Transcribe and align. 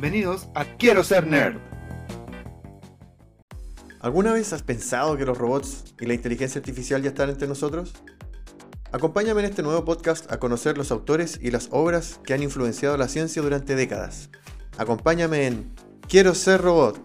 Bienvenidos 0.00 0.48
a 0.54 0.64
Quiero 0.64 1.02
ser 1.02 1.26
nerd. 1.26 1.56
¿Alguna 3.98 4.32
vez 4.32 4.52
has 4.52 4.62
pensado 4.62 5.16
que 5.16 5.24
los 5.24 5.36
robots 5.36 5.92
y 5.98 6.06
la 6.06 6.14
inteligencia 6.14 6.60
artificial 6.60 7.02
ya 7.02 7.08
están 7.08 7.30
entre 7.30 7.48
nosotros? 7.48 7.94
Acompáñame 8.92 9.40
en 9.40 9.46
este 9.46 9.64
nuevo 9.64 9.84
podcast 9.84 10.30
a 10.30 10.38
conocer 10.38 10.78
los 10.78 10.92
autores 10.92 11.40
y 11.42 11.50
las 11.50 11.66
obras 11.72 12.20
que 12.22 12.32
han 12.32 12.44
influenciado 12.44 12.96
la 12.96 13.08
ciencia 13.08 13.42
durante 13.42 13.74
décadas. 13.74 14.30
Acompáñame 14.76 15.48
en 15.48 15.74
Quiero 16.06 16.32
ser 16.36 16.60
robot. 16.60 17.00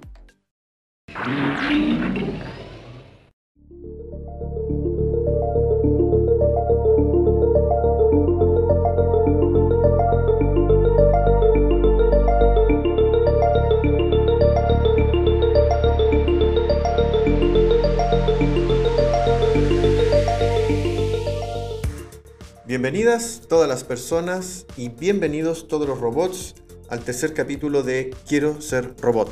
Bienvenidas 22.74 23.44
todas 23.48 23.70
las 23.70 23.84
personas 23.84 24.66
y 24.78 24.90
bienvenidos 24.90 25.68
todos 25.68 25.88
los 25.88 26.00
robots 26.00 26.56
al 26.90 27.02
tercer 27.02 27.36
capítulo 27.36 27.84
de 27.84 28.16
Quiero 28.28 28.62
ser 28.62 28.96
robot, 29.00 29.32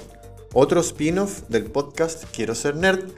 otro 0.53 0.79
spin-off 0.81 1.41
del 1.49 1.63
podcast 1.63 2.25
Quiero 2.35 2.53
ser 2.53 2.75
nerd, 2.75 3.09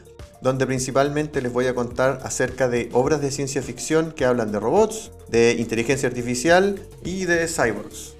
donde 0.41 0.65
principalmente 0.65 1.41
les 1.41 1.51
voy 1.51 1.67
a 1.67 1.75
contar 1.75 2.21
acerca 2.23 2.69
de 2.69 2.87
obras 2.93 3.19
de 3.19 3.31
ciencia 3.31 3.61
ficción 3.61 4.13
que 4.13 4.23
hablan 4.23 4.53
de 4.53 4.61
robots, 4.61 5.11
de 5.27 5.57
inteligencia 5.59 6.07
artificial 6.07 6.79
y 7.03 7.25
de 7.25 7.45
cyborgs. 7.49 8.15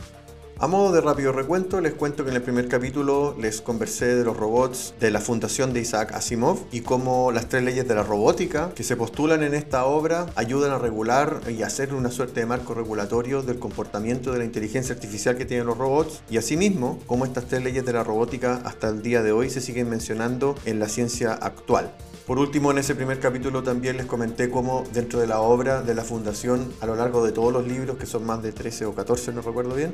A 0.63 0.67
modo 0.67 0.93
de 0.93 1.01
rápido 1.01 1.33
recuento, 1.33 1.81
les 1.81 1.93
cuento 1.93 2.23
que 2.23 2.29
en 2.29 2.37
el 2.37 2.41
primer 2.41 2.69
capítulo 2.69 3.35
les 3.37 3.59
conversé 3.59 4.15
de 4.15 4.23
los 4.23 4.37
robots 4.37 4.93
de 4.97 5.11
la 5.11 5.19
fundación 5.19 5.73
de 5.73 5.81
Isaac 5.81 6.13
Asimov 6.13 6.57
y 6.71 6.79
cómo 6.79 7.33
las 7.33 7.49
tres 7.49 7.63
leyes 7.63 7.85
de 7.85 7.95
la 7.95 8.03
robótica 8.03 8.71
que 8.73 8.83
se 8.83 8.95
postulan 8.95 9.43
en 9.43 9.55
esta 9.55 9.83
obra 9.83 10.27
ayudan 10.37 10.71
a 10.71 10.77
regular 10.77 11.41
y 11.49 11.63
hacer 11.63 11.93
una 11.93 12.11
suerte 12.11 12.39
de 12.39 12.45
marco 12.45 12.73
regulatorio 12.73 13.41
del 13.41 13.59
comportamiento 13.59 14.31
de 14.31 14.37
la 14.37 14.45
inteligencia 14.45 14.95
artificial 14.95 15.35
que 15.35 15.43
tienen 15.43 15.67
los 15.67 15.77
robots 15.77 16.23
y 16.29 16.37
asimismo 16.37 16.97
cómo 17.07 17.25
estas 17.25 17.47
tres 17.47 17.61
leyes 17.61 17.85
de 17.85 17.91
la 17.91 18.05
robótica 18.05 18.61
hasta 18.63 18.87
el 18.87 19.01
día 19.01 19.21
de 19.21 19.33
hoy 19.33 19.49
se 19.49 19.59
siguen 19.59 19.89
mencionando 19.89 20.55
en 20.63 20.79
la 20.79 20.87
ciencia 20.87 21.33
actual. 21.33 21.93
Por 22.25 22.39
último, 22.39 22.71
en 22.71 22.77
ese 22.77 22.95
primer 22.95 23.19
capítulo 23.19 23.63
también 23.63 23.97
les 23.97 24.05
comenté 24.05 24.49
cómo 24.49 24.85
dentro 24.93 25.19
de 25.19 25.27
la 25.27 25.41
obra 25.41 25.81
de 25.81 25.93
la 25.93 26.05
fundación, 26.05 26.71
a 26.79 26.85
lo 26.85 26.95
largo 26.95 27.25
de 27.25 27.33
todos 27.33 27.51
los 27.51 27.67
libros, 27.67 27.97
que 27.97 28.05
son 28.05 28.25
más 28.25 28.41
de 28.41 28.53
13 28.53 28.85
o 28.85 28.95
14, 28.95 29.33
no 29.33 29.41
recuerdo 29.41 29.75
bien, 29.75 29.93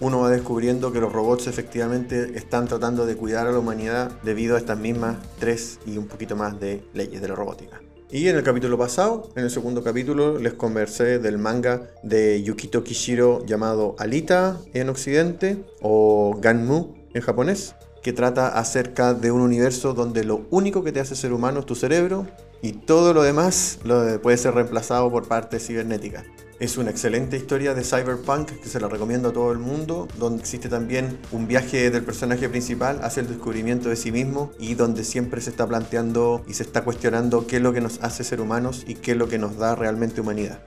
uno 0.00 0.20
va 0.20 0.30
descubriendo 0.30 0.92
que 0.92 1.00
los 1.00 1.12
robots 1.12 1.46
efectivamente 1.46 2.32
están 2.36 2.68
tratando 2.68 3.06
de 3.06 3.16
cuidar 3.16 3.46
a 3.46 3.52
la 3.52 3.58
humanidad 3.58 4.12
debido 4.22 4.56
a 4.56 4.58
estas 4.58 4.78
mismas 4.78 5.16
tres 5.38 5.78
y 5.86 5.96
un 5.96 6.06
poquito 6.06 6.36
más 6.36 6.60
de 6.60 6.82
leyes 6.92 7.20
de 7.20 7.28
la 7.28 7.34
robótica. 7.34 7.80
Y 8.10 8.28
en 8.28 8.36
el 8.36 8.44
capítulo 8.44 8.78
pasado, 8.78 9.30
en 9.34 9.44
el 9.44 9.50
segundo 9.50 9.82
capítulo, 9.82 10.38
les 10.38 10.54
conversé 10.54 11.18
del 11.18 11.38
manga 11.38 11.90
de 12.04 12.40
Yukito 12.42 12.84
Kishiro 12.84 13.44
llamado 13.44 13.96
Alita 13.98 14.60
en 14.74 14.88
Occidente 14.90 15.64
o 15.82 16.38
Ganmu 16.40 16.94
en 17.14 17.22
japonés, 17.22 17.74
que 18.04 18.12
trata 18.12 18.48
acerca 18.48 19.12
de 19.12 19.32
un 19.32 19.40
universo 19.40 19.92
donde 19.92 20.22
lo 20.22 20.46
único 20.50 20.84
que 20.84 20.92
te 20.92 21.00
hace 21.00 21.16
ser 21.16 21.32
humano 21.32 21.60
es 21.60 21.66
tu 21.66 21.74
cerebro 21.74 22.28
y 22.62 22.72
todo 22.72 23.12
lo 23.12 23.24
demás 23.24 23.80
puede 24.22 24.36
ser 24.36 24.54
reemplazado 24.54 25.10
por 25.10 25.26
partes 25.26 25.66
cibernéticas. 25.66 26.24
Es 26.58 26.78
una 26.78 26.90
excelente 26.90 27.36
historia 27.36 27.74
de 27.74 27.84
cyberpunk 27.84 28.48
que 28.48 28.68
se 28.70 28.80
la 28.80 28.88
recomiendo 28.88 29.28
a 29.28 29.32
todo 29.34 29.52
el 29.52 29.58
mundo, 29.58 30.08
donde 30.18 30.40
existe 30.40 30.70
también 30.70 31.18
un 31.30 31.46
viaje 31.46 31.90
del 31.90 32.02
personaje 32.02 32.48
principal 32.48 32.98
hacia 33.02 33.20
el 33.20 33.28
descubrimiento 33.28 33.90
de 33.90 33.96
sí 33.96 34.10
mismo 34.10 34.50
y 34.58 34.72
donde 34.72 35.04
siempre 35.04 35.42
se 35.42 35.50
está 35.50 35.66
planteando 35.66 36.42
y 36.48 36.54
se 36.54 36.62
está 36.62 36.82
cuestionando 36.82 37.46
qué 37.46 37.56
es 37.56 37.62
lo 37.62 37.74
que 37.74 37.82
nos 37.82 38.02
hace 38.02 38.24
ser 38.24 38.40
humanos 38.40 38.84
y 38.88 38.94
qué 38.94 39.12
es 39.12 39.18
lo 39.18 39.28
que 39.28 39.38
nos 39.38 39.58
da 39.58 39.74
realmente 39.74 40.22
humanidad. 40.22 40.62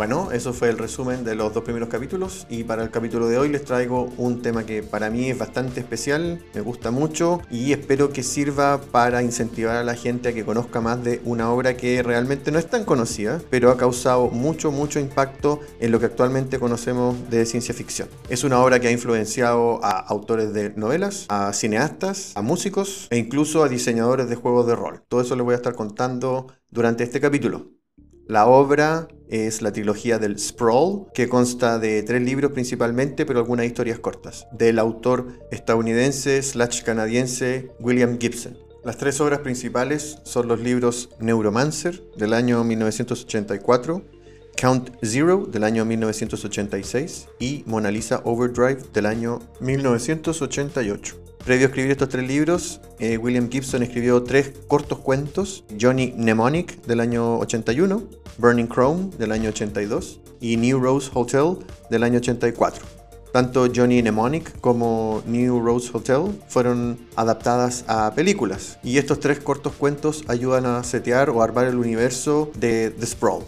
Bueno, 0.00 0.32
eso 0.32 0.54
fue 0.54 0.70
el 0.70 0.78
resumen 0.78 1.24
de 1.24 1.34
los 1.34 1.52
dos 1.52 1.62
primeros 1.62 1.90
capítulos 1.90 2.46
y 2.48 2.64
para 2.64 2.82
el 2.82 2.90
capítulo 2.90 3.28
de 3.28 3.36
hoy 3.36 3.50
les 3.50 3.66
traigo 3.66 4.10
un 4.16 4.40
tema 4.40 4.64
que 4.64 4.82
para 4.82 5.10
mí 5.10 5.28
es 5.28 5.36
bastante 5.36 5.80
especial, 5.80 6.42
me 6.54 6.62
gusta 6.62 6.90
mucho 6.90 7.42
y 7.50 7.72
espero 7.72 8.10
que 8.10 8.22
sirva 8.22 8.80
para 8.80 9.22
incentivar 9.22 9.76
a 9.76 9.84
la 9.84 9.94
gente 9.94 10.30
a 10.30 10.32
que 10.32 10.42
conozca 10.42 10.80
más 10.80 11.04
de 11.04 11.20
una 11.26 11.52
obra 11.52 11.76
que 11.76 12.02
realmente 12.02 12.50
no 12.50 12.58
es 12.58 12.66
tan 12.66 12.86
conocida, 12.86 13.42
pero 13.50 13.70
ha 13.70 13.76
causado 13.76 14.28
mucho, 14.28 14.72
mucho 14.72 14.98
impacto 14.98 15.60
en 15.80 15.92
lo 15.92 16.00
que 16.00 16.06
actualmente 16.06 16.58
conocemos 16.58 17.28
de 17.28 17.44
ciencia 17.44 17.74
ficción. 17.74 18.08
Es 18.30 18.42
una 18.42 18.58
obra 18.58 18.80
que 18.80 18.88
ha 18.88 18.92
influenciado 18.92 19.84
a 19.84 19.98
autores 19.98 20.54
de 20.54 20.70
novelas, 20.70 21.26
a 21.28 21.52
cineastas, 21.52 22.32
a 22.36 22.40
músicos 22.40 23.06
e 23.10 23.18
incluso 23.18 23.62
a 23.62 23.68
diseñadores 23.68 24.30
de 24.30 24.36
juegos 24.36 24.66
de 24.66 24.76
rol. 24.76 25.02
Todo 25.08 25.20
eso 25.20 25.36
les 25.36 25.44
voy 25.44 25.52
a 25.52 25.56
estar 25.56 25.74
contando 25.74 26.46
durante 26.70 27.04
este 27.04 27.20
capítulo. 27.20 27.72
La 28.26 28.46
obra 28.46 29.08
es 29.30 29.62
la 29.62 29.72
trilogía 29.72 30.18
del 30.18 30.38
Sprawl, 30.38 31.06
que 31.14 31.28
consta 31.28 31.78
de 31.78 32.02
tres 32.02 32.20
libros 32.22 32.52
principalmente, 32.52 33.24
pero 33.24 33.38
algunas 33.38 33.66
historias 33.66 33.98
cortas, 33.98 34.46
del 34.52 34.78
autor 34.78 35.38
estadounidense 35.50 36.42
slash 36.42 36.82
canadiense 36.82 37.70
William 37.80 38.18
Gibson. 38.18 38.58
Las 38.84 38.96
tres 38.96 39.20
obras 39.20 39.40
principales 39.40 40.18
son 40.24 40.48
los 40.48 40.60
libros 40.60 41.10
Neuromancer 41.20 42.02
del 42.16 42.32
año 42.32 42.64
1984, 42.64 44.02
Count 44.56 44.90
Zero 45.02 45.46
del 45.46 45.64
año 45.64 45.84
1986 45.84 47.28
y 47.38 47.62
Mona 47.66 47.90
Lisa 47.90 48.22
Overdrive 48.24 48.82
del 48.92 49.06
año 49.06 49.40
1988. 49.60 51.29
Previo 51.44 51.66
a 51.66 51.68
escribir 51.68 51.90
estos 51.90 52.10
tres 52.10 52.28
libros, 52.28 52.80
eh, 52.98 53.16
William 53.16 53.50
Gibson 53.50 53.82
escribió 53.82 54.22
tres 54.22 54.52
cortos 54.68 54.98
cuentos, 54.98 55.64
Johnny 55.80 56.12
Mnemonic 56.14 56.84
del 56.84 57.00
año 57.00 57.38
81, 57.38 58.02
Burning 58.36 58.68
Chrome 58.68 59.10
del 59.18 59.32
año 59.32 59.48
82 59.48 60.20
y 60.40 60.58
New 60.58 60.78
Rose 60.78 61.10
Hotel 61.14 61.56
del 61.88 62.02
año 62.02 62.18
84. 62.18 62.84
Tanto 63.32 63.68
Johnny 63.74 64.02
Mnemonic 64.02 64.60
como 64.60 65.22
New 65.26 65.60
Rose 65.60 65.90
Hotel 65.94 66.38
fueron 66.48 66.98
adaptadas 67.16 67.84
a 67.86 68.12
películas 68.14 68.78
y 68.82 68.98
estos 68.98 69.18
tres 69.18 69.40
cortos 69.40 69.72
cuentos 69.72 70.24
ayudan 70.28 70.66
a 70.66 70.84
setear 70.84 71.30
o 71.30 71.42
armar 71.42 71.68
el 71.68 71.76
universo 71.76 72.50
de 72.56 72.90
The 72.90 73.06
Sprawl. 73.06 73.44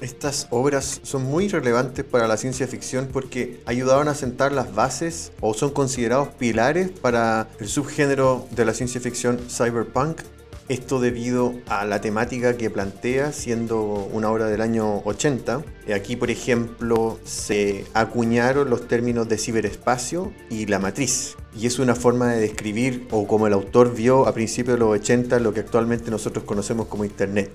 Estas 0.00 0.46
obras 0.50 1.00
son 1.02 1.24
muy 1.24 1.48
relevantes 1.48 2.04
para 2.04 2.28
la 2.28 2.36
ciencia 2.36 2.68
ficción 2.68 3.08
porque 3.12 3.60
ayudaron 3.66 4.06
a 4.06 4.14
sentar 4.14 4.52
las 4.52 4.72
bases 4.72 5.32
o 5.40 5.54
son 5.54 5.70
considerados 5.70 6.28
pilares 6.28 6.90
para 6.90 7.48
el 7.58 7.66
subgénero 7.66 8.46
de 8.52 8.64
la 8.64 8.74
ciencia 8.74 9.00
ficción 9.00 9.40
cyberpunk. 9.50 10.20
Esto 10.68 11.00
debido 11.00 11.54
a 11.66 11.84
la 11.84 12.00
temática 12.00 12.56
que 12.56 12.70
plantea 12.70 13.32
siendo 13.32 13.82
una 14.12 14.30
obra 14.30 14.46
del 14.46 14.60
año 14.60 14.98
80. 14.98 15.64
Aquí, 15.92 16.14
por 16.14 16.30
ejemplo, 16.30 17.18
se 17.24 17.84
acuñaron 17.94 18.70
los 18.70 18.86
términos 18.86 19.28
de 19.28 19.38
ciberespacio 19.38 20.32
y 20.48 20.66
la 20.66 20.78
matriz. 20.78 21.36
Y 21.58 21.66
es 21.66 21.78
una 21.78 21.94
forma 21.94 22.28
de 22.32 22.40
describir, 22.40 23.08
o 23.10 23.26
como 23.26 23.46
el 23.46 23.54
autor 23.54 23.94
vio 23.94 24.28
a 24.28 24.34
principios 24.34 24.76
de 24.76 24.80
los 24.80 24.90
80, 25.00 25.40
lo 25.40 25.54
que 25.54 25.60
actualmente 25.60 26.10
nosotros 26.10 26.44
conocemos 26.44 26.86
como 26.86 27.06
Internet. 27.06 27.50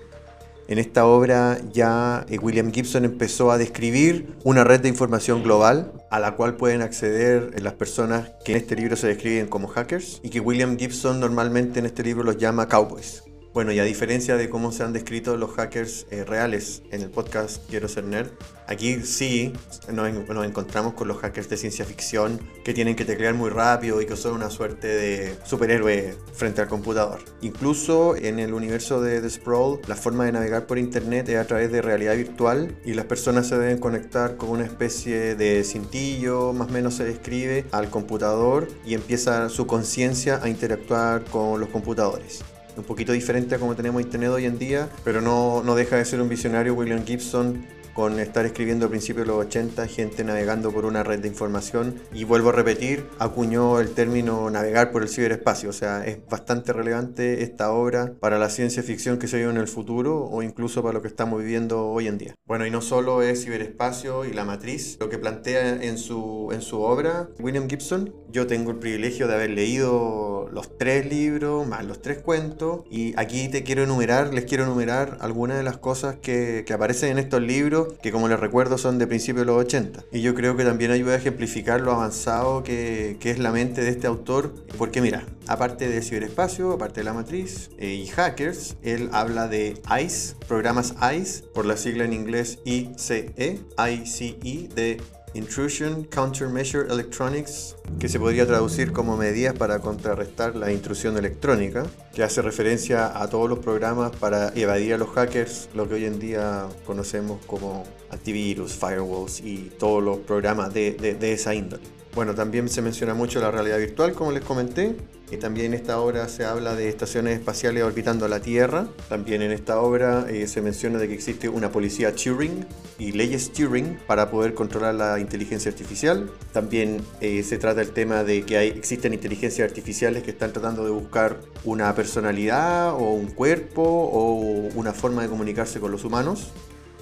En 0.68 0.80
esta 0.80 1.06
obra 1.06 1.60
ya 1.74 2.26
eh, 2.30 2.40
William 2.40 2.72
Gibson 2.72 3.04
empezó 3.04 3.52
a 3.52 3.58
describir 3.58 4.36
una 4.44 4.64
red 4.64 4.80
de 4.80 4.88
información 4.88 5.44
global 5.44 5.92
a 6.10 6.20
la 6.20 6.36
cual 6.36 6.56
pueden 6.56 6.82
acceder 6.82 7.52
eh, 7.56 7.62
las 7.62 7.74
personas 7.74 8.32
que 8.46 8.54
en 8.54 8.60
este 8.60 8.76
libro 8.76 8.96
se 8.96 9.08
describen 9.08 9.48
como 9.48 9.68
hackers 9.68 10.22
y 10.24 10.30
que 10.30 10.40
William 10.40 10.78
Gibson 10.78 11.20
normalmente 11.20 11.80
en 11.80 11.86
este 11.86 12.04
libro 12.04 12.24
los 12.24 12.38
llama 12.38 12.70
cowboys. 12.70 13.24
Bueno, 13.54 13.72
y 13.72 13.78
a 13.78 13.84
diferencia 13.84 14.36
de 14.36 14.50
cómo 14.50 14.72
se 14.72 14.82
han 14.82 14.94
descrito 14.94 15.38
los 15.38 15.52
hackers 15.52 16.08
eh, 16.10 16.24
reales 16.24 16.82
en 16.90 17.04
el 17.04 17.12
podcast 17.12 17.62
Quiero 17.70 17.88
ser 17.88 18.04
nerd, 18.04 18.32
aquí 18.68 19.02
sí 19.02 19.54
nos, 19.92 20.10
encontramos 20.44 20.96
con 20.96 21.08
los 21.08 21.18
hackers 21.18 21.50
de 21.50 21.58
ciencia 21.58 21.86
ficción 21.86 22.40
que 22.64 22.74
tienen 22.74 22.96
que 22.96 23.06
teclear 23.06 23.36
muy 23.36 23.52
rápido 23.52 24.02
y 24.02 24.08
que 24.08 24.16
son 24.16 24.34
una 24.34 24.50
suerte 24.50 24.88
de 24.88 25.36
superhéroe 25.46 26.16
frente 26.34 26.62
al 26.62 26.68
computador. 26.68 27.20
Incluso 27.42 28.16
en 28.16 28.40
el 28.40 28.56
universo 28.56 29.02
de 29.02 29.22
The 29.22 29.30
Sprawl, 29.30 29.82
la 29.88 29.96
forma 29.96 30.26
de 30.26 30.32
navegar 30.32 30.66
por 30.66 30.80
internet 30.80 31.30
es 31.30 31.38
a 31.38 31.46
través 31.46 31.72
de 31.72 31.84
realidad 31.84 32.16
virtual 32.16 32.76
y 32.84 32.96
las 32.96 33.06
personas 33.06 33.46
se 33.50 33.60
deben 33.60 33.78
conectar 33.78 34.36
con 34.36 34.50
una 34.50 34.66
especie 34.66 35.36
de 35.36 35.64
cintillo, 35.64 36.54
más 36.54 36.70
o 36.70 36.72
menos 36.72 36.96
se 36.96 37.06
describe, 37.06 37.66
al 37.72 37.92
computador 37.92 38.68
y 38.84 38.96
empieza 38.96 39.48
su 39.50 39.68
conciencia 39.68 40.40
a 40.42 40.50
interactuar 40.50 41.24
con 41.26 41.60
los 41.60 41.70
computadores 41.70 42.44
un 42.78 42.84
poquito 42.84 43.12
diferente 43.12 43.56
a 43.56 43.60
como 43.60 43.76
tenemos 43.76 44.02
internet 44.02 44.30
hoy 44.30 44.46
en 44.46 44.58
día, 44.58 44.90
pero 45.04 45.22
no, 45.22 45.64
no 45.64 45.76
deja 45.76 45.98
de 45.98 46.06
ser 46.06 46.22
un 46.22 46.30
visionario 46.30 46.74
William 46.74 47.06
Gibson 47.06 47.66
con 47.94 48.20
estar 48.20 48.46
escribiendo 48.46 48.86
a 48.86 48.90
principios 48.90 49.28
de 49.28 49.34
los 49.34 49.46
80, 49.46 49.88
gente 49.88 50.24
navegando 50.24 50.72
por 50.72 50.86
una 50.86 51.04
red 51.04 51.20
de 51.20 51.28
información 51.28 51.96
y 52.14 52.24
vuelvo 52.24 52.50
a 52.50 52.54
repetir, 52.54 53.06
acuñó 53.20 53.80
el 53.80 53.92
término 53.92 54.50
navegar 54.50 54.92
por 54.92 55.04
el 55.04 55.10
ciberespacio, 55.10 55.70
o 55.70 55.74
sea, 55.74 56.06
es 56.06 56.18
bastante 56.28 56.74
relevante 56.74 57.44
esta 57.44 57.72
obra 57.72 58.14
para 58.20 58.38
la 58.38 58.50
ciencia 58.50 58.84
ficción 58.84 59.20
que 59.20 59.28
se 59.28 59.38
vive 59.38 59.52
en 59.52 59.58
el 59.58 59.68
futuro 59.68 60.26
o 60.26 60.42
incluso 60.42 60.82
para 60.82 60.94
lo 60.94 61.02
que 61.02 61.08
estamos 61.08 61.40
viviendo 61.40 61.88
hoy 61.88 62.08
en 62.08 62.18
día. 62.18 62.36
Bueno, 62.46 62.66
y 62.66 62.72
no 62.72 62.82
solo 62.82 63.22
es 63.22 63.44
ciberespacio 63.44 64.26
y 64.26 64.34
la 64.34 64.46
matriz, 64.46 64.98
lo 65.00 65.10
que 65.10 65.18
plantea 65.18 65.84
en 65.84 65.98
su, 65.98 66.50
en 66.52 66.62
su 66.62 66.82
obra 66.82 67.30
William 67.40 67.70
Gibson, 67.70 68.14
yo 68.30 68.48
tengo 68.48 68.72
el 68.72 68.78
privilegio 68.78 69.28
de 69.28 69.36
haber 69.36 69.52
leído 69.52 70.50
los 70.52 70.78
tres 70.78 71.06
libros 71.06 71.68
más 71.68 71.86
los 71.86 72.02
tres 72.02 72.20
cuentos 72.20 72.82
y 72.90 73.14
aquí 73.18 73.50
te 73.50 73.64
quiero 73.64 73.84
enumerar, 73.84 74.34
les 74.34 74.46
quiero 74.46 74.64
enumerar 74.64 75.18
algunas 75.22 75.58
de 75.58 75.64
las 75.64 75.78
cosas 75.78 76.18
que, 76.18 76.64
que 76.66 76.74
aparecen 76.74 77.12
en 77.12 77.20
estos 77.20 77.42
libros 77.42 77.83
que 78.02 78.12
como 78.12 78.28
les 78.28 78.40
recuerdo 78.40 78.78
son 78.78 78.98
de 78.98 79.08
principios 79.08 79.46
de 79.46 79.52
los 79.52 79.62
80 79.62 80.04
y 80.12 80.22
yo 80.22 80.36
creo 80.36 80.56
que 80.56 80.64
también 80.64 80.92
ayuda 80.92 81.14
a 81.14 81.18
ejemplificar 81.18 81.82
lo 81.82 81.92
avanzado 81.92 82.64
que, 82.64 83.18
que 83.20 83.32
es 83.32 83.40
la 83.40 83.52
mente 83.52 83.82
de 83.82 83.90
este 83.90 84.08
autor 84.08 84.54
porque 84.78 85.02
mira, 85.02 85.26
aparte 85.48 85.88
de 85.88 86.02
ciberespacio, 86.02 86.72
aparte 86.72 87.02
de 87.02 87.04
la 87.06 87.14
matriz 87.14 87.70
eh, 87.78 87.94
y 87.94 88.08
hackers, 88.08 88.76
él 88.84 89.10
habla 89.12 89.48
de 89.48 89.78
ICE, 90.00 90.36
programas 90.48 90.96
ICE, 91.16 91.44
por 91.54 91.66
la 91.66 91.78
sigla 91.78 92.06
en 92.06 92.14
inglés 92.14 92.60
ICE, 92.66 93.34
ICE, 93.78 94.70
de 94.76 95.02
Intrusion 95.36 96.04
Countermeasure 96.06 96.92
Electronics, 96.92 97.76
que 98.00 98.08
se 98.08 98.20
podría 98.20 98.46
traducir 98.46 98.92
como 98.92 99.18
medidas 99.18 99.56
para 99.56 99.80
contrarrestar 99.80 100.56
la 100.56 100.72
intrusión 100.72 101.18
electrónica, 101.18 101.86
que 102.14 102.24
hace 102.24 102.42
referencia 102.42 103.20
a 103.20 103.28
todos 103.30 103.50
los 103.50 103.60
programas 103.60 104.16
para 104.16 104.54
evadir 104.56 104.94
a 104.94 104.98
los 104.98 105.10
hackers, 105.10 105.70
lo 105.74 105.88
que 105.90 105.96
hoy 105.96 106.06
en 106.06 106.20
día 106.20 106.68
conocemos 106.86 107.44
como 107.46 107.84
antivirus, 108.12 108.74
firewalls 108.74 109.40
y 109.40 109.72
todos 109.80 110.04
los 110.04 110.20
programas 110.20 110.74
de, 110.74 110.92
de 110.92 111.34
esa 111.34 111.56
índole. 111.56 112.03
Bueno, 112.16 112.36
también 112.36 112.70
se 112.70 112.84
menciona 112.84 113.16
mucho 113.16 113.42
la 113.42 113.50
realidad 113.50 113.80
virtual, 113.80 114.14
como 114.14 114.32
les 114.32 114.44
comenté, 114.44 114.96
y 115.32 115.38
también 115.38 115.68
en 115.68 115.74
esta 115.74 116.00
obra 116.00 116.30
se 116.30 116.46
habla 116.46 116.76
de 116.76 116.88
estaciones 116.88 117.40
espaciales 117.40 117.82
orbitando 117.82 118.28
la 118.28 118.40
Tierra. 118.40 118.86
También 119.10 119.42
en 119.42 119.52
esta 119.52 119.80
obra 119.80 120.28
eh, 120.30 120.48
se 120.48 120.62
menciona 120.62 121.00
de 121.00 121.08
que 121.08 121.16
existe 121.16 121.50
una 121.50 121.72
policía 121.72 122.14
Turing 122.14 122.68
y 123.00 123.14
leyes 123.14 123.52
Turing 123.52 123.98
para 124.06 124.30
poder 124.30 124.54
controlar 124.54 124.94
la 124.94 125.20
inteligencia 125.20 125.72
artificial. 125.72 126.30
También 126.52 127.02
eh, 127.20 127.42
se 127.42 127.58
trata 127.58 127.82
el 127.82 127.90
tema 127.90 128.24
de 128.24 128.44
que 128.44 128.62
existen 128.68 129.16
inteligencias 129.16 129.68
artificiales 129.68 130.22
que 130.22 130.30
están 130.30 130.54
tratando 130.54 130.86
de 130.86 130.92
buscar 130.92 131.40
una 131.64 131.96
personalidad 131.96 132.94
o 132.94 133.10
un 133.14 133.26
cuerpo 133.32 133.82
o 133.82 134.36
una 134.76 134.94
forma 134.94 135.24
de 135.24 135.30
comunicarse 135.30 135.80
con 135.80 135.92
los 135.92 136.04
humanos. 136.04 136.52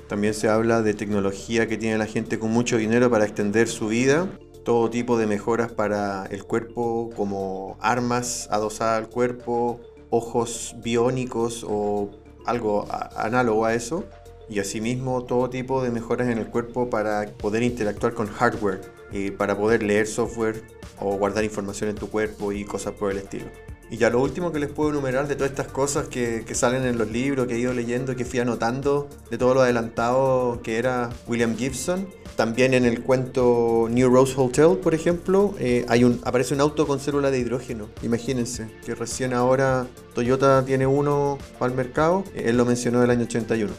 También 0.08 0.34
se 0.34 0.48
habla 0.48 0.82
de 0.82 0.94
tecnología 0.94 1.68
que 1.68 1.78
tiene 1.78 1.98
la 1.98 2.06
gente 2.06 2.40
con 2.40 2.52
mucho 2.52 2.78
dinero 2.78 3.10
para 3.10 3.26
extender 3.26 3.68
su 3.68 3.90
vida 3.90 4.30
todo 4.64 4.90
tipo 4.90 5.18
de 5.18 5.28
mejoras 5.28 5.72
para 5.72 6.26
el 6.28 6.44
cuerpo, 6.44 7.10
como 7.16 7.78
armas 7.80 8.48
adosadas 8.52 9.00
al 9.04 9.10
cuerpo, 9.10 9.80
ojos 10.10 10.76
biónicos 10.84 11.66
o 11.68 12.12
algo 12.46 12.86
análogo 13.16 13.66
a 13.66 13.74
eso. 13.74 14.04
Y 14.50 14.60
asimismo 14.60 15.24
todo 15.24 15.50
tipo 15.50 15.82
de 15.82 15.92
mejoras 15.92 16.28
en 16.28 16.38
el 16.38 16.48
cuerpo 16.48 16.90
para 16.90 17.26
poder 17.38 17.64
interactuar 17.64 18.14
con 18.14 18.28
hardware, 18.28 18.82
y 19.12 19.32
para 19.32 19.58
poder 19.58 19.84
leer 19.84 20.08
software 20.08 20.64
o 21.00 21.18
guardar 21.18 21.44
información 21.44 21.90
en 21.90 21.96
tu 21.96 22.10
cuerpo 22.10 22.52
y 22.52 22.66
cosas 22.66 22.94
por 22.94 23.12
el 23.12 23.18
estilo. 23.18 23.48
Y 23.92 23.98
ya 23.98 24.10
lo 24.10 24.22
último 24.22 24.54
que 24.54 24.60
les 24.60 24.70
puedo 24.70 24.90
enumerar 24.90 25.28
de 25.28 25.36
todas 25.36 25.52
estas 25.52 25.68
cosas 25.68 26.08
que, 26.08 26.44
que, 26.48 26.56
salen 26.56 26.86
en 26.86 26.98
los 26.98 27.12
libros, 27.12 27.46
que 27.46 27.56
he 27.56 27.60
ido 27.60 27.74
leyendo, 27.74 28.16
que 28.16 28.24
fui 28.24 28.40
anotando, 28.40 29.10
de 29.30 29.38
todo 29.38 29.54
lo 29.54 29.62
adelantado 29.62 30.62
que 30.64 30.78
era 30.78 31.10
William 31.28 31.58
Gibson, 31.58 32.08
también 32.38 32.74
en 32.74 32.86
el 32.86 33.04
cuento 33.04 33.88
New 33.92 34.10
Rose 34.10 34.34
Hotel, 34.38 34.78
por 34.78 34.96
ejemplo, 34.96 35.54
eh, 35.60 35.86
hay 35.90 36.06
un, 36.06 36.22
aparece 36.24 36.54
un 36.54 36.62
auto 36.62 36.88
con 36.88 37.00
célula 37.00 37.32
de 37.32 37.40
hidrógeno. 37.40 37.90
Imagínense 38.02 38.68
que 38.86 38.96
recién 38.96 39.34
ahora 39.34 39.88
Toyota 40.16 40.64
tiene 40.66 40.88
uno 40.88 41.38
para 41.60 41.72
el 41.72 41.78
mercado. 41.78 42.24
Él 42.34 42.58
lo 42.58 42.66
mencionó 42.66 43.02
del 43.02 43.10
año 43.10 43.24
81. 43.24 43.72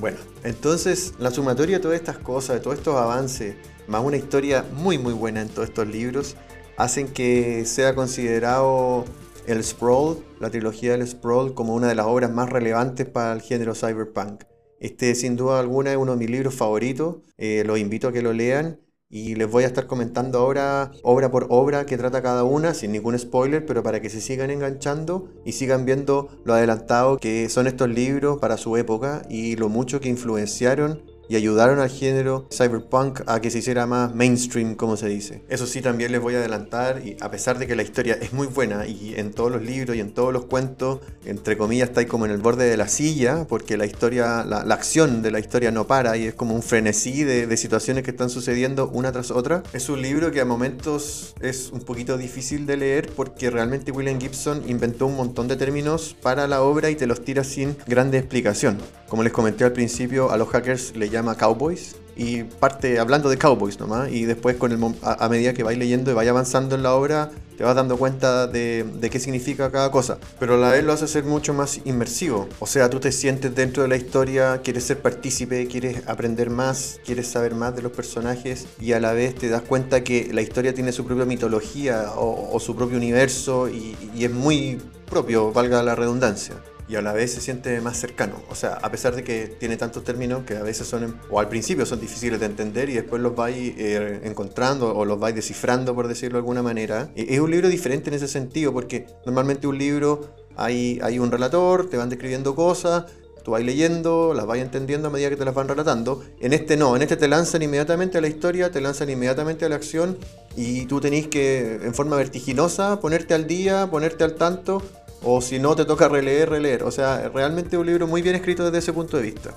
Bueno, 0.00 0.18
entonces 0.44 1.14
la 1.18 1.32
sumatoria 1.32 1.78
de 1.78 1.82
todas 1.82 1.98
estas 1.98 2.18
cosas, 2.18 2.56
de 2.56 2.60
todos 2.60 2.78
estos 2.78 2.94
avances, 2.94 3.56
más 3.88 4.04
una 4.04 4.16
historia 4.16 4.64
muy 4.72 4.98
muy 4.98 5.12
buena 5.12 5.42
en 5.42 5.48
todos 5.48 5.68
estos 5.68 5.88
libros, 5.88 6.36
hacen 6.76 7.08
que 7.08 7.64
sea 7.66 7.94
considerado 7.96 9.04
el 9.48 9.64
Sprawl, 9.64 10.18
la 10.40 10.50
trilogía 10.50 10.92
del 10.92 11.08
Sprawl, 11.08 11.54
como 11.54 11.74
una 11.74 11.88
de 11.88 11.94
las 11.94 12.06
obras 12.06 12.30
más 12.30 12.50
relevantes 12.50 13.08
para 13.08 13.32
el 13.32 13.40
género 13.40 13.74
cyberpunk. 13.74 14.44
Este 14.78 15.14
sin 15.14 15.36
duda 15.36 15.58
alguna 15.58 15.90
es 15.90 15.96
uno 15.96 16.12
de 16.12 16.18
mis 16.18 16.30
libros 16.30 16.54
favoritos, 16.54 17.16
eh, 17.38 17.64
los 17.66 17.78
invito 17.78 18.08
a 18.08 18.12
que 18.12 18.20
lo 18.20 18.34
lean 18.34 18.78
y 19.10 19.36
les 19.36 19.50
voy 19.50 19.64
a 19.64 19.66
estar 19.66 19.86
comentando 19.86 20.38
ahora 20.38 20.92
obra 21.02 21.30
por 21.30 21.46
obra 21.48 21.86
que 21.86 21.96
trata 21.96 22.20
cada 22.20 22.44
una, 22.44 22.74
sin 22.74 22.92
ningún 22.92 23.18
spoiler, 23.18 23.64
pero 23.64 23.82
para 23.82 24.02
que 24.02 24.10
se 24.10 24.20
sigan 24.20 24.50
enganchando 24.50 25.30
y 25.46 25.52
sigan 25.52 25.86
viendo 25.86 26.28
lo 26.44 26.52
adelantado 26.52 27.16
que 27.16 27.48
son 27.48 27.66
estos 27.66 27.88
libros 27.88 28.38
para 28.38 28.58
su 28.58 28.76
época 28.76 29.22
y 29.30 29.56
lo 29.56 29.70
mucho 29.70 30.00
que 30.00 30.10
influenciaron 30.10 31.02
y 31.28 31.36
ayudaron 31.36 31.78
al 31.80 31.90
género 31.90 32.46
cyberpunk 32.50 33.20
a 33.26 33.40
que 33.40 33.50
se 33.50 33.58
hiciera 33.58 33.86
más 33.86 34.14
mainstream, 34.14 34.74
como 34.74 34.96
se 34.96 35.08
dice. 35.08 35.42
Eso 35.48 35.66
sí, 35.66 35.82
también 35.82 36.12
les 36.12 36.20
voy 36.20 36.34
a 36.34 36.38
adelantar, 36.38 37.02
y 37.04 37.16
a 37.20 37.30
pesar 37.30 37.58
de 37.58 37.66
que 37.66 37.76
la 37.76 37.82
historia 37.82 38.18
es 38.20 38.32
muy 38.32 38.46
buena 38.46 38.86
y 38.86 39.14
en 39.16 39.32
todos 39.32 39.52
los 39.52 39.62
libros 39.62 39.96
y 39.96 40.00
en 40.00 40.12
todos 40.12 40.32
los 40.32 40.46
cuentos, 40.46 41.00
entre 41.24 41.56
comillas, 41.56 41.90
está 41.90 42.00
ahí 42.00 42.06
como 42.06 42.24
en 42.26 42.32
el 42.32 42.38
borde 42.38 42.68
de 42.68 42.76
la 42.76 42.88
silla, 42.88 43.46
porque 43.48 43.76
la 43.76 43.86
historia, 43.86 44.44
la, 44.44 44.78
acción 44.78 45.22
de 45.22 45.32
la 45.32 45.40
historia 45.40 45.72
no 45.72 45.88
para 45.88 46.16
y 46.16 46.26
es 46.26 46.34
como 46.34 46.54
un 46.54 46.62
frenesí 46.62 47.24
de, 47.24 47.48
de 47.48 47.56
situaciones 47.56 48.04
que 48.04 48.12
están 48.12 48.30
sucediendo 48.30 48.88
una 48.88 49.10
tras 49.10 49.30
otra. 49.32 49.64
Es 49.72 49.88
un 49.88 50.00
libro 50.00 50.30
que 50.30 50.40
a 50.40 50.44
momentos 50.44 51.34
es 51.40 51.70
un 51.70 51.80
poquito 51.80 52.16
difícil 52.16 52.64
de 52.64 52.76
leer 52.76 53.10
porque 53.14 53.50
realmente 53.50 53.90
William 53.90 54.20
Gibson 54.20 54.62
inventó 54.68 55.06
un 55.06 55.16
montón 55.16 55.48
de 55.48 55.56
términos 55.56 56.16
para 56.22 56.46
la 56.46 56.62
obra 56.62 56.90
y 56.90 56.94
te 56.94 57.06
los 57.06 57.24
tira 57.24 57.42
sin 57.42 57.76
grande 57.86 58.18
explicación. 58.18 58.78
Como 59.08 59.22
les 59.22 59.32
comenté 59.32 59.64
al 59.64 59.72
principio, 59.72 60.30
a 60.30 60.36
los 60.36 60.48
hackers 60.48 60.94
le 60.94 61.08
llama 61.18 61.36
Cowboys 61.36 61.96
y 62.16 62.42
parte 62.42 62.98
hablando 62.98 63.30
de 63.30 63.38
Cowboys 63.38 63.78
nomás 63.78 64.10
y 64.10 64.24
después 64.24 64.56
con 64.56 64.72
el, 64.72 64.94
a, 65.02 65.28
medida 65.28 65.54
que 65.54 65.62
vais 65.62 65.78
leyendo 65.78 66.10
y 66.10 66.14
vais 66.14 66.28
avanzando 66.28 66.74
en 66.74 66.82
la 66.82 66.94
obra 66.94 67.30
te 67.56 67.64
vas 67.64 67.74
dando 67.74 67.96
cuenta 67.96 68.46
de, 68.46 69.08
qué 69.10 69.18
significa 69.18 69.72
cada 69.72 69.90
cosa, 69.90 70.18
pero 70.38 70.54
a 70.54 70.56
la 70.58 70.70
vez 70.70 70.84
lo 70.84 70.92
hace 70.92 71.08
ser 71.08 71.24
mucho 71.24 71.52
más 71.54 71.80
inmersivo. 71.84 72.48
O 72.60 72.68
sea, 72.68 72.88
tú 72.88 73.00
te 73.00 73.10
sientes 73.10 73.52
dentro 73.52 73.82
de 73.82 73.88
la 73.88 73.96
historia, 73.96 74.60
quieres 74.62 74.84
ser 74.84 75.02
partícipe, 75.02 75.66
quieres 75.66 76.06
aprender 76.06 76.50
más, 76.50 77.00
quieres 77.04 77.26
saber 77.26 77.56
más 77.56 77.74
de 77.74 77.82
los 77.82 77.90
personajes 77.90 78.68
y 78.80 78.92
a 78.92 79.00
la 79.00 79.12
vez 79.12 79.34
te 79.34 79.48
das 79.48 79.62
cuenta 79.62 80.04
que 80.04 80.30
la 80.32 80.40
historia 80.40 80.72
tiene 80.72 80.92
su 80.92 81.04
propia 81.04 81.24
mitología 81.24 82.12
o, 82.14 82.54
o 82.54 82.60
su 82.60 82.76
propio 82.76 82.96
universo 82.96 83.68
y, 83.68 83.96
y 84.14 84.24
es 84.24 84.30
muy 84.30 84.80
propio, 85.10 85.52
valga 85.52 85.82
la 85.82 85.96
redundancia 85.96 86.54
y 86.88 86.96
a 86.96 87.02
la 87.02 87.12
vez 87.12 87.34
se 87.34 87.40
siente 87.40 87.80
más 87.80 87.98
cercano. 87.98 88.36
O 88.48 88.54
sea, 88.54 88.74
a 88.74 88.90
pesar 88.90 89.14
de 89.14 89.22
que 89.22 89.46
tiene 89.46 89.76
tantos 89.76 90.04
términos 90.04 90.44
que 90.44 90.56
a 90.56 90.62
veces 90.62 90.86
son, 90.86 91.20
o 91.30 91.38
al 91.38 91.48
principio 91.48 91.84
son 91.84 92.00
difíciles 92.00 92.40
de 92.40 92.46
entender 92.46 92.88
y 92.88 92.94
después 92.94 93.20
los 93.20 93.36
vais 93.36 93.74
eh, 93.76 94.20
encontrando 94.24 94.96
o 94.96 95.04
los 95.04 95.20
vais 95.20 95.34
descifrando, 95.34 95.94
por 95.94 96.08
decirlo 96.08 96.36
de 96.36 96.40
alguna 96.40 96.62
manera. 96.62 97.10
Es 97.14 97.40
un 97.40 97.50
libro 97.50 97.68
diferente 97.68 98.08
en 98.08 98.14
ese 98.14 98.26
sentido, 98.28 98.72
porque 98.72 99.06
normalmente 99.26 99.66
un 99.66 99.76
libro 99.76 100.32
hay, 100.56 100.98
hay 101.02 101.18
un 101.18 101.30
relator, 101.30 101.90
te 101.90 101.98
van 101.98 102.08
describiendo 102.08 102.54
cosas, 102.54 103.04
tú 103.44 103.50
vas 103.50 103.62
leyendo, 103.62 104.32
las 104.34 104.46
vas 104.46 104.58
entendiendo 104.58 105.08
a 105.08 105.10
medida 105.10 105.28
que 105.28 105.36
te 105.36 105.44
las 105.44 105.54
van 105.54 105.68
relatando. 105.68 106.22
En 106.40 106.54
este 106.54 106.78
no, 106.78 106.96
en 106.96 107.02
este 107.02 107.16
te 107.16 107.28
lanzan 107.28 107.60
inmediatamente 107.62 108.16
a 108.16 108.20
la 108.22 108.28
historia, 108.28 108.70
te 108.70 108.80
lanzan 108.80 109.10
inmediatamente 109.10 109.66
a 109.66 109.68
la 109.68 109.76
acción 109.76 110.16
y 110.56 110.86
tú 110.86 111.00
tenés 111.00 111.28
que, 111.28 111.80
en 111.82 111.94
forma 111.94 112.16
vertiginosa, 112.16 112.98
ponerte 113.00 113.34
al 113.34 113.46
día, 113.46 113.90
ponerte 113.90 114.24
al 114.24 114.36
tanto 114.36 114.82
o 115.22 115.40
si 115.40 115.58
no, 115.58 115.74
te 115.74 115.84
toca 115.84 116.08
releer, 116.08 116.50
releer. 116.50 116.84
O 116.84 116.90
sea, 116.90 117.28
realmente 117.28 117.76
un 117.76 117.86
libro 117.86 118.06
muy 118.06 118.22
bien 118.22 118.34
escrito 118.34 118.64
desde 118.64 118.78
ese 118.78 118.92
punto 118.92 119.16
de 119.16 119.24
vista. 119.24 119.54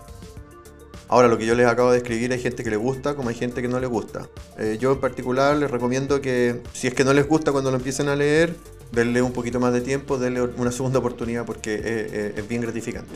Ahora, 1.08 1.28
lo 1.28 1.38
que 1.38 1.46
yo 1.46 1.56
les 1.56 1.68
acabo 1.68 1.92
de 1.92 1.98
escribir, 1.98 2.32
hay 2.32 2.40
gente 2.40 2.64
que 2.64 2.70
le 2.70 2.78
gusta 2.78 3.16
como 3.16 3.30
hay 3.30 3.36
gente 3.36 3.62
que 3.62 3.68
no 3.68 3.82
le 3.82 3.88
gusta. 3.88 4.30
Eh, 4.58 4.78
yo 4.80 4.94
en 4.94 5.02
particular 5.02 5.58
les 5.58 5.70
recomiendo 5.70 6.22
que, 6.22 6.62
si 6.72 6.88
es 6.88 6.94
que 6.94 7.04
no 7.04 7.14
les 7.14 7.28
gusta 7.28 7.52
cuando 7.52 7.70
lo 7.70 7.78
empiecen 7.78 8.08
a 8.08 8.16
leer, 8.16 8.56
denle 8.94 9.22
un 9.22 9.34
poquito 9.34 9.60
más 9.60 9.74
de 9.74 9.82
tiempo, 9.82 10.18
denle 10.18 10.42
una 10.42 10.72
segunda 10.72 11.00
oportunidad 11.00 11.46
porque 11.46 12.34
es, 12.36 12.48
bien 12.48 12.62
gratificante. 12.62 13.14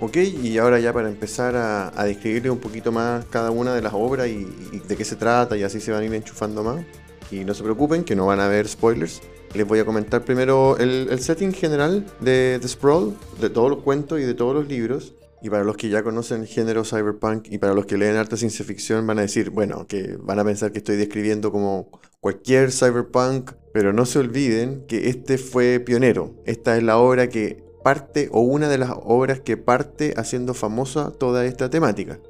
Ok, 0.00 0.16
y 0.16 0.58
ahora 0.58 0.80
ya 0.80 0.92
para 0.92 1.08
empezar 1.08 1.54
a, 1.54 1.92
a 1.94 2.04
describirles 2.04 2.50
un 2.50 2.58
poquito 2.58 2.90
más 2.90 3.24
cada 3.26 3.52
una 3.52 3.72
de 3.72 3.80
las 3.80 3.94
obras 3.94 4.26
y, 4.26 4.48
y 4.72 4.80
de 4.80 4.96
qué 4.96 5.04
se 5.04 5.14
trata 5.14 5.56
y 5.56 5.62
así 5.62 5.80
se 5.80 5.92
van 5.92 6.02
a 6.02 6.04
ir 6.04 6.12
enchufando 6.12 6.64
más. 6.64 6.84
Y 7.30 7.44
no 7.44 7.54
se 7.54 7.62
preocupen 7.62 8.02
que 8.02 8.16
no 8.16 8.26
van 8.26 8.40
a 8.40 8.46
haber 8.46 8.66
spoilers. 8.66 9.22
Les 9.54 9.66
voy 9.66 9.80
a 9.80 9.84
comentar 9.84 10.24
primero 10.24 10.78
el, 10.78 11.18
setting 11.20 11.52
general 11.52 12.06
de 12.20 12.58
The 12.62 12.68
Sprawl, 12.68 13.14
de 13.38 13.50
todos 13.50 13.68
los 13.68 13.80
cuentos 13.80 14.18
y 14.18 14.22
de 14.22 14.32
todos 14.32 14.54
los 14.54 14.66
libros. 14.66 15.14
Y 15.42 15.50
para 15.50 15.62
los 15.62 15.76
que 15.76 15.90
ya 15.90 16.02
conocen 16.02 16.42
el 16.42 16.46
género 16.46 16.84
cyberpunk 16.84 17.48
y 17.50 17.58
para 17.58 17.74
los 17.74 17.84
que 17.84 17.98
leen 17.98 18.16
arte 18.16 18.38
ciencia 18.38 18.64
ficción 18.64 19.06
van 19.06 19.18
a 19.18 19.22
decir, 19.22 19.50
bueno, 19.50 19.86
que 19.86 20.16
van 20.20 20.38
a 20.38 20.44
pensar 20.44 20.72
que 20.72 20.78
estoy 20.78 20.96
describiendo 20.96 21.52
como 21.52 21.90
cualquier 22.20 22.72
cyberpunk, 22.72 23.50
pero 23.74 23.92
no 23.92 24.06
se 24.06 24.20
olviden 24.20 24.86
que 24.86 25.10
este 25.10 25.36
fue 25.36 25.80
pionero. 25.80 26.34
Esta 26.46 26.76
es 26.78 26.82
la 26.82 26.96
obra 26.96 27.28
que 27.28 27.62
parte 27.82 28.30
o 28.32 28.40
una 28.40 28.68
de 28.68 28.78
las 28.78 28.92
obras 29.02 29.40
que 29.40 29.58
parte 29.58 30.14
haciendo 30.16 30.54
famosa 30.54 31.10
toda 31.10 31.44
esta 31.44 31.68
temática. 31.68 32.20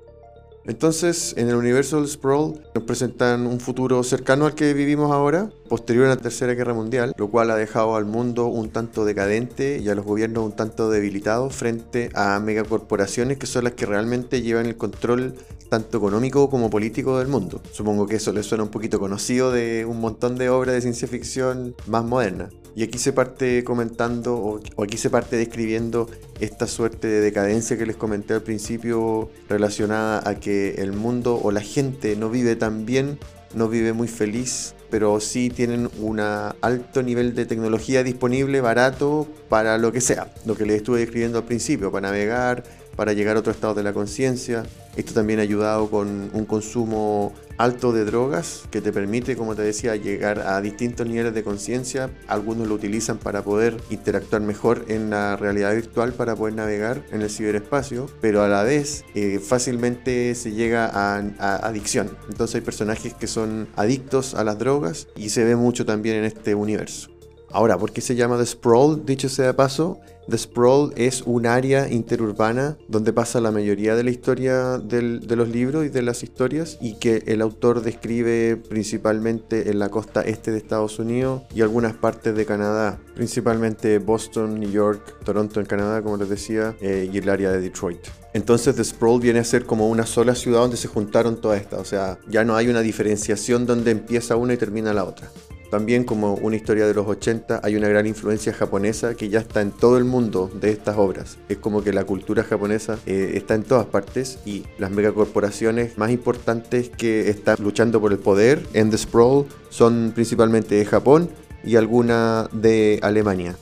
Entonces, 0.64 1.34
en 1.36 1.48
el 1.48 1.56
universo 1.56 1.96
del 1.96 2.08
Sprawl 2.08 2.60
nos 2.74 2.84
presentan 2.84 3.46
un 3.48 3.58
futuro 3.58 4.02
cercano 4.04 4.46
al 4.46 4.54
que 4.54 4.74
vivimos 4.74 5.10
ahora, 5.10 5.50
posterior 5.68 6.06
a 6.06 6.10
la 6.10 6.16
Tercera 6.16 6.54
Guerra 6.54 6.72
Mundial, 6.72 7.14
lo 7.16 7.28
cual 7.30 7.50
ha 7.50 7.56
dejado 7.56 7.96
al 7.96 8.04
mundo 8.04 8.46
un 8.46 8.70
tanto 8.70 9.04
decadente 9.04 9.80
y 9.82 9.88
a 9.88 9.96
los 9.96 10.04
gobiernos 10.04 10.44
un 10.44 10.52
tanto 10.52 10.88
debilitados 10.88 11.54
frente 11.54 12.10
a 12.14 12.38
megacorporaciones 12.38 13.38
que 13.38 13.46
son 13.46 13.64
las 13.64 13.72
que 13.72 13.86
realmente 13.86 14.42
llevan 14.42 14.66
el 14.66 14.76
control 14.76 15.34
tanto 15.68 15.98
económico 15.98 16.48
como 16.48 16.70
político 16.70 17.18
del 17.18 17.28
mundo. 17.28 17.60
Supongo 17.72 18.06
que 18.06 18.16
eso 18.16 18.32
les 18.32 18.46
suena 18.46 18.62
un 18.62 18.70
poquito 18.70 19.00
conocido 19.00 19.50
de 19.50 19.84
un 19.84 20.00
montón 20.00 20.36
de 20.36 20.48
obras 20.48 20.74
de 20.74 20.82
ciencia 20.82 21.08
ficción 21.08 21.74
más 21.86 22.04
modernas. 22.04 22.52
Y 22.74 22.82
aquí 22.82 22.98
se 22.98 23.12
parte 23.12 23.64
comentando, 23.64 24.36
o, 24.36 24.60
aquí 24.82 24.96
se 24.96 25.10
parte 25.10 25.36
describiendo 25.36 26.08
esta 26.40 26.66
suerte 26.66 27.06
de 27.06 27.20
decadencia 27.20 27.76
que 27.76 27.86
les 27.86 27.96
comenté 27.96 28.34
al 28.34 28.42
principio 28.42 29.30
relacionada 29.48 30.28
a 30.28 30.36
que 30.36 30.76
el 30.76 30.92
mundo 30.92 31.38
o 31.42 31.50
la 31.50 31.60
gente 31.60 32.16
no 32.16 32.30
vive 32.30 32.56
tan 32.56 32.86
bien, 32.86 33.18
no 33.54 33.68
vive 33.68 33.92
muy 33.92 34.08
feliz, 34.08 34.74
pero 34.90 35.20
sí 35.20 35.50
tienen 35.50 35.90
un 36.00 36.20
alto 36.20 37.02
nivel 37.02 37.34
de 37.34 37.44
tecnología 37.44 38.02
disponible, 38.02 38.60
barato, 38.60 39.26
para 39.48 39.76
lo 39.78 39.92
que 39.92 40.00
sea. 40.00 40.32
Lo 40.46 40.56
que 40.56 40.64
les 40.64 40.76
estuve 40.76 41.00
describiendo 41.00 41.38
al 41.38 41.44
principio, 41.44 41.90
para 41.92 42.08
navegar, 42.08 42.64
para 42.96 43.12
llegar 43.12 43.36
a 43.36 43.40
otro 43.40 43.52
estado 43.52 43.74
de 43.74 43.82
la 43.82 43.92
conciencia. 43.92 44.64
Esto 44.96 45.14
también 45.14 45.38
ha 45.38 45.42
ayudado 45.42 45.90
con 45.90 46.30
un 46.32 46.44
consumo 46.44 47.32
alto 47.56 47.92
de 47.92 48.04
drogas 48.04 48.64
que 48.70 48.80
te 48.80 48.92
permite, 48.92 49.36
como 49.36 49.54
te 49.54 49.62
decía, 49.62 49.96
llegar 49.96 50.40
a 50.40 50.60
distintos 50.60 51.06
niveles 51.06 51.34
de 51.34 51.42
conciencia. 51.42 52.10
Algunos 52.26 52.68
lo 52.68 52.74
utilizan 52.74 53.18
para 53.18 53.42
poder 53.42 53.76
interactuar 53.90 54.42
mejor 54.42 54.84
en 54.88 55.10
la 55.10 55.36
realidad 55.36 55.74
virtual, 55.74 56.12
para 56.12 56.36
poder 56.36 56.54
navegar 56.54 57.04
en 57.10 57.22
el 57.22 57.30
ciberespacio, 57.30 58.10
pero 58.20 58.42
a 58.42 58.48
la 58.48 58.62
vez 58.62 59.04
eh, 59.14 59.38
fácilmente 59.38 60.34
se 60.34 60.52
llega 60.52 60.86
a, 60.86 61.18
a 61.38 61.56
adicción. 61.66 62.10
Entonces 62.28 62.56
hay 62.56 62.60
personajes 62.62 63.14
que 63.14 63.26
son 63.26 63.68
adictos 63.76 64.34
a 64.34 64.44
las 64.44 64.58
drogas 64.58 65.08
y 65.16 65.30
se 65.30 65.44
ve 65.44 65.56
mucho 65.56 65.86
también 65.86 66.16
en 66.16 66.24
este 66.24 66.54
universo. 66.54 67.11
Ahora, 67.52 67.76
¿por 67.78 67.92
qué 67.92 68.00
se 68.00 68.14
llama 68.14 68.38
The 68.38 68.46
Sprawl? 68.46 69.04
Dicho 69.04 69.28
sea 69.28 69.46
de 69.46 69.54
paso, 69.54 70.00
The 70.28 70.38
Sprawl 70.38 70.92
es 70.96 71.22
un 71.22 71.46
área 71.46 71.88
interurbana 71.90 72.78
donde 72.88 73.12
pasa 73.12 73.40
la 73.40 73.50
mayoría 73.50 73.94
de 73.96 74.04
la 74.04 74.10
historia 74.10 74.78
de 74.78 75.36
los 75.36 75.48
libros 75.48 75.84
y 75.84 75.88
de 75.88 76.02
las 76.02 76.22
historias 76.22 76.78
y 76.80 76.94
que 76.94 77.24
el 77.26 77.42
autor 77.42 77.82
describe 77.82 78.56
principalmente 78.56 79.70
en 79.70 79.78
la 79.78 79.90
costa 79.90 80.22
este 80.22 80.52
de 80.52 80.58
Estados 80.58 80.98
Unidos 80.98 81.42
y 81.54 81.60
algunas 81.60 81.94
partes 81.94 82.34
de 82.34 82.46
Canadá, 82.46 83.00
principalmente 83.14 83.98
Boston, 83.98 84.58
New 84.58 84.70
York, 84.70 85.16
Toronto 85.24 85.60
en 85.60 85.66
Canadá, 85.66 86.02
como 86.02 86.16
les 86.16 86.28
decía, 86.28 86.76
eh, 86.80 87.10
y 87.12 87.18
el 87.18 87.28
área 87.28 87.50
de 87.50 87.60
Detroit. 87.60 88.00
Entonces 88.32 88.76
The 88.76 88.84
Sprawl 88.84 89.20
viene 89.20 89.40
a 89.40 89.44
ser 89.44 89.66
como 89.66 89.88
una 89.88 90.06
sola 90.06 90.34
ciudad 90.34 90.60
donde 90.60 90.76
se 90.78 90.88
juntaron 90.88 91.40
todas 91.40 91.60
estas, 91.60 91.80
o 91.80 91.84
sea, 91.84 92.18
ya 92.28 92.44
no 92.44 92.56
hay 92.56 92.68
una 92.68 92.80
diferenciación 92.80 93.66
donde 93.66 93.90
empieza 93.90 94.36
una 94.36 94.54
y 94.54 94.56
termina 94.56 94.94
la 94.94 95.04
otra. 95.04 95.28
También 95.72 96.04
como 96.04 96.34
una 96.34 96.56
historia 96.56 96.86
de 96.86 96.92
los 96.92 97.06
80 97.06 97.62
hay 97.62 97.76
una 97.76 97.88
gran 97.88 98.06
influencia 98.06 98.52
japonesa 98.52 99.14
que 99.14 99.30
ya 99.30 99.38
está 99.38 99.62
en 99.62 99.70
todo 99.70 99.96
el 99.96 100.04
mundo 100.04 100.50
de 100.60 100.68
estas 100.68 100.98
obras. 100.98 101.38
Es 101.48 101.56
como 101.56 101.82
que 101.82 101.94
la 101.94 102.04
cultura 102.04 102.44
japonesa 102.44 102.98
eh, 103.06 103.32
está 103.36 103.54
en 103.54 103.62
todas 103.62 103.86
partes 103.86 104.38
y 104.44 104.64
las 104.76 104.90
megacorporaciones 104.90 105.96
más 105.96 106.10
importantes 106.10 106.90
que 106.90 107.30
están 107.30 107.56
luchando 107.58 108.02
por 108.02 108.12
el 108.12 108.18
poder 108.18 108.62
en 108.74 108.90
The 108.90 108.98
Sprawl 108.98 109.46
son 109.70 110.12
principalmente 110.14 110.74
de 110.74 110.84
Japón 110.84 111.30
y 111.64 111.76
alguna 111.76 112.50
de 112.52 113.00
Alemania. 113.00 113.56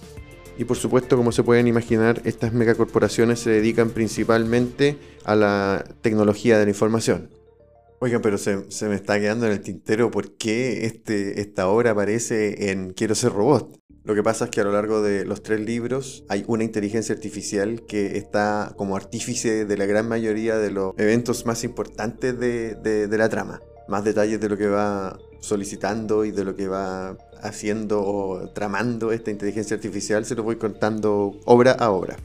Y 0.58 0.64
por 0.64 0.78
supuesto, 0.78 1.16
como 1.16 1.30
se 1.30 1.44
pueden 1.44 1.68
imaginar, 1.68 2.22
estas 2.24 2.52
megacorporaciones 2.52 3.38
se 3.38 3.50
dedican 3.50 3.90
principalmente 3.90 4.98
a 5.22 5.36
la 5.36 5.84
tecnología 6.02 6.58
de 6.58 6.64
la 6.64 6.70
información. 6.70 7.28
Oigan, 8.02 8.22
pero 8.22 8.38
se, 8.38 8.56
me 8.88 8.94
está 8.94 9.20
quedando 9.20 9.44
en 9.44 9.52
el 9.52 9.60
tintero 9.60 10.10
por 10.10 10.38
qué 10.38 10.86
este, 10.86 11.42
esta 11.42 11.68
obra 11.68 11.90
aparece 11.90 12.70
en 12.70 12.94
Quiero 12.94 13.14
ser 13.14 13.32
robot. 13.32 13.78
Lo 14.04 14.14
que 14.14 14.22
pasa 14.22 14.46
es 14.46 14.50
que 14.50 14.62
a 14.62 14.64
lo 14.64 14.72
largo 14.72 15.02
de 15.02 15.26
los 15.26 15.42
tres 15.42 15.60
libros 15.60 16.24
hay 16.30 16.42
una 16.46 16.64
inteligencia 16.64 17.14
artificial 17.14 17.84
que 17.86 18.16
está 18.16 18.72
como 18.78 18.96
artífice 18.96 19.66
de 19.66 19.76
la 19.76 19.84
gran 19.84 20.08
mayoría 20.08 20.56
de 20.56 20.70
los 20.70 20.94
eventos 20.96 21.44
más 21.44 21.62
importantes 21.62 22.40
de, 22.40 22.74
de 22.74 23.18
la 23.18 23.28
trama. 23.28 23.60
Más 23.86 24.02
detalles 24.02 24.40
de 24.40 24.48
lo 24.48 24.56
que 24.56 24.68
va 24.68 25.18
solicitando 25.40 26.24
y 26.24 26.30
de 26.30 26.44
lo 26.44 26.56
que 26.56 26.68
va 26.68 27.18
haciendo 27.42 28.02
o 28.02 28.50
tramando 28.54 29.12
esta 29.12 29.30
inteligencia 29.30 29.76
artificial 29.76 30.24
se 30.24 30.34
los 30.34 30.44
voy 30.46 30.56
contando 30.56 31.38
obra 31.44 31.72
a 31.72 31.90
obra. 31.90 32.16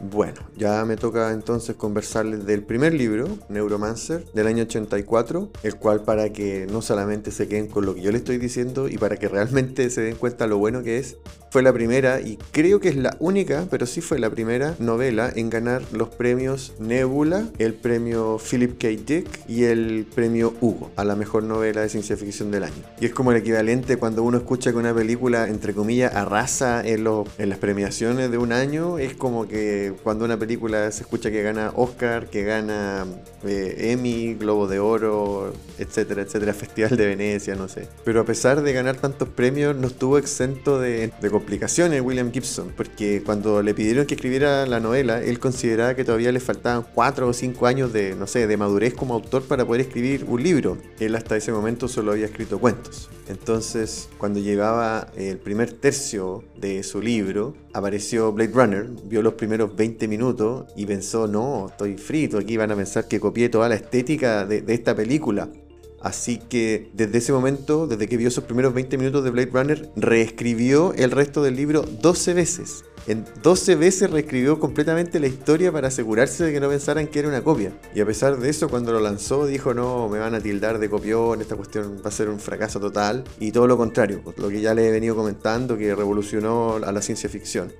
Bueno, 0.00 0.40
ya 0.56 0.84
me 0.84 0.96
toca 0.96 1.32
entonces 1.32 1.74
conversarles 1.74 2.46
del 2.46 2.62
primer 2.62 2.94
libro, 2.94 3.26
Neuromancer, 3.48 4.24
del 4.32 4.46
año 4.46 4.62
84, 4.62 5.50
el 5.64 5.74
cual 5.74 6.02
para 6.04 6.32
que 6.32 6.68
no 6.70 6.82
solamente 6.82 7.32
se 7.32 7.48
queden 7.48 7.66
con 7.66 7.84
lo 7.84 7.96
que 7.96 8.02
yo 8.02 8.12
les 8.12 8.20
estoy 8.20 8.38
diciendo 8.38 8.88
y 8.88 8.96
para 8.96 9.16
que 9.16 9.26
realmente 9.26 9.90
se 9.90 10.02
den 10.02 10.14
cuenta 10.14 10.46
lo 10.46 10.58
bueno 10.58 10.84
que 10.84 10.98
es, 10.98 11.16
fue 11.50 11.62
la 11.62 11.72
primera 11.72 12.20
y 12.20 12.38
creo 12.52 12.78
que 12.78 12.90
es 12.90 12.96
la 12.96 13.16
única, 13.18 13.66
pero 13.70 13.86
sí 13.86 14.00
fue 14.00 14.18
la 14.18 14.30
primera 14.30 14.76
novela 14.78 15.32
en 15.34 15.50
ganar 15.50 15.82
los 15.92 16.08
premios 16.10 16.74
Nebula, 16.78 17.48
el 17.58 17.74
premio 17.74 18.38
Philip 18.38 18.78
K. 18.78 18.88
Dick 19.04 19.26
y 19.48 19.64
el 19.64 20.06
premio 20.14 20.54
Hugo 20.60 20.90
a 20.94 21.04
la 21.04 21.16
mejor 21.16 21.42
novela 21.42 21.80
de 21.80 21.88
ciencia 21.88 22.16
ficción 22.16 22.50
del 22.50 22.64
año. 22.64 22.84
Y 23.00 23.06
es 23.06 23.14
como 23.14 23.32
el 23.32 23.38
equivalente 23.38 23.96
cuando 23.96 24.22
uno 24.22 24.38
escucha 24.38 24.70
que 24.70 24.76
una 24.76 24.94
película, 24.94 25.48
entre 25.48 25.74
comillas, 25.74 26.14
arrasa 26.14 26.86
en, 26.86 27.08
en 27.38 27.48
las 27.48 27.58
premiaciones 27.58 28.30
de 28.30 28.38
un 28.38 28.52
año, 28.52 28.98
es 28.98 29.14
como 29.14 29.48
que 29.48 29.87
cuando 29.92 30.24
una 30.24 30.38
película 30.38 30.90
se 30.92 31.02
escucha 31.02 31.30
que 31.30 31.42
gana 31.42 31.72
Oscar, 31.74 32.28
que 32.28 32.44
gana 32.44 33.06
eh, 33.44 33.92
Emmy, 33.92 34.34
Globo 34.34 34.66
de 34.66 34.78
Oro, 34.78 35.52
etcétera, 35.78 36.22
etcétera, 36.22 36.54
Festival 36.58 36.96
de 36.96 37.06
Venecia, 37.06 37.54
no 37.54 37.68
sé. 37.68 37.88
Pero 38.04 38.20
a 38.20 38.24
pesar 38.24 38.62
de 38.62 38.72
ganar 38.72 38.96
tantos 38.96 39.28
premios, 39.28 39.76
no 39.76 39.88
estuvo 39.88 40.18
exento 40.18 40.78
de, 40.80 41.12
de 41.20 41.30
complicaciones 41.30 42.00
William 42.02 42.32
Gibson, 42.32 42.72
porque 42.76 43.22
cuando 43.24 43.62
le 43.62 43.74
pidieron 43.74 44.06
que 44.06 44.14
escribiera 44.14 44.66
la 44.66 44.80
novela, 44.80 45.22
él 45.22 45.38
consideraba 45.38 45.94
que 45.94 46.04
todavía 46.04 46.32
le 46.32 46.40
faltaban 46.40 46.84
4 46.94 47.28
o 47.28 47.32
5 47.32 47.66
años 47.66 47.92
de, 47.92 48.14
no 48.14 48.26
sé, 48.26 48.46
de 48.46 48.56
madurez 48.56 48.94
como 48.94 49.14
autor 49.14 49.42
para 49.42 49.64
poder 49.64 49.82
escribir 49.82 50.24
un 50.28 50.42
libro. 50.42 50.78
Él 50.98 51.14
hasta 51.14 51.36
ese 51.36 51.52
momento 51.52 51.88
solo 51.88 52.12
había 52.12 52.26
escrito 52.26 52.58
cuentos. 52.58 53.08
Entonces, 53.28 54.08
cuando 54.18 54.40
llegaba 54.40 55.08
el 55.16 55.38
primer 55.38 55.72
tercio 55.72 56.44
de 56.56 56.82
su 56.82 57.02
libro, 57.02 57.54
apareció 57.74 58.32
Blade 58.32 58.52
Runner, 58.52 58.86
vio 59.04 59.22
los 59.22 59.34
primeros 59.34 59.76
20 59.78 60.08
minutos 60.08 60.66
y 60.76 60.84
pensó, 60.84 61.26
no, 61.26 61.68
estoy 61.70 61.96
frito, 61.96 62.36
aquí 62.36 62.56
van 62.56 62.72
a 62.72 62.76
pensar 62.76 63.08
que 63.08 63.20
copié 63.20 63.48
toda 63.48 63.68
la 63.68 63.76
estética 63.76 64.44
de, 64.44 64.62
esta 64.68 64.94
película. 64.94 65.48
Así 66.00 66.38
que 66.38 66.90
desde 66.92 67.18
ese 67.18 67.32
momento, 67.32 67.86
desde 67.86 68.06
que 68.06 68.16
vio 68.16 68.28
esos 68.28 68.44
primeros 68.44 68.74
20 68.74 68.98
minutos 68.98 69.24
de 69.24 69.30
Blade 69.30 69.50
Runner, 69.52 69.90
reescribió 69.96 70.92
el 70.94 71.10
resto 71.10 71.42
del 71.42 71.56
libro 71.56 71.82
12 71.82 72.34
veces. 72.34 72.84
En 73.08 73.24
12 73.42 73.74
veces 73.76 74.10
reescribió 74.10 74.60
completamente 74.60 75.18
la 75.18 75.26
historia 75.26 75.72
para 75.72 75.88
asegurarse 75.88 76.44
de 76.44 76.52
que 76.52 76.60
no 76.60 76.68
pensaran 76.68 77.06
que 77.06 77.20
era 77.20 77.28
una 77.28 77.42
copia. 77.42 77.72
Y 77.94 78.00
a 78.00 78.06
pesar 78.06 78.38
de 78.38 78.50
eso, 78.50 78.68
cuando 78.68 78.92
lo 78.92 79.00
lanzó, 79.00 79.46
dijo: 79.46 79.72
No, 79.72 80.08
me 80.08 80.18
van 80.18 80.34
a 80.34 80.40
tildar 80.40 80.78
de 80.78 80.90
copión, 80.90 81.40
esta 81.40 81.56
cuestión 81.56 81.96
va 82.04 82.10
a 82.10 82.12
ser 82.12 82.28
un 82.28 82.38
fracaso 82.38 82.78
total. 82.78 83.24
Y 83.40 83.50
todo 83.50 83.66
lo 83.66 83.76
contrario, 83.76 84.22
lo 84.36 84.48
que 84.50 84.60
ya 84.60 84.74
le 84.74 84.86
he 84.86 84.90
venido 84.90 85.16
comentando, 85.16 85.78
que 85.78 85.94
revolucionó 85.94 86.74
a 86.76 86.92
la 86.92 87.00
ciencia 87.00 87.30
ficción. 87.30 87.72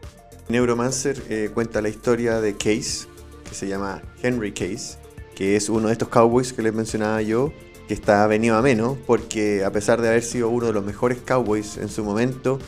Neuromancer 0.48 1.22
eh, 1.28 1.50
cuenta 1.52 1.82
la 1.82 1.88
historia 1.88 2.40
de 2.40 2.56
Case, 2.56 3.06
que 3.48 3.54
se 3.54 3.68
llama 3.68 4.02
Henry 4.22 4.52
Case, 4.52 4.98
que 5.34 5.56
es 5.56 5.68
uno 5.68 5.88
de 5.88 5.92
estos 5.92 6.08
cowboys 6.08 6.52
que 6.52 6.62
les 6.62 6.74
mencionaba 6.74 7.20
yo, 7.22 7.52
que 7.86 7.94
está 7.94 8.26
venido 8.26 8.56
a 8.56 8.62
menos, 8.62 8.96
porque 9.06 9.64
a 9.64 9.72
pesar 9.72 10.00
de 10.00 10.08
haber 10.08 10.22
sido 10.22 10.48
uno 10.48 10.66
de 10.66 10.72
los 10.72 10.84
mejores 10.84 11.18
cowboys 11.18 11.76
en 11.76 11.88
su 11.88 12.04
momento, 12.04 12.58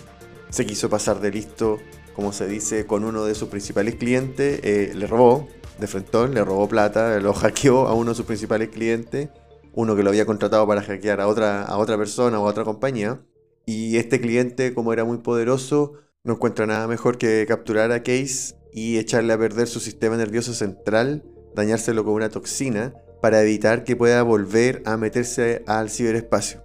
se 0.51 0.67
quiso 0.67 0.89
pasar 0.91 1.21
de 1.21 1.31
listo 1.31 1.79
como 2.15 2.33
se 2.33 2.47
dice, 2.47 2.87
con 2.87 3.05
uno 3.05 3.25
de 3.25 3.35
sus 3.35 3.49
principales 3.49 3.95
clientes, 3.95 4.61
eh, 4.63 4.93
le 4.95 5.07
robó 5.07 5.49
de 5.79 5.87
frentón, 5.87 6.35
le 6.35 6.45
robó 6.45 6.69
plata, 6.69 7.19
lo 7.19 7.33
hackeó 7.35 7.87
a 7.87 7.95
uno 7.95 8.11
de 8.11 8.17
sus 8.17 8.27
principales 8.27 8.69
clientes, 8.69 9.31
uno 9.73 9.97
que 9.97 10.03
lo 10.03 10.11
había 10.11 10.27
contratado 10.27 10.67
para 10.67 10.83
hackear 10.83 11.21
a 11.21 11.29
otra, 11.29 11.63
a 11.63 11.79
otra 11.79 11.97
persona 11.97 12.39
o 12.39 12.47
a 12.47 12.51
otra 12.51 12.65
compañía. 12.65 13.23
Y 13.65 13.97
este 13.97 14.21
cliente, 14.21 14.75
como 14.75 14.93
era 14.93 15.05
muy 15.05 15.19
poderoso, 15.19 15.95
no 16.25 16.35
encuentra 16.35 16.67
nada 16.67 16.87
mejor 16.87 17.19
que 17.19 17.47
capturar 17.49 17.93
a 17.93 18.03
Case 18.03 18.55
y 18.73 18.99
echarle 18.99 19.33
a 19.33 19.39
perder 19.39 19.67
su 19.69 19.81
sistema 19.81 20.17
nervioso 20.17 20.53
central, 20.53 21.25
dañárselo 21.55 22.05
con 22.05 22.15
una 22.15 22.29
toxina, 22.29 22.95
para 23.23 23.43
evitar 23.43 23.85
que 23.85 23.97
pueda 23.97 24.23
volver 24.23 24.83
a 24.87 24.97
meterse 24.97 25.63
al 25.67 25.91
ciberespacio. 25.91 26.63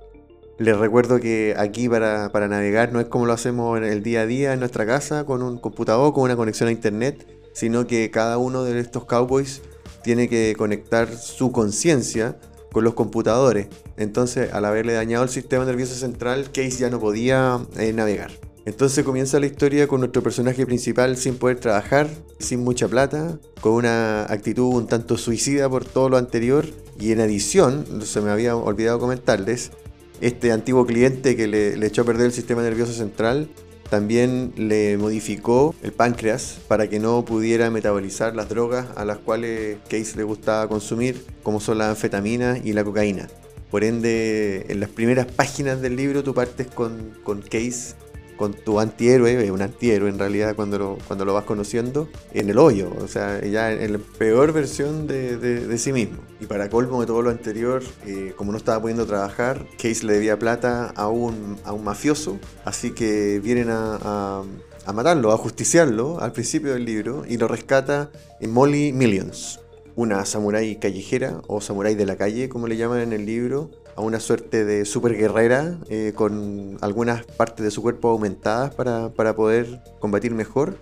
Les 0.57 0.77
recuerdo 0.77 1.19
que 1.19 1.53
aquí 1.57 1.89
para, 1.89 2.29
navegar 2.47 2.93
no 2.93 3.01
es 3.01 3.07
como 3.07 3.25
lo 3.25 3.33
hacemos 3.33 3.81
el 3.81 4.03
día 4.03 4.21
a 4.21 4.25
día 4.25 4.53
en 4.53 4.59
nuestra 4.59 4.85
casa 4.85 5.25
con 5.25 5.41
un 5.41 5.57
computador, 5.57 6.13
con 6.13 6.23
una 6.23 6.37
conexión 6.37 6.69
a 6.69 6.71
internet, 6.71 7.27
sino 7.53 7.87
que 7.87 8.09
cada 8.09 8.37
uno 8.37 8.63
de 8.63 8.79
estos 8.79 9.05
cowboys 9.05 9.61
tiene 10.03 10.29
que 10.29 10.55
conectar 10.57 11.13
su 11.17 11.51
conciencia 11.51 12.37
con 12.71 12.83
los 12.85 12.93
computadores. 12.93 13.67
Entonces, 13.97 14.53
al 14.53 14.65
haberle 14.65 14.93
dañado 14.93 15.23
el 15.23 15.29
sistema 15.29 15.65
nervioso 15.65 15.95
central, 15.95 16.51
Case 16.53 16.77
ya 16.77 16.89
no 16.89 16.99
podía 16.99 17.59
eh, 17.77 17.91
navegar. 17.91 18.31
Entonces 18.65 19.05
comienza 19.05 19.39
la 19.39 19.45
historia 19.45 19.87
con 19.87 19.99
nuestro 19.99 20.23
personaje 20.23 20.65
principal 20.65 21.17
sin 21.17 21.37
poder 21.37 21.59
trabajar, 21.59 22.09
sin 22.39 22.63
mucha 22.63 22.87
plata, 22.87 23.37
con 23.61 23.73
una 23.73 24.23
actitud 24.23 24.73
un 24.73 24.87
tanto 24.87 25.17
suicida 25.17 25.69
por 25.69 25.85
todo 25.85 26.09
lo 26.09 26.17
anterior 26.17 26.65
Y 26.99 27.11
en 27.11 27.19
adición, 27.19 27.85
se 28.03 28.21
me 28.21 28.31
había 28.31 28.55
olvidado 28.55 28.99
comentarles, 28.99 29.71
este 30.19 30.51
antiguo 30.51 30.85
cliente 30.85 31.35
que 31.35 31.47
le, 31.47 31.85
echó 31.85 32.01
a 32.01 32.05
perder 32.05 32.27
el 32.27 32.31
sistema 32.31 32.63
nervioso 32.63 32.93
central 32.93 33.49
también 33.89 34.51
le 34.57 34.97
modificó 34.97 35.75
el 35.83 35.91
páncreas 35.91 36.57
para 36.67 36.89
que 36.89 36.99
no 36.99 37.23
pudiera 37.23 37.69
metabolizar 37.69 38.35
las 38.35 38.49
drogas 38.49 38.87
a 38.95 39.05
las 39.05 39.19
cuales 39.19 39.77
Case 39.87 40.15
le 40.15 40.23
gustaba 40.23 40.67
consumir, 40.67 41.23
como 41.43 41.59
son 41.59 41.77
las 41.77 41.89
anfetaminas 41.89 42.65
y 42.65 42.73
la 42.73 42.83
cocaína. 42.83 43.27
Por 43.69 43.83
ende, 43.83 44.65
en 44.69 44.79
las 44.79 44.89
primeras 44.89 45.27
páginas 45.27 45.81
del 45.81 45.97
libro 45.97 46.23
tú 46.23 46.33
partes 46.33 46.65
con, 46.65 47.11
con 47.23 47.43
Case 47.43 47.93
con 48.37 48.53
tu 48.53 48.79
antihéroe, 48.79 49.51
un 49.51 49.61
antihéroe 49.61 50.09
en 50.09 50.19
realidad 50.19 50.55
cuando 50.55 50.77
lo, 50.77 50.97
cuando 51.07 51.25
lo 51.25 51.33
vas 51.33 51.45
conociendo, 51.45 52.09
en 52.33 52.49
el 52.49 52.57
hoyo, 52.57 52.91
o 53.01 53.07
sea, 53.07 53.41
ya 53.41 53.71
en 53.71 53.93
la 53.93 53.99
peor 54.17 54.53
versión 54.53 55.07
de, 55.07 55.77
sí 55.77 55.93
mismo. 55.93 56.17
Y 56.39 56.45
para 56.45 56.69
colmo 56.69 57.01
de 57.01 57.07
todo 57.07 57.21
lo 57.21 57.29
anterior, 57.29 57.83
eh, 58.05 58.33
como 58.35 58.51
no 58.51 58.57
estaba 58.57 58.81
pudiendo 58.81 59.05
trabajar, 59.05 59.65
Case 59.77 60.05
le 60.05 60.13
debía 60.13 60.37
plata 60.37 60.91
a 60.95 61.07
un, 61.07 61.57
a 61.63 61.73
un 61.73 61.83
mafioso, 61.83 62.39
así 62.63 62.91
que 62.91 63.39
vienen 63.39 63.69
a, 63.69 64.43
a, 64.85 64.93
matarlo, 64.93 65.31
a 65.31 65.37
justiciarlo 65.37 66.19
al 66.19 66.31
principio 66.31 66.73
del 66.73 66.85
libro 66.85 67.23
y 67.27 67.37
lo 67.37 67.47
rescata 67.47 68.11
en 68.39 68.51
Molly 68.51 68.91
Millions, 68.93 69.59
una 69.95 70.25
samurái 70.25 70.77
callejera 70.77 71.41
o 71.47 71.61
samurái 71.61 71.95
de 71.95 72.05
la 72.05 72.17
calle, 72.17 72.49
como 72.49 72.67
le 72.67 72.77
llaman 72.77 72.99
en 72.99 73.13
el 73.13 73.25
libro, 73.25 73.71
a 73.95 74.01
una 74.01 74.19
suerte 74.19 74.65
de 74.65 74.85
super 74.85 75.15
guerrera 75.15 75.77
eh, 75.89 76.13
con 76.15 76.77
algunas 76.81 77.25
partes 77.25 77.63
de 77.63 77.71
su 77.71 77.81
cuerpo 77.81 78.09
aumentadas 78.09 78.73
para, 78.75 79.09
para 79.09 79.35
poder 79.35 79.81
combatir 79.99 80.33
mejor. 80.33 80.77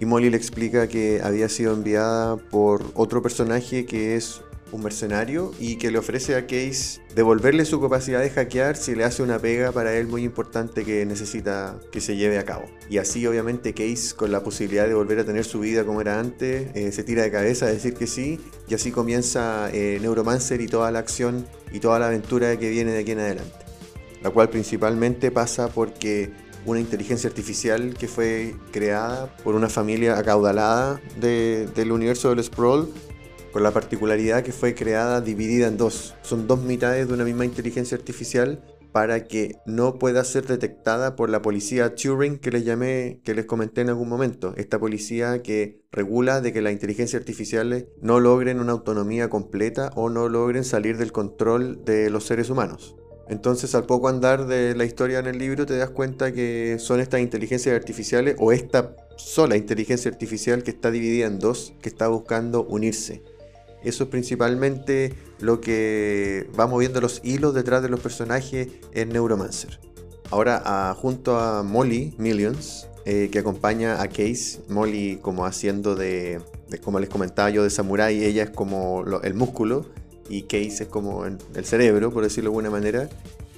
Y 0.00 0.04
Molly 0.04 0.30
le 0.30 0.36
explica 0.36 0.88
que 0.88 1.20
había 1.22 1.48
sido 1.48 1.74
enviada 1.74 2.36
por 2.36 2.84
otro 2.94 3.22
personaje 3.22 3.86
que 3.86 4.16
es 4.16 4.42
un 4.72 4.82
mercenario 4.82 5.52
y 5.60 5.76
que 5.76 5.90
le 5.90 5.98
ofrece 5.98 6.34
a 6.34 6.46
Case 6.46 7.00
devolverle 7.14 7.64
su 7.64 7.80
capacidad 7.80 8.20
de 8.20 8.30
hackear 8.30 8.76
si 8.76 8.94
le 8.94 9.04
hace 9.04 9.22
una 9.22 9.38
pega 9.38 9.70
para 9.70 9.94
él 9.94 10.08
muy 10.08 10.24
importante 10.24 10.84
que 10.84 11.06
necesita 11.06 11.78
que 11.92 12.00
se 12.00 12.16
lleve 12.16 12.38
a 12.38 12.44
cabo. 12.44 12.64
Y 12.88 12.98
así 12.98 13.26
obviamente 13.26 13.74
Case 13.74 14.16
con 14.16 14.32
la 14.32 14.42
posibilidad 14.42 14.88
de 14.88 14.94
volver 14.94 15.20
a 15.20 15.24
tener 15.24 15.44
su 15.44 15.60
vida 15.60 15.84
como 15.84 16.00
era 16.00 16.18
antes, 16.18 16.74
eh, 16.74 16.90
se 16.90 17.04
tira 17.04 17.22
de 17.22 17.30
cabeza 17.30 17.66
a 17.66 17.68
decir 17.68 17.94
que 17.94 18.06
sí 18.06 18.40
y 18.68 18.74
así 18.74 18.90
comienza 18.90 19.70
eh, 19.72 19.98
Neuromancer 20.00 20.60
y 20.60 20.66
toda 20.66 20.90
la 20.90 20.98
acción 20.98 21.46
y 21.70 21.80
toda 21.80 21.98
la 21.98 22.08
aventura 22.08 22.58
que 22.58 22.70
viene 22.70 22.92
de 22.92 23.00
aquí 23.00 23.12
en 23.12 23.20
adelante. 23.20 23.52
La 24.22 24.30
cual 24.30 24.48
principalmente 24.48 25.30
pasa 25.30 25.68
porque 25.68 26.30
una 26.64 26.80
inteligencia 26.80 27.28
artificial 27.28 27.94
que 27.94 28.08
fue 28.08 28.54
creada 28.70 29.36
por 29.38 29.54
una 29.54 29.68
familia 29.68 30.16
acaudalada 30.16 31.00
del 31.20 31.92
universo 31.92 32.30
del 32.30 32.42
Sprawl 32.44 32.88
con 33.52 33.62
la 33.62 33.70
particularidad 33.70 34.42
que 34.42 34.52
fue 34.52 34.74
creada 34.74 35.20
dividida 35.20 35.68
en 35.68 35.76
dos. 35.76 36.14
Son 36.22 36.46
dos 36.46 36.62
mitades 36.62 37.06
de 37.06 37.14
una 37.14 37.24
misma 37.24 37.44
inteligencia 37.44 37.96
artificial 37.96 38.64
para 38.92 39.24
que 39.24 39.56
no 39.66 39.98
pueda 39.98 40.22
ser 40.22 40.46
detectada 40.46 41.16
por 41.16 41.30
la 41.30 41.42
policía 41.42 41.94
Turing 41.94 42.38
que 42.38 42.50
les 42.50 42.64
llamé, 42.64 43.20
que 43.24 43.34
les 43.34 43.46
comenté 43.46 43.80
en 43.80 43.88
algún 43.88 44.08
momento. 44.08 44.54
Esta 44.56 44.78
policía 44.78 45.42
que 45.42 45.80
regula 45.90 46.40
de 46.40 46.52
que 46.52 46.62
las 46.62 46.72
inteligencias 46.72 47.20
artificiales 47.20 47.86
no 48.00 48.20
logren 48.20 48.60
una 48.60 48.72
autonomía 48.72 49.30
completa 49.30 49.90
o 49.96 50.10
no 50.10 50.28
logren 50.28 50.64
salir 50.64 50.98
del 50.98 51.12
control 51.12 51.84
de 51.84 52.10
los 52.10 52.24
seres 52.24 52.50
humanos. 52.50 52.96
Entonces 53.28 53.74
al 53.74 53.86
poco 53.86 54.08
andar 54.08 54.46
de 54.46 54.74
la 54.74 54.84
historia 54.84 55.20
en 55.20 55.26
el 55.26 55.38
libro 55.38 55.64
te 55.64 55.76
das 55.76 55.90
cuenta 55.90 56.32
que 56.32 56.76
son 56.78 57.00
estas 57.00 57.20
inteligencias 57.20 57.74
artificiales 57.74 58.36
o 58.38 58.52
esta 58.52 58.94
sola 59.16 59.56
inteligencia 59.56 60.10
artificial 60.10 60.62
que 60.62 60.70
está 60.70 60.90
dividida 60.90 61.26
en 61.26 61.38
dos, 61.38 61.72
que 61.80 61.88
está 61.88 62.08
buscando 62.08 62.64
unirse. 62.64 63.22
Eso 63.84 64.04
es 64.04 64.10
principalmente 64.10 65.14
lo 65.40 65.60
que 65.60 66.48
va 66.58 66.66
moviendo 66.66 67.00
los 67.00 67.20
hilos 67.24 67.54
detrás 67.54 67.82
de 67.82 67.88
los 67.88 68.00
personajes 68.00 68.68
en 68.92 69.08
Neuromancer. 69.10 69.80
Ahora, 70.30 70.94
junto 70.98 71.38
a 71.38 71.62
Molly 71.62 72.14
Millions, 72.16 72.88
eh, 73.04 73.28
que 73.32 73.40
acompaña 73.40 74.00
a 74.00 74.08
Case, 74.08 74.60
Molly 74.68 75.18
como 75.20 75.44
haciendo 75.44 75.96
de, 75.96 76.40
como 76.82 77.00
les 77.00 77.08
comentaba 77.08 77.50
yo, 77.50 77.64
de 77.64 77.70
samurai, 77.70 78.22
ella 78.24 78.44
es 78.44 78.50
como 78.50 79.04
el 79.22 79.34
músculo 79.34 79.86
y 80.28 80.42
Case 80.42 80.84
es 80.84 80.88
como 80.88 81.26
el 81.26 81.64
cerebro, 81.64 82.12
por 82.12 82.22
decirlo 82.22 82.50
de 82.50 82.56
alguna 82.56 82.70
manera. 82.70 83.08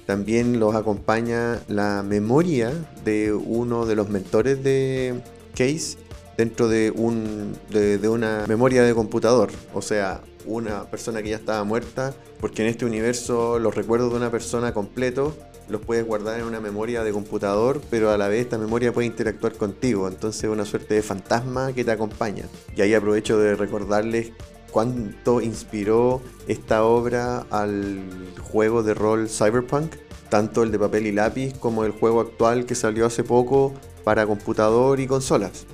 También 0.05 0.59
los 0.59 0.75
acompaña 0.75 1.61
la 1.67 2.03
memoria 2.03 2.71
de 3.03 3.33
uno 3.33 3.85
de 3.85 3.95
los 3.95 4.09
mentores 4.09 4.63
de 4.63 5.21
Case, 5.55 5.97
dentro 6.37 6.67
de, 6.67 6.91
un, 6.91 7.57
de, 7.69 8.07
una 8.09 8.45
memoria 8.47 8.83
de 8.83 8.93
computador, 8.93 9.51
o 9.73 9.81
sea, 9.81 10.21
una 10.45 10.83
persona 10.85 11.23
que 11.23 11.29
ya 11.29 11.37
estaba 11.37 11.63
muerta, 11.63 12.13
porque 12.39 12.61
en 12.61 12.67
este 12.67 12.85
universo 12.85 13.57
los 13.59 13.73
recuerdos 13.73 14.11
de 14.11 14.17
una 14.17 14.31
persona 14.31 14.73
completo 14.73 15.35
los 15.67 15.81
puedes 15.81 16.05
guardar 16.05 16.39
en 16.39 16.45
una 16.45 16.59
memoria 16.59 17.03
de 17.03 17.11
computador, 17.11 17.81
pero 17.89 18.11
a 18.11 18.17
la 18.17 18.27
vez 18.27 18.41
esta 18.41 18.57
memoria 18.57 18.93
puede 18.93 19.07
interactuar 19.07 19.53
contigo, 19.53 20.07
entonces 20.07 20.43
es 20.43 20.49
una 20.49 20.65
suerte 20.65 20.93
de 20.93 21.01
fantasma 21.01 21.73
que 21.73 21.83
te 21.83 21.91
acompaña. 21.91 22.45
Y 22.75 22.81
ahí 22.81 22.93
aprovecho 22.93 23.39
de 23.39 23.55
recordarles 23.55 24.31
cuánto 24.69 25.41
inspiró 25.41 26.21
esta 26.47 26.83
obra 26.83 27.47
al 27.49 28.03
juego 28.51 28.83
de 28.83 28.93
rol 28.93 29.27
Cyberpunk, 29.27 29.95
tanto 30.29 30.61
el 30.61 30.71
de 30.71 30.77
papel 30.77 31.07
y 31.07 31.11
lápiz 31.11 31.57
como 31.57 31.83
el 31.83 31.91
juego 31.91 32.21
actual 32.21 32.65
que 32.67 32.75
salió 32.75 33.07
hace 33.07 33.23
poco 33.23 33.73
para 34.03 34.27
computador 34.27 34.99
y 34.99 35.07
consolas 35.07 35.65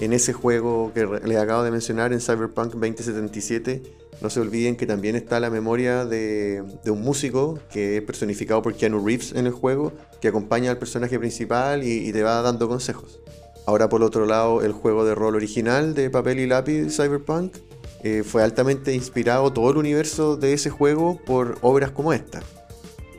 en 0.00 0.12
ese 0.12 0.32
juego 0.32 0.92
que 0.94 1.06
les 1.06 1.38
acabo 1.38 1.62
de 1.62 1.70
mencionar, 1.70 2.12
en 2.12 2.20
Cyberpunk 2.20 2.74
2077, 2.74 3.82
no 4.20 4.30
se 4.30 4.40
olviden 4.40 4.76
que 4.76 4.86
también 4.86 5.16
está 5.16 5.38
la 5.40 5.50
memoria 5.50 6.04
de, 6.04 6.62
un 6.86 7.02
músico 7.02 7.58
que 7.70 7.98
es 7.98 8.02
personificado 8.02 8.62
por 8.62 8.74
Keanu 8.74 9.04
Reeves 9.04 9.32
en 9.32 9.46
el 9.46 9.52
juego, 9.52 9.92
que 10.20 10.28
acompaña 10.28 10.70
al 10.70 10.78
personaje 10.78 11.18
principal 11.18 11.84
y, 11.84 12.12
te 12.12 12.22
va 12.22 12.42
dando 12.42 12.68
consejos. 12.68 13.20
Ahora 13.66 13.88
por 13.88 14.02
otro 14.02 14.26
lado, 14.26 14.62
el 14.62 14.72
juego 14.72 15.04
de 15.04 15.14
rol 15.14 15.36
original 15.36 15.94
de 15.94 16.10
papel 16.10 16.40
y 16.40 16.46
lápiz 16.46 16.96
Cyberpunk 16.96 17.56
eh, 18.02 18.22
fue 18.24 18.42
altamente 18.42 18.94
inspirado 18.94 19.52
todo 19.52 19.70
el 19.70 19.76
universo 19.76 20.36
de 20.36 20.52
ese 20.52 20.70
juego 20.70 21.20
por 21.24 21.58
obras 21.60 21.90
como 21.90 22.12
esta. 22.12 22.42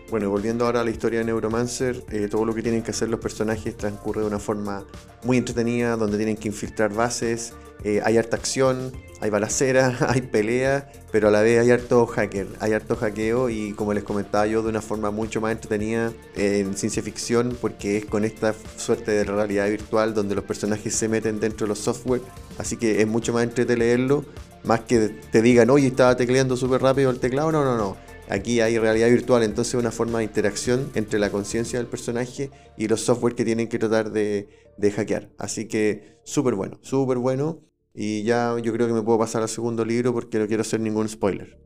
Bueno, 0.09 0.31
volviendo 0.31 0.65
ahora 0.65 0.81
a 0.81 0.83
la 0.83 0.89
historia 0.89 1.19
de 1.19 1.25
Neuromancer, 1.25 2.03
eh, 2.09 2.27
todo 2.31 2.43
lo 2.43 2.55
que 2.55 2.63
tienen 2.63 2.81
que 2.81 2.89
hacer 2.89 3.09
los 3.09 3.19
personajes 3.19 3.77
transcurre 3.77 4.21
de 4.21 4.27
una 4.27 4.39
forma 4.39 4.83
muy 5.23 5.37
entretenida, 5.37 5.97
donde 5.97 6.17
tienen 6.17 6.35
que 6.35 6.47
infiltrar 6.47 6.91
bases, 6.91 7.53
eh, 7.83 8.01
hay 8.03 8.17
harta 8.17 8.35
acción, 8.35 8.91
hay 9.21 9.29
balacera, 9.29 9.95
hay 10.09 10.21
pelea, 10.21 10.91
pero 11.11 11.27
a 11.27 11.31
la 11.31 11.41
vez 11.41 11.59
hay 11.59 11.69
harto 11.69 12.07
hacker, 12.07 12.47
hay 12.59 12.73
harto 12.73 12.95
hackeo 12.95 13.51
y 13.51 13.73
como 13.73 13.93
les 13.93 14.03
comentaba 14.03 14.47
yo, 14.47 14.63
de 14.63 14.69
una 14.69 14.81
forma 14.81 15.11
mucho 15.11 15.41
más 15.41 15.51
entretenida 15.51 16.11
en 16.35 16.75
ciencia 16.75 17.03
ficción, 17.03 17.55
porque 17.61 17.97
es 17.97 18.05
con 18.05 18.25
esta 18.25 18.55
suerte 18.77 19.11
de 19.11 19.23
realidad 19.23 19.69
virtual 19.69 20.15
donde 20.15 20.33
los 20.33 20.43
personajes 20.43 20.95
se 20.95 21.07
meten 21.07 21.39
dentro 21.39 21.67
de 21.67 21.69
los 21.69 21.79
software, 21.79 22.21
así 22.57 22.77
que 22.77 22.99
es 22.99 23.07
mucho 23.07 23.31
más 23.31 23.43
entretenido 23.43 23.85
leerlo, 23.85 24.25
más 24.63 24.79
que 24.81 25.09
te 25.31 25.43
digan, 25.43 25.69
oye, 25.69 25.85
estaba 25.85 26.17
tecleando 26.17 26.57
súper 26.57 26.81
rápido 26.81 27.11
el 27.11 27.19
teclado, 27.19 27.51
no, 27.51 27.63
no, 27.63 27.77
no 27.77 28.08
Aquí 28.29 28.61
hay 28.61 28.77
realidad 28.77 29.09
virtual, 29.09 29.41
entonces 29.41 29.73
una 29.73 29.91
forma 29.91 30.19
de 30.19 30.25
interacción 30.25 30.91
entre 30.93 31.19
la 31.19 31.31
conciencia 31.31 31.79
del 31.79 31.87
personaje 31.87 32.51
y 32.77 32.87
los 32.87 33.01
software 33.01 33.33
que 33.33 33.43
tienen 33.43 33.67
que 33.67 33.79
tratar 33.79 34.11
de, 34.11 34.47
hackear. 34.95 35.31
Así 35.39 35.67
que 35.67 36.19
súper 36.23 36.53
bueno, 36.53 36.77
súper 36.81 37.17
bueno. 37.17 37.61
Y 37.93 38.21
ya 38.23 38.55
yo 38.61 38.71
creo 38.71 38.87
que 38.87 38.93
me 38.93 39.01
puedo 39.01 39.17
pasar 39.17 39.41
al 39.41 39.49
segundo 39.49 39.83
libro 39.83 40.13
porque 40.13 40.37
no 40.37 40.47
quiero 40.47 40.61
hacer 40.61 40.79
ningún 40.79 41.09
spoiler. 41.09 41.57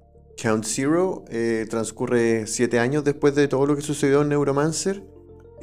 Count 0.41 0.63
Zero 0.65 1.25
eh, 1.29 1.67
transcurre 1.69 2.47
siete 2.47 2.79
años 2.79 3.03
después 3.03 3.35
de 3.35 3.47
todo 3.49 3.67
lo 3.67 3.75
que 3.75 3.81
sucedió 3.81 4.21
en 4.21 4.29
Neuromancer 4.29 5.03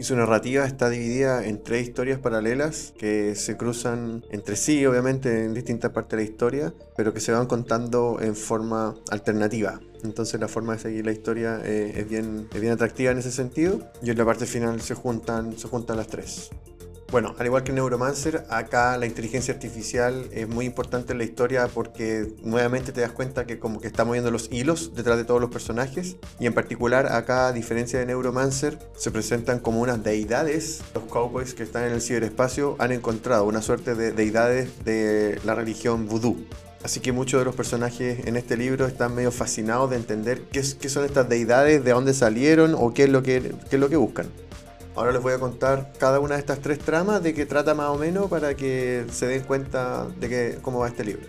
y 0.01 0.03
su 0.03 0.17
narrativa 0.17 0.65
está 0.65 0.89
dividida 0.89 1.45
en 1.47 1.63
tres 1.63 1.87
historias 1.87 2.19
paralelas 2.19 2.95
que 2.97 3.35
se 3.35 3.59
cruzan 3.59 4.25
entre 4.31 4.57
sí, 4.57 4.87
obviamente, 4.87 5.45
en 5.45 5.53
distintas 5.53 5.91
partes 5.91 6.13
de 6.13 6.25
la 6.25 6.31
historia, 6.31 6.75
pero 6.97 7.13
que 7.13 7.21
se 7.21 7.33
van 7.33 7.47
contando 7.47 8.17
en 8.19 8.35
forma 8.35 8.95
alternativa. 9.11 9.79
Entonces 10.03 10.41
la 10.41 10.49
forma 10.49 10.73
de 10.73 10.79
seguir 10.79 11.05
la 11.05 11.13
historia 11.13 11.61
eh, 11.63 11.93
es, 11.97 12.09
bien, 12.09 12.49
es 12.51 12.61
bien 12.63 12.73
atractiva 12.73 13.11
en 13.11 13.19
ese 13.19 13.31
sentido 13.31 13.79
y 14.03 14.09
en 14.09 14.17
la 14.17 14.25
parte 14.25 14.47
final 14.47 14.81
se 14.81 14.95
juntan, 14.95 15.59
se 15.59 15.69
juntan 15.69 15.99
las 15.99 16.07
tres. 16.07 16.49
Bueno, 17.11 17.35
al 17.41 17.47
igual 17.47 17.65
que 17.65 17.73
Neuromancer, 17.73 18.45
acá 18.51 18.97
la 18.97 19.05
inteligencia 19.05 19.53
artificial 19.53 20.29
es 20.31 20.47
muy 20.47 20.65
importante 20.65 21.11
en 21.11 21.19
la 21.19 21.25
historia 21.25 21.67
porque 21.67 22.35
nuevamente 22.45 22.93
te 22.93 23.01
das 23.01 23.11
cuenta 23.11 23.47
que 23.47 23.59
como 23.59 23.81
que 23.81 23.89
está 23.89 24.05
moviendo 24.05 24.31
los 24.31 24.49
hilos 24.53 24.95
detrás 24.95 25.17
de 25.17 25.25
todos 25.25 25.41
los 25.41 25.51
personajes 25.51 26.19
y 26.39 26.47
en 26.47 26.55
particular 26.55 27.11
acá 27.11 27.49
a 27.49 27.53
diferencia 27.53 27.99
de 27.99 28.07
Neuromancer 28.07 28.79
se 28.97 29.11
presentan 29.11 29.59
como 29.59 29.81
unas 29.81 30.05
deidades. 30.05 30.83
Los 30.95 31.03
cowboys 31.05 31.53
que 31.55 31.65
están 31.65 31.83
en 31.83 31.95
el 31.95 32.01
ciberespacio 32.01 32.77
han 32.79 32.93
encontrado 32.93 33.43
una 33.43 33.61
suerte 33.61 33.97
de 33.97 34.13
deidades 34.13 34.85
de 34.85 35.41
la 35.45 35.57
religión 35.57 36.07
vudú. 36.07 36.47
Así 36.85 37.01
que 37.01 37.11
muchos 37.11 37.41
de 37.41 37.45
los 37.45 37.57
personajes 37.57 38.25
en 38.25 38.37
este 38.37 38.57
libro 38.57 38.87
están 38.87 39.17
medio 39.17 39.33
fascinados 39.33 39.91
de 39.91 39.97
entender 39.97 40.43
qué, 40.53 40.63
qué 40.81 40.89
son 40.89 41.05
estas 41.05 41.29
deidades, 41.29 41.83
de 41.83 41.91
dónde 41.91 42.15
salieron 42.15 42.77
o 42.79 42.95
qué 42.95 43.05
es 43.05 43.11
lo 43.11 43.25
que, 43.25 43.53
qué 43.69 43.77
es 43.77 43.81
lo 43.81 43.89
que 43.89 43.97
buscan. 43.97 44.27
Ahora 44.97 45.13
les 45.13 45.23
voy 45.23 45.33
a 45.33 45.39
contar 45.39 45.93
cada 45.99 46.19
una 46.19 46.35
de 46.35 46.41
estas 46.41 46.59
tres 46.61 46.79
tramas 46.79 47.23
de 47.23 47.33
qué 47.33 47.47
trata 47.47 47.75
más 47.75 47.91
o 47.91 47.97
menos 47.97 48.29
para 48.29 48.55
que 48.55 49.07
se 49.13 49.27
den 49.27 49.43
cuenta 49.43 50.07
de 50.19 50.29
que, 50.29 50.59
cómo 50.63 50.81
va 50.81 50.89
este 50.89 51.05
libro. 51.05 51.27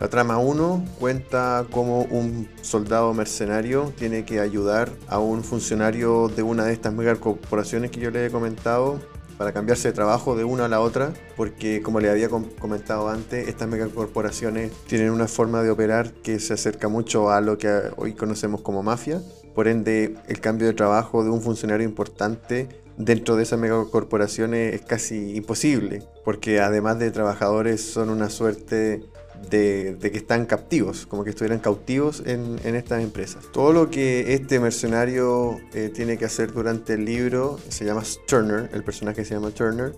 La 0.00 0.08
trama 0.08 0.38
1 0.38 0.84
cuenta 0.98 1.66
cómo 1.70 2.02
un 2.02 2.48
soldado 2.60 3.14
mercenario 3.14 3.92
tiene 3.96 4.24
que 4.24 4.40
ayudar 4.40 4.90
a 5.08 5.18
un 5.18 5.42
funcionario 5.42 6.28
de 6.28 6.42
una 6.42 6.64
de 6.64 6.72
estas 6.72 6.92
megacorporaciones 6.92 7.90
que 7.90 8.00
yo 8.00 8.10
le 8.10 8.26
he 8.26 8.30
comentado 8.30 9.00
para 9.38 9.52
cambiarse 9.52 9.88
de 9.88 9.94
trabajo 9.94 10.36
de 10.36 10.44
una 10.44 10.64
a 10.64 10.68
la 10.68 10.80
otra, 10.80 11.12
porque 11.36 11.82
como 11.82 12.00
le 12.00 12.10
había 12.10 12.28
comentado 12.28 13.08
antes, 13.08 13.48
estas 13.48 13.68
megacorporaciones 13.68 14.72
tienen 14.86 15.10
una 15.10 15.28
forma 15.28 15.62
de 15.62 15.70
operar 15.70 16.12
que 16.12 16.40
se 16.40 16.54
acerca 16.54 16.88
mucho 16.88 17.30
a 17.30 17.40
lo 17.40 17.58
que 17.58 17.90
hoy 17.96 18.14
conocemos 18.14 18.62
como 18.62 18.82
mafia. 18.82 19.20
Por 19.54 19.68
ende, 19.68 20.14
el 20.28 20.40
cambio 20.40 20.66
de 20.66 20.74
trabajo 20.74 21.24
de 21.24 21.30
un 21.30 21.40
funcionario 21.40 21.86
importante 21.86 22.85
dentro 22.96 23.36
de 23.36 23.42
esas 23.42 23.58
megacorporaciones 23.58 24.74
es 24.74 24.82
casi 24.82 25.36
imposible, 25.36 26.02
porque 26.24 26.60
además 26.60 26.98
de 26.98 27.10
trabajadores 27.10 27.80
son 27.80 28.10
una 28.10 28.30
suerte 28.30 29.02
de, 29.50 29.96
que 30.00 30.16
están 30.16 30.46
captivos, 30.46 31.06
como 31.06 31.24
que 31.24 31.30
estuvieran 31.30 31.58
cautivos 31.58 32.22
en, 32.26 32.58
estas 32.74 33.02
empresas. 33.02 33.44
Todo 33.52 33.72
lo 33.72 33.90
que 33.90 34.34
este 34.34 34.60
mercenario 34.60 35.58
eh, 35.74 35.90
tiene 35.94 36.16
que 36.16 36.24
hacer 36.24 36.52
durante 36.52 36.94
el 36.94 37.04
libro 37.04 37.58
se 37.68 37.84
llama 37.84 38.02
Turner, 38.26 38.70
el 38.72 38.82
personaje 38.82 39.24
se 39.24 39.34
llama 39.34 39.50
Turner. 39.50 39.92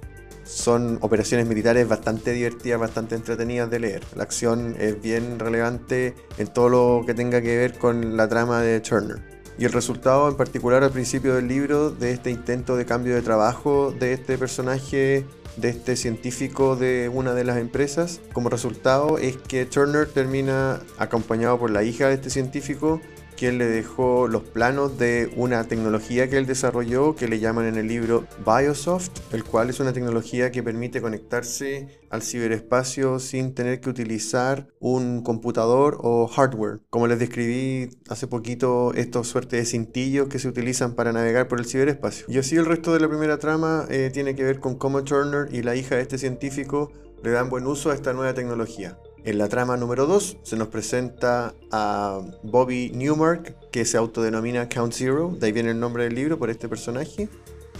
Son 0.44 0.98
operaciones 1.02 1.46
militares 1.46 1.86
bastante 1.86 2.32
divertidas, 2.32 2.80
bastante 2.80 3.14
entretenidas 3.14 3.68
de 3.68 3.80
leer. 3.80 4.02
La 4.16 4.22
acción 4.22 4.76
es 4.78 5.00
bien 5.00 5.38
relevante 5.38 6.14
en 6.38 6.46
todo 6.46 6.70
lo 6.70 7.06
que 7.06 7.12
tenga 7.12 7.42
que 7.42 7.54
ver 7.58 7.76
con 7.76 8.16
la 8.16 8.28
trama 8.28 8.62
de 8.62 8.80
Turner. 8.80 9.37
Y 9.58 9.64
el 9.64 9.72
resultado 9.72 10.28
en 10.28 10.36
particular 10.36 10.84
al 10.84 10.92
principio 10.92 11.34
del 11.34 11.48
libro 11.48 11.90
de 11.90 12.12
este 12.12 12.30
intento 12.30 12.76
de 12.76 12.86
cambio 12.86 13.16
de 13.16 13.22
trabajo 13.22 13.92
de 13.98 14.12
este 14.12 14.38
personaje 14.38 15.26
de 15.56 15.68
este 15.68 15.96
científico 15.96 16.76
de 16.76 17.10
una 17.12 17.34
de 17.34 17.42
las 17.42 17.58
empresas. 17.58 18.20
Como 18.32 18.48
resultado 18.48 19.18
es 19.18 19.36
que 19.36 19.66
Turner 19.66 20.06
termina 20.06 20.80
acompañado 20.98 21.58
por 21.58 21.70
la 21.70 21.82
hija 21.82 22.06
de 22.06 22.14
este 22.14 22.30
científico 22.30 23.00
que 23.38 23.48
él 23.48 23.58
le 23.58 23.66
dejó 23.66 24.26
los 24.26 24.42
planos 24.42 24.98
de 24.98 25.30
una 25.36 25.62
tecnología 25.64 26.28
que 26.28 26.38
él 26.38 26.46
desarrolló 26.46 27.14
que 27.14 27.28
le 27.28 27.38
llaman 27.38 27.66
en 27.66 27.76
el 27.76 27.86
libro 27.86 28.26
Biosoft, 28.44 29.10
el 29.32 29.44
cual 29.44 29.70
es 29.70 29.78
una 29.78 29.92
tecnología 29.92 30.50
que 30.50 30.64
permite 30.64 31.00
conectarse 31.00 32.00
al 32.10 32.22
ciberespacio 32.22 33.20
sin 33.20 33.54
tener 33.54 33.80
que 33.80 33.90
utilizar 33.90 34.66
un 34.80 35.22
computador 35.22 35.98
o 36.00 36.26
hardware. 36.26 36.80
Como 36.90 37.06
les 37.06 37.20
describí 37.20 37.90
hace 38.08 38.26
poquito, 38.26 38.92
estos 38.94 39.28
suertes 39.28 39.60
de 39.60 39.66
cintillos 39.66 40.26
que 40.26 40.40
se 40.40 40.48
utilizan 40.48 40.94
para 40.94 41.12
navegar 41.12 41.46
por 41.46 41.60
el 41.60 41.66
ciberespacio. 41.66 42.26
Y 42.28 42.38
así 42.38 42.56
el 42.56 42.66
resto 42.66 42.92
de 42.92 42.98
la 42.98 43.08
primera 43.08 43.38
trama 43.38 43.86
eh, 43.88 44.10
tiene 44.12 44.34
que 44.34 44.42
ver 44.42 44.58
con 44.58 44.76
cómo 44.76 45.04
Turner 45.04 45.54
y 45.54 45.62
la 45.62 45.76
hija 45.76 45.94
de 45.94 46.02
este 46.02 46.18
científico 46.18 46.90
le 47.22 47.30
dan 47.30 47.50
buen 47.50 47.66
uso 47.68 47.92
a 47.92 47.94
esta 47.94 48.12
nueva 48.12 48.34
tecnología. 48.34 48.98
En 49.24 49.38
la 49.38 49.48
trama 49.48 49.76
número 49.76 50.06
2 50.06 50.38
se 50.42 50.56
nos 50.56 50.68
presenta 50.68 51.54
a 51.70 52.20
Bobby 52.42 52.90
Newmark, 52.94 53.70
que 53.70 53.84
se 53.84 53.96
autodenomina 53.96 54.68
Count 54.68 54.92
Zero, 54.92 55.34
de 55.38 55.46
ahí 55.46 55.52
viene 55.52 55.70
el 55.70 55.80
nombre 55.80 56.04
del 56.04 56.14
libro 56.14 56.38
por 56.38 56.50
este 56.50 56.68
personaje. 56.68 57.28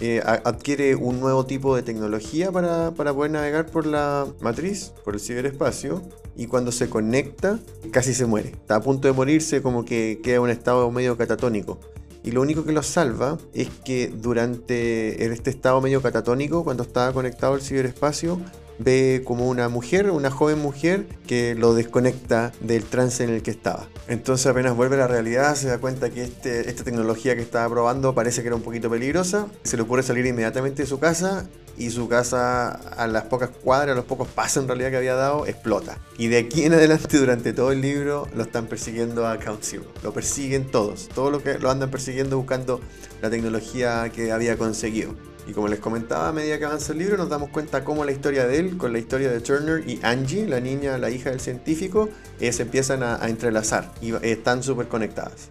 Eh, 0.01 0.21
adquiere 0.23 0.95
un 0.95 1.19
nuevo 1.19 1.45
tipo 1.45 1.75
de 1.75 1.83
tecnología 1.83 2.51
para, 2.51 2.91
para, 2.91 3.13
poder 3.13 3.31
navegar 3.31 3.65
por 3.65 3.85
la 3.85 4.27
matriz, 4.39 4.93
por 5.03 5.15
el 5.15 5.19
ciberespacio, 5.19 6.01
y 6.37 6.47
cuando 6.47 6.71
se 6.71 6.89
conecta 6.89 7.59
casi 7.91 8.13
se 8.13 8.25
muere. 8.25 8.49
Está 8.49 8.75
a 8.75 8.81
punto 8.81 9.07
de 9.07 9.13
morirse 9.13 9.61
como 9.61 9.83
que 9.83 10.21
queda 10.23 10.35
en 10.35 10.41
un 10.43 10.49
estado 10.51 10.89
medio 10.91 11.17
catatónico. 11.17 11.79
Y 12.23 12.31
lo 12.31 12.41
único 12.41 12.63
que 12.63 12.71
lo 12.71 12.83
salva 12.83 13.37
es 13.53 13.69
que 13.83 14.07
durante 14.07 15.25
este 15.25 15.49
estado 15.49 15.81
medio 15.81 16.01
catatónico, 16.01 16.63
cuando 16.63 16.83
estaba 16.83 17.11
conectado 17.11 17.53
al 17.53 17.61
ciberespacio, 17.61 18.39
ve 18.79 19.21
como 19.25 19.47
una 19.47 19.69
mujer, 19.69 20.09
una 20.09 20.31
joven 20.31 20.59
mujer, 20.59 21.05
que 21.27 21.53
lo 21.55 21.73
desconecta 21.73 22.51
del 22.61 22.83
trance 22.85 23.23
en 23.23 23.29
el 23.29 23.43
que 23.43 23.51
estaba. 23.51 23.87
Entonces 24.07 24.47
apenas 24.47 24.75
vuelve 24.75 24.95
a 24.95 24.99
la 24.99 25.07
realidad, 25.07 25.55
se 25.55 25.67
da 25.67 25.77
cuenta 25.77 26.09
que 26.09 26.23
este, 26.23 26.69
esta 26.69 26.83
tecnología 26.83 27.35
que 27.35 27.41
estaba 27.41 27.69
probando 27.69 28.15
parece 28.15 28.41
que 28.41 28.47
era 28.47 28.55
un 28.55 28.63
poquito 28.63 28.89
peligrosa, 28.89 29.47
se 29.63 29.77
le 29.77 29.83
ocurre 29.83 30.01
salir 30.01 30.25
inmediatamente 30.25 30.83
de 30.83 30.87
su 30.87 30.99
casa 30.99 31.47
y 31.77 31.91
su 31.91 32.09
casa 32.09 32.71
a 32.71 33.07
las 33.07 33.23
pocas 33.23 33.49
cuadras, 33.49 33.93
a 33.93 33.95
los 33.95 34.05
pocos 34.05 34.27
pasos 34.27 34.63
en 34.63 34.67
realidad 34.67 34.91
que 34.91 34.97
había 34.97 35.15
dado, 35.15 35.45
explota. 35.47 35.97
Y 36.17 36.27
de 36.27 36.39
aquí 36.39 36.63
en 36.63 36.73
adelante 36.73 37.17
durante 37.17 37.53
todo 37.53 37.71
el 37.71 37.81
libro 37.81 38.27
lo 38.35 38.43
están 38.43 38.67
persiguiendo 38.67 39.27
a 39.27 39.39
Count 39.39 39.63
Zero. 39.63 39.85
Lo 40.03 40.13
persiguen 40.13 40.69
todos, 40.69 41.07
todos 41.09 41.31
lo 41.31 41.41
que 41.41 41.57
lo 41.57 41.71
andan 41.71 41.89
persiguiendo 41.89 42.37
buscando 42.37 42.81
la 43.21 43.29
tecnología 43.29 44.09
que 44.13 44.31
había 44.31 44.57
conseguido. 44.57 45.13
Y 45.49 45.51
como 45.51 45.67
les 45.67 45.79
comentaba, 45.79 46.27
a 46.27 46.31
medida 46.31 46.59
que 46.59 46.65
avanza 46.65 46.93
el 46.93 46.99
libro 46.99 47.17
nos 47.17 47.27
damos 47.27 47.49
cuenta 47.49 47.83
cómo 47.83 48.05
la 48.05 48.11
historia 48.11 48.45
de 48.45 48.59
él, 48.59 48.77
con 48.77 48.93
la 48.93 48.99
historia 48.99 49.31
de 49.31 49.39
Turner 49.39 49.83
y 49.89 49.99
Angie, 50.03 50.45
la 50.45 50.59
niña, 50.59 50.99
la 50.99 51.09
hija 51.09 51.31
del 51.31 51.39
científico, 51.39 52.07
eh, 52.39 52.53
se 52.53 52.61
empiezan 52.61 53.01
a, 53.01 53.27
entrelazar 53.27 53.91
y 53.99 54.13
eh, 54.13 54.19
están 54.21 54.61
súper 54.61 54.87
conectadas. 54.89 55.49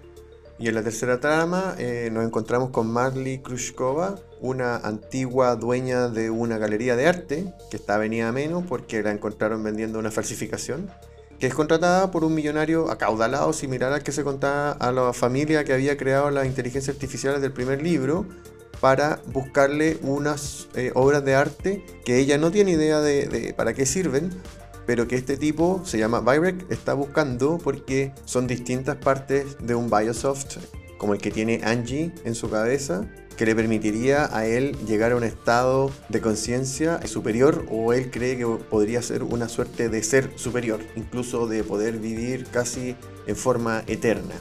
Y 0.56 0.68
en 0.68 0.76
la 0.76 0.84
tercera 0.84 1.18
trama 1.18 1.74
eh, 1.78 2.11
nos 2.12 2.24
encontramos 2.24 2.70
con 2.70 2.88
Marley 2.88 3.40
Krushkova, 3.40 4.20
una 4.40 4.76
antigua 4.76 5.56
dueña 5.56 6.08
de 6.08 6.30
una 6.30 6.58
galería 6.58 6.94
de 6.94 7.08
arte, 7.08 7.52
que 7.68 7.76
está 7.76 7.98
venida 7.98 8.28
a 8.28 8.32
menos 8.32 8.62
porque 8.68 9.02
la 9.02 9.11
encontraron 9.11 9.64
vendiendo 9.64 9.98
una 9.98 10.12
falsificación, 10.12 10.88
que 11.40 11.48
es 11.48 11.54
contratada 11.54 12.12
por 12.12 12.22
un 12.22 12.37
millonario 12.37 12.88
acaudalado 12.88 13.52
similar 13.52 13.92
al 13.92 14.04
que 14.04 14.12
se 14.12 14.22
contaba 14.22 14.70
a 14.70 14.92
la 14.92 15.12
familia 15.12 15.64
que 15.64 15.72
había 15.72 15.96
creado 15.96 16.30
las 16.30 16.46
inteligencias 16.46 16.94
artificiales 16.94 17.40
del 17.40 17.50
primer 17.50 17.82
libro, 17.82 18.26
para 18.81 19.21
buscarle 19.33 19.99
unas 20.03 20.69
eh, 20.75 20.93
obras 20.95 21.25
de 21.25 21.35
arte 21.35 21.85
que 22.05 22.19
ella 22.19 22.38
no 22.38 22.51
tiene 22.51 22.73
idea 22.73 23.01
de, 23.01 23.55
para 23.57 23.75
qué 23.75 23.87
sirven, 23.87 24.31
pero 24.87 25.07
que 25.07 25.17
este 25.17 25.37
tipo, 25.37 25.83
se 25.85 25.99
llama 25.99 26.21
Byrek, 26.21 26.71
está 26.71 26.95
buscando 26.95 27.59
porque 27.59 28.12
son 28.25 28.47
distintas 28.47 28.97
partes 28.97 29.57
de 29.61 29.75
un 29.75 29.91
Biosoft, 29.91 30.59
como 30.97 31.14
el 31.14 31.21
que 31.21 31.31
tiene 31.31 31.61
Angie 31.64 32.12
en 32.25 32.35
su 32.35 32.49
cabeza, 32.49 33.07
que 33.37 33.47
le 33.47 33.55
permitiría 33.55 34.35
a 34.37 34.47
él 34.47 34.77
llegar 34.87 35.12
a 35.12 35.17
un 35.17 35.23
estado 35.23 35.93
de 36.09 36.21
conciencia 36.21 37.07
superior 37.07 37.67
o 37.71 37.93
él 37.93 38.11
cree 38.11 38.37
que 38.37 38.47
podría 38.47 39.01
ser 39.01 39.23
una 39.23 39.49
suerte 39.49 39.88
de 39.88 40.03
ser 40.03 40.33
superior, 40.35 40.81
incluso 40.97 41.47
de 41.47 41.62
poder 41.62 41.99
vivir 41.99 42.47
casi 42.47 42.97
en 43.29 43.37
forma 43.37 43.85
eterna. 43.87 44.35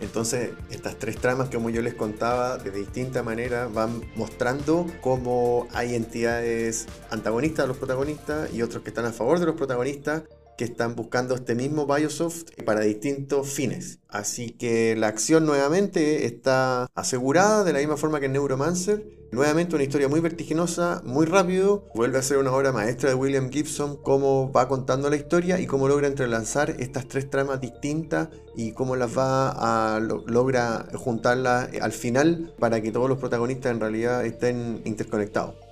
Entonces, 0.00 0.50
estas 0.70 0.98
tres 0.98 1.16
tramas, 1.16 1.50
como 1.50 1.70
yo 1.70 1.82
les 1.82 1.94
contaba, 1.94 2.58
de 2.58 2.70
distinta 2.70 3.22
manera 3.22 3.66
van 3.66 4.02
mostrando 4.14 4.86
cómo 5.00 5.66
hay 5.72 5.94
entidades 5.94 6.86
antagonistas 7.10 7.64
a 7.64 7.68
los 7.68 7.76
protagonistas 7.78 8.52
y 8.52 8.62
otros 8.62 8.82
que 8.82 8.90
están 8.90 9.06
a 9.06 9.12
favor 9.12 9.40
de 9.40 9.46
los 9.46 9.56
protagonistas 9.56 10.22
que 10.58 10.64
están 10.64 10.96
buscando 10.96 11.36
este 11.36 11.54
mismo 11.54 11.86
Biosoft 11.86 12.50
para 12.64 12.80
distintos 12.80 13.48
fines. 13.48 14.00
Así 14.08 14.50
que 14.50 14.96
la 14.96 15.06
acción 15.06 15.46
nuevamente 15.46 16.26
está 16.26 16.88
asegurada 16.94 17.62
de 17.62 17.72
la 17.72 17.78
misma 17.78 17.96
forma 17.96 18.18
que 18.18 18.26
en 18.26 18.32
Neuromancer. 18.32 19.17
Nuevamente 19.30 19.74
una 19.74 19.84
historia 19.84 20.08
muy 20.08 20.20
vertiginosa, 20.20 21.02
muy 21.04 21.26
rápido. 21.26 21.84
Vuelve 21.94 22.18
a 22.18 22.22
ser 22.22 22.38
una 22.38 22.50
obra 22.50 22.72
maestra 22.72 23.10
de 23.10 23.14
William 23.14 23.50
Gibson, 23.50 23.96
cómo 23.96 24.50
va 24.52 24.68
contando 24.68 25.10
la 25.10 25.16
historia 25.16 25.60
y 25.60 25.66
cómo 25.66 25.86
logra 25.86 26.06
entrelazar 26.06 26.70
estas 26.78 27.08
tres 27.08 27.28
tramas 27.28 27.60
distintas 27.60 28.28
y 28.56 28.72
cómo 28.72 28.96
las 28.96 29.16
va 29.16 29.96
a 29.96 30.00
logra 30.00 30.86
juntarlas 30.94 31.68
al 31.80 31.92
final 31.92 32.54
para 32.58 32.80
que 32.80 32.90
todos 32.90 33.08
los 33.08 33.18
protagonistas 33.18 33.72
en 33.72 33.80
realidad 33.80 34.24
estén 34.24 34.80
interconectados. 34.86 35.67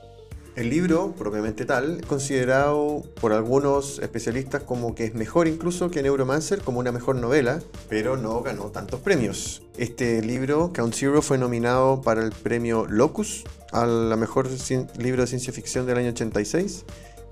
El 0.57 0.71
libro, 0.71 1.13
propiamente 1.19 1.67
tal, 1.67 1.99
es 2.01 2.07
considerado 2.07 3.03
por 3.21 3.35
algunos 3.35 3.99
especialistas 3.99 4.63
como 4.63 4.95
que 4.95 5.05
es 5.05 5.15
mejor 5.15 5.49
incluso 5.49 5.91
que 5.91 6.03
Neuromancer, 6.03 6.63
como 6.63 6.81
una 6.81 6.93
mejor 6.93 7.17
novela, 7.17 7.61
pero 7.91 8.17
no 8.17 8.41
ganó 8.41 8.71
tantos 8.71 9.01
premios. 9.01 9.61
Este 9.77 10.23
libro, 10.23 10.73
Count 10.73 10.95
Zero, 10.95 11.21
fue 11.21 11.37
nominado 11.37 12.01
para 12.01 12.25
el 12.25 12.33
premio 12.33 12.87
Locus, 12.87 13.45
a 13.71 13.85
la 13.85 14.17
mejor 14.17 14.49
libro 14.97 15.21
de 15.21 15.27
ciencia 15.27 15.53
ficción 15.53 15.85
del 15.85 15.99
año 15.99 16.09
86, 16.09 16.87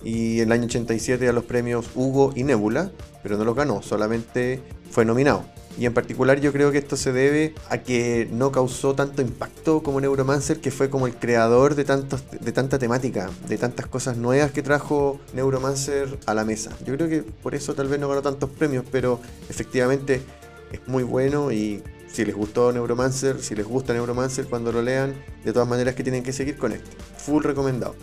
y 0.05 0.41
el 0.41 0.53
año 0.53 0.67
87 0.67 1.27
a 1.27 1.33
los 1.33 1.45
premios 1.45 1.87
Hugo 1.95 2.31
y 2.37 2.45
Nebula, 2.45 2.91
pero 3.23 3.39
no 3.39 3.45
los 3.45 3.57
ganó, 3.57 3.81
solamente 3.81 4.61
fue 4.91 5.07
nominado. 5.07 5.47
Y 5.77 5.87
en 5.87 5.95
particular 5.95 6.41
yo 6.41 6.53
creo 6.53 6.71
que 6.71 6.79
esto 6.79 6.97
se 6.97 7.13
debe 7.13 7.55
a 7.69 7.79
que 7.79 8.29
no 8.31 8.53
causó 8.53 8.95
tanto 8.95 9.23
impacto 9.23 9.83
como 9.83 10.01
Neuromancer, 10.01 10.61
que 10.61 10.71
fue 10.71 10.89
como 10.89 11.07
el 11.07 11.17
creador 11.17 11.75
de, 11.75 11.85
tantos, 11.85 12.23
de 12.31 12.53
tanta 12.53 12.79
temática, 12.79 13.29
de 13.49 13.59
tantas 13.59 13.87
cosas 13.87 14.17
nuevas 14.17 14.53
que 14.53 14.63
trajo 14.63 15.21
Neuromancer 15.33 16.19
a 16.27 16.35
la 16.35 16.45
mesa. 16.45 16.71
Yo 16.87 16.95
creo 16.97 17.09
que 17.09 17.23
por 17.23 17.55
eso 17.57 17.75
tal 17.75 17.89
vez 17.89 17.99
no 17.99 18.09
ganó 18.09 18.23
tantos 18.23 18.51
premios, 18.51 18.85
pero 18.91 19.21
efectivamente 19.49 20.23
es 20.71 20.81
muy 20.87 21.03
bueno 21.03 21.51
y 21.51 21.83
si 22.07 22.25
les 22.25 22.37
gustó 22.37 22.73
Neuromancer, 22.73 23.43
si 23.43 23.57
les 23.57 23.67
gusta 23.67 23.93
Neuromancer 23.93 24.47
cuando 24.47 24.71
lo 24.71 24.81
lean, 24.81 25.15
de 25.45 25.53
todas 25.53 25.67
maneras 25.67 25.97
que 25.97 26.05
tienen 26.05 26.23
que 26.23 26.33
seguir 26.33 26.57
con 26.57 26.71
este. 26.71 26.91
Full 27.19 27.43
recomendado. 27.43 27.97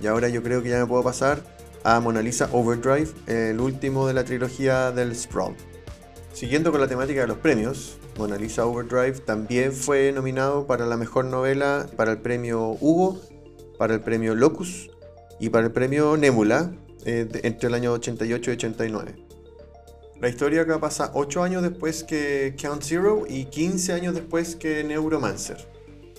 Y 0.00 0.06
ahora 0.06 0.28
yo 0.28 0.44
creo 0.44 0.62
que 0.62 0.68
ya 0.68 0.78
me 0.78 0.86
puedo 0.86 1.02
pasar 1.02 1.42
a 1.82 1.98
Mona 1.98 2.22
Lisa 2.22 2.48
Overdrive, 2.52 3.10
el 3.26 3.60
último 3.60 4.06
de 4.06 4.14
la 4.14 4.22
trilogía 4.22 4.92
del 4.92 5.16
Sprawl. 5.16 5.56
Siguiendo 6.32 6.72
con 6.72 6.80
la 6.80 6.88
temática 6.88 7.20
de 7.20 7.26
los 7.26 7.36
premios, 7.36 7.98
Mona 8.18 8.36
Lisa 8.36 8.64
Overdrive 8.64 9.20
también 9.20 9.72
fue 9.72 10.12
nominado 10.12 10.66
para 10.66 10.86
la 10.86 10.96
mejor 10.96 11.26
novela 11.26 11.86
para 11.96 12.12
el 12.12 12.18
premio 12.18 12.76
Hugo, 12.80 13.20
para 13.78 13.94
el 13.94 14.00
premio 14.00 14.34
Locus 14.34 14.90
y 15.38 15.50
para 15.50 15.66
el 15.66 15.72
premio 15.72 16.16
Nebula 16.16 16.72
eh, 17.04 17.28
entre 17.42 17.68
el 17.68 17.74
año 17.74 17.92
88 17.92 18.50
y 18.50 18.54
89. 18.54 19.14
La 20.20 20.28
historia 20.28 20.62
acá 20.62 20.80
pasa 20.80 21.10
8 21.14 21.42
años 21.42 21.62
después 21.62 22.02
que 22.02 22.54
Count 22.60 22.82
Zero 22.82 23.24
y 23.28 23.46
15 23.46 23.92
años 23.92 24.14
después 24.14 24.56
que 24.56 24.84
Neuromancer. 24.84 25.58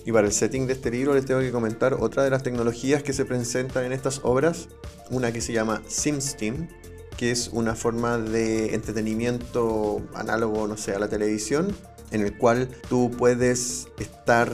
Y 0.04 0.12
para 0.12 0.26
el 0.26 0.32
setting 0.32 0.66
de 0.66 0.74
este 0.74 0.90
libro 0.90 1.14
les 1.14 1.24
tengo 1.24 1.40
que 1.40 1.50
comentar 1.50 1.94
otra 1.94 2.22
de 2.22 2.30
las 2.30 2.42
tecnologías 2.42 3.02
que 3.02 3.14
se 3.14 3.24
presentan 3.24 3.84
en 3.84 3.92
estas 3.92 4.20
obras, 4.22 4.68
una 5.10 5.32
que 5.32 5.40
se 5.40 5.52
llama 5.54 5.82
SimSteam, 5.88 6.68
que 7.16 7.30
es 7.30 7.48
una 7.52 7.74
forma 7.74 8.18
de 8.18 8.74
entretenimiento 8.74 10.02
análogo, 10.14 10.66
no 10.66 10.76
sé, 10.76 10.92
a 10.94 10.98
la 10.98 11.08
televisión, 11.08 11.74
en 12.10 12.20
el 12.20 12.36
cual 12.36 12.68
tú 12.88 13.10
puedes 13.10 13.88
estar 13.98 14.52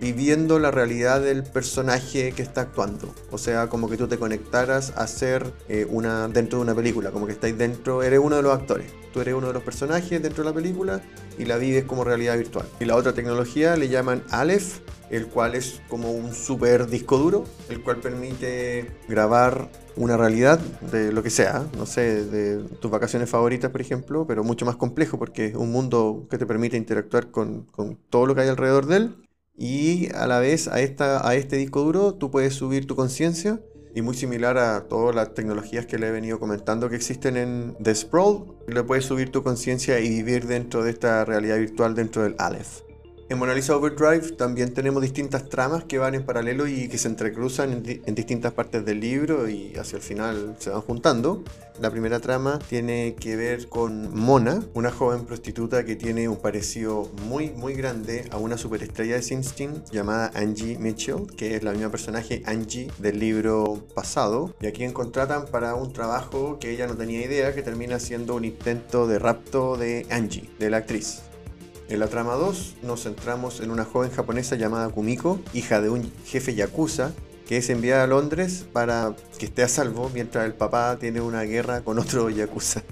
viviendo 0.00 0.58
la 0.58 0.70
realidad 0.70 1.20
del 1.20 1.42
personaje 1.42 2.32
que 2.32 2.42
está 2.42 2.62
actuando. 2.62 3.14
O 3.30 3.38
sea, 3.38 3.68
como 3.68 3.90
que 3.90 3.96
tú 3.96 4.08
te 4.08 4.18
conectaras 4.18 4.92
a 4.96 5.06
ser 5.06 5.52
eh, 5.68 5.86
una, 5.88 6.28
dentro 6.28 6.58
de 6.58 6.62
una 6.62 6.74
película, 6.74 7.10
como 7.10 7.26
que 7.26 7.32
estáis 7.32 7.58
dentro, 7.58 8.02
eres 8.02 8.20
uno 8.20 8.36
de 8.36 8.42
los 8.42 8.54
actores. 8.54 8.90
Tú 9.12 9.20
eres 9.20 9.34
uno 9.34 9.48
de 9.48 9.52
los 9.52 9.62
personajes 9.62 10.22
dentro 10.22 10.42
de 10.42 10.50
la 10.50 10.54
película 10.54 11.02
y 11.38 11.44
la 11.44 11.56
vives 11.56 11.84
como 11.84 12.04
realidad 12.04 12.36
virtual. 12.36 12.66
Y 12.80 12.84
la 12.84 12.96
otra 12.96 13.12
tecnología 13.12 13.76
le 13.76 13.88
llaman 13.88 14.22
Aleph, 14.30 14.80
el 15.10 15.26
cual 15.26 15.54
es 15.54 15.80
como 15.88 16.10
un 16.10 16.32
super 16.32 16.86
disco 16.86 17.18
duro, 17.18 17.44
el 17.68 17.82
cual 17.82 17.98
permite 17.98 18.90
grabar 19.08 19.68
una 19.96 20.16
realidad 20.16 20.58
de 20.92 21.12
lo 21.12 21.22
que 21.22 21.30
sea, 21.30 21.64
no 21.76 21.86
sé, 21.86 22.24
de 22.24 22.64
tus 22.80 22.90
vacaciones 22.90 23.30
favoritas, 23.30 23.70
por 23.70 23.80
ejemplo, 23.80 24.26
pero 24.26 24.42
mucho 24.42 24.66
más 24.66 24.76
complejo 24.76 25.18
porque 25.18 25.46
es 25.46 25.54
un 25.54 25.70
mundo 25.70 26.26
que 26.30 26.38
te 26.38 26.46
permite 26.46 26.76
interactuar 26.76 27.30
con, 27.30 27.62
con 27.64 27.96
todo 28.10 28.26
lo 28.26 28.34
que 28.34 28.42
hay 28.42 28.48
alrededor 28.48 28.86
de 28.86 28.96
él. 28.96 29.16
Y 29.56 30.12
a 30.14 30.26
la 30.26 30.40
vez 30.40 30.66
a, 30.66 30.80
esta, 30.80 31.28
a 31.28 31.36
este 31.36 31.56
disco 31.56 31.82
duro 31.82 32.14
tú 32.14 32.30
puedes 32.30 32.54
subir 32.54 32.88
tu 32.88 32.96
conciencia 32.96 33.60
y 33.94 34.02
muy 34.02 34.14
similar 34.14 34.58
a 34.58 34.88
todas 34.88 35.14
las 35.14 35.34
tecnologías 35.34 35.86
que 35.86 35.98
le 35.98 36.08
he 36.08 36.10
venido 36.10 36.40
comentando 36.40 36.88
que 36.88 36.96
existen 36.96 37.36
en 37.36 37.76
The 37.82 37.94
Sprawl, 37.94 38.44
le 38.66 38.82
puedes 38.82 39.04
subir 39.04 39.30
tu 39.30 39.42
conciencia 39.42 40.00
y 40.00 40.08
vivir 40.08 40.46
dentro 40.46 40.82
de 40.82 40.90
esta 40.90 41.24
realidad 41.24 41.58
virtual 41.58 41.94
dentro 41.94 42.22
del 42.22 42.34
Aleph. 42.38 42.82
En 43.30 43.38
Mona 43.38 43.54
Lisa 43.54 43.74
Overdrive 43.74 44.32
también 44.32 44.74
tenemos 44.74 45.02
distintas 45.02 45.48
tramas 45.48 45.84
que 45.84 45.96
van 45.96 46.14
en 46.14 46.26
paralelo 46.26 46.66
y 46.66 46.88
que 46.88 46.98
se 46.98 47.08
entrecruzan 47.08 47.72
en, 47.72 48.14
distintas 48.14 48.52
partes 48.52 48.84
del 48.84 49.00
libro 49.00 49.48
y 49.48 49.74
hacia 49.76 49.96
el 49.96 50.02
final 50.02 50.56
se 50.58 50.68
van 50.68 50.82
juntando. 50.82 51.42
La 51.80 51.90
primera 51.90 52.20
trama 52.20 52.58
tiene 52.58 53.14
que 53.18 53.34
ver 53.34 53.68
con 53.68 54.14
Mona, 54.14 54.62
una 54.74 54.90
joven 54.90 55.24
prostituta 55.24 55.86
que 55.86 55.96
tiene 55.96 56.28
un 56.28 56.36
parecido 56.36 57.10
muy 57.26 57.50
muy 57.50 57.72
grande 57.72 58.28
a 58.30 58.36
una 58.36 58.58
superestrella 58.58 59.14
de 59.16 59.22
Simstein 59.22 59.82
llamada 59.90 60.30
Angie 60.34 60.78
Mitchell, 60.78 61.26
que 61.34 61.56
es 61.56 61.62
la 61.62 61.72
misma 61.72 61.90
personaje 61.90 62.42
Angie 62.44 62.90
del 62.98 63.18
libro 63.18 63.86
pasado. 63.94 64.54
Y 64.60 64.66
aquí 64.66 64.86
contratan 64.92 65.46
para 65.46 65.74
un 65.74 65.94
trabajo 65.94 66.58
que 66.60 66.70
ella 66.70 66.86
no 66.86 66.94
tenía 66.94 67.24
idea, 67.24 67.54
que 67.54 67.62
termina 67.62 67.98
siendo 67.98 68.34
un 68.34 68.44
intento 68.44 69.06
de 69.06 69.18
rapto 69.18 69.78
de 69.78 70.06
Angie, 70.10 70.50
de 70.58 70.68
la 70.68 70.76
actriz. 70.76 71.22
En 71.88 72.00
la 72.00 72.08
trama 72.08 72.34
2 72.34 72.76
nos 72.82 73.02
centramos 73.02 73.60
en 73.60 73.70
una 73.70 73.84
joven 73.84 74.10
japonesa 74.10 74.56
llamada 74.56 74.88
Kumiko, 74.88 75.38
hija 75.52 75.82
de 75.82 75.90
un 75.90 76.10
jefe 76.24 76.54
yakuza, 76.54 77.12
que 77.46 77.58
es 77.58 77.68
enviada 77.68 78.04
a 78.04 78.06
Londres 78.06 78.64
para 78.72 79.14
que 79.38 79.44
esté 79.44 79.62
a 79.62 79.68
salvo 79.68 80.10
mientras 80.14 80.46
el 80.46 80.54
papá 80.54 80.96
tiene 80.98 81.20
una 81.20 81.42
guerra 81.42 81.82
con 81.82 81.98
otro 81.98 82.30
yakuza. 82.30 82.82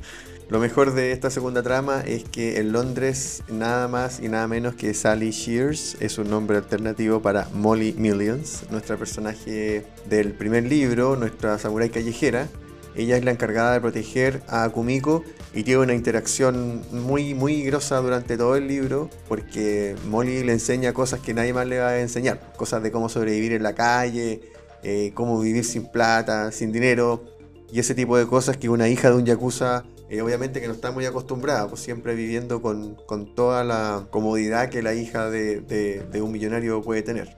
Lo 0.50 0.58
mejor 0.58 0.92
de 0.92 1.12
esta 1.12 1.30
segunda 1.30 1.62
trama 1.62 2.02
es 2.02 2.24
que 2.24 2.58
en 2.58 2.72
Londres 2.72 3.42
nada 3.48 3.88
más 3.88 4.20
y 4.20 4.28
nada 4.28 4.46
menos 4.46 4.74
que 4.74 4.92
Sally 4.92 5.30
Shears 5.30 5.96
es 6.00 6.18
un 6.18 6.28
nombre 6.28 6.58
alternativo 6.58 7.22
para 7.22 7.48
Molly 7.54 7.94
Millions, 7.94 8.64
nuestra 8.70 8.98
personaje 8.98 9.86
del 10.10 10.34
primer 10.34 10.64
libro, 10.64 11.16
nuestra 11.16 11.58
samurai 11.58 11.88
callejera, 11.88 12.48
ella 12.94 13.16
es 13.16 13.24
la 13.24 13.30
encargada 13.30 13.72
de 13.72 13.80
proteger 13.80 14.42
a 14.48 14.68
Kumiko 14.68 15.24
y 15.54 15.64
tiene 15.64 15.80
una 15.80 15.94
interacción 15.94 16.82
muy, 16.90 17.34
muy 17.34 17.62
grosa 17.62 17.98
durante 17.98 18.36
todo 18.36 18.56
el 18.56 18.68
libro 18.68 19.10
porque 19.28 19.96
Molly 20.08 20.42
le 20.44 20.52
enseña 20.52 20.92
cosas 20.92 21.20
que 21.20 21.34
nadie 21.34 21.52
más 21.52 21.66
le 21.66 21.78
va 21.78 21.88
a 21.88 22.00
enseñar. 22.00 22.52
Cosas 22.56 22.82
de 22.82 22.90
cómo 22.90 23.08
sobrevivir 23.08 23.52
en 23.52 23.62
la 23.62 23.74
calle, 23.74 24.40
eh, 24.82 25.12
cómo 25.14 25.38
vivir 25.40 25.64
sin 25.64 25.90
plata, 25.90 26.52
sin 26.52 26.72
dinero 26.72 27.24
y 27.70 27.80
ese 27.80 27.94
tipo 27.94 28.16
de 28.16 28.26
cosas 28.26 28.56
que 28.56 28.68
una 28.68 28.88
hija 28.88 29.10
de 29.10 29.16
un 29.16 29.24
yakuza 29.24 29.84
eh, 30.12 30.20
obviamente 30.20 30.60
que 30.60 30.66
no 30.66 30.74
está 30.74 30.90
muy 30.90 31.06
acostumbrada, 31.06 31.66
pues 31.68 31.80
siempre 31.80 32.14
viviendo 32.14 32.60
con, 32.60 32.98
toda 33.34 33.64
la 33.64 34.08
comodidad 34.10 34.68
que 34.68 34.82
la 34.82 34.92
hija 34.92 35.30
de, 35.30 36.04
un 36.22 36.30
millonario 36.30 36.82
puede 36.82 37.00
tener. 37.00 37.34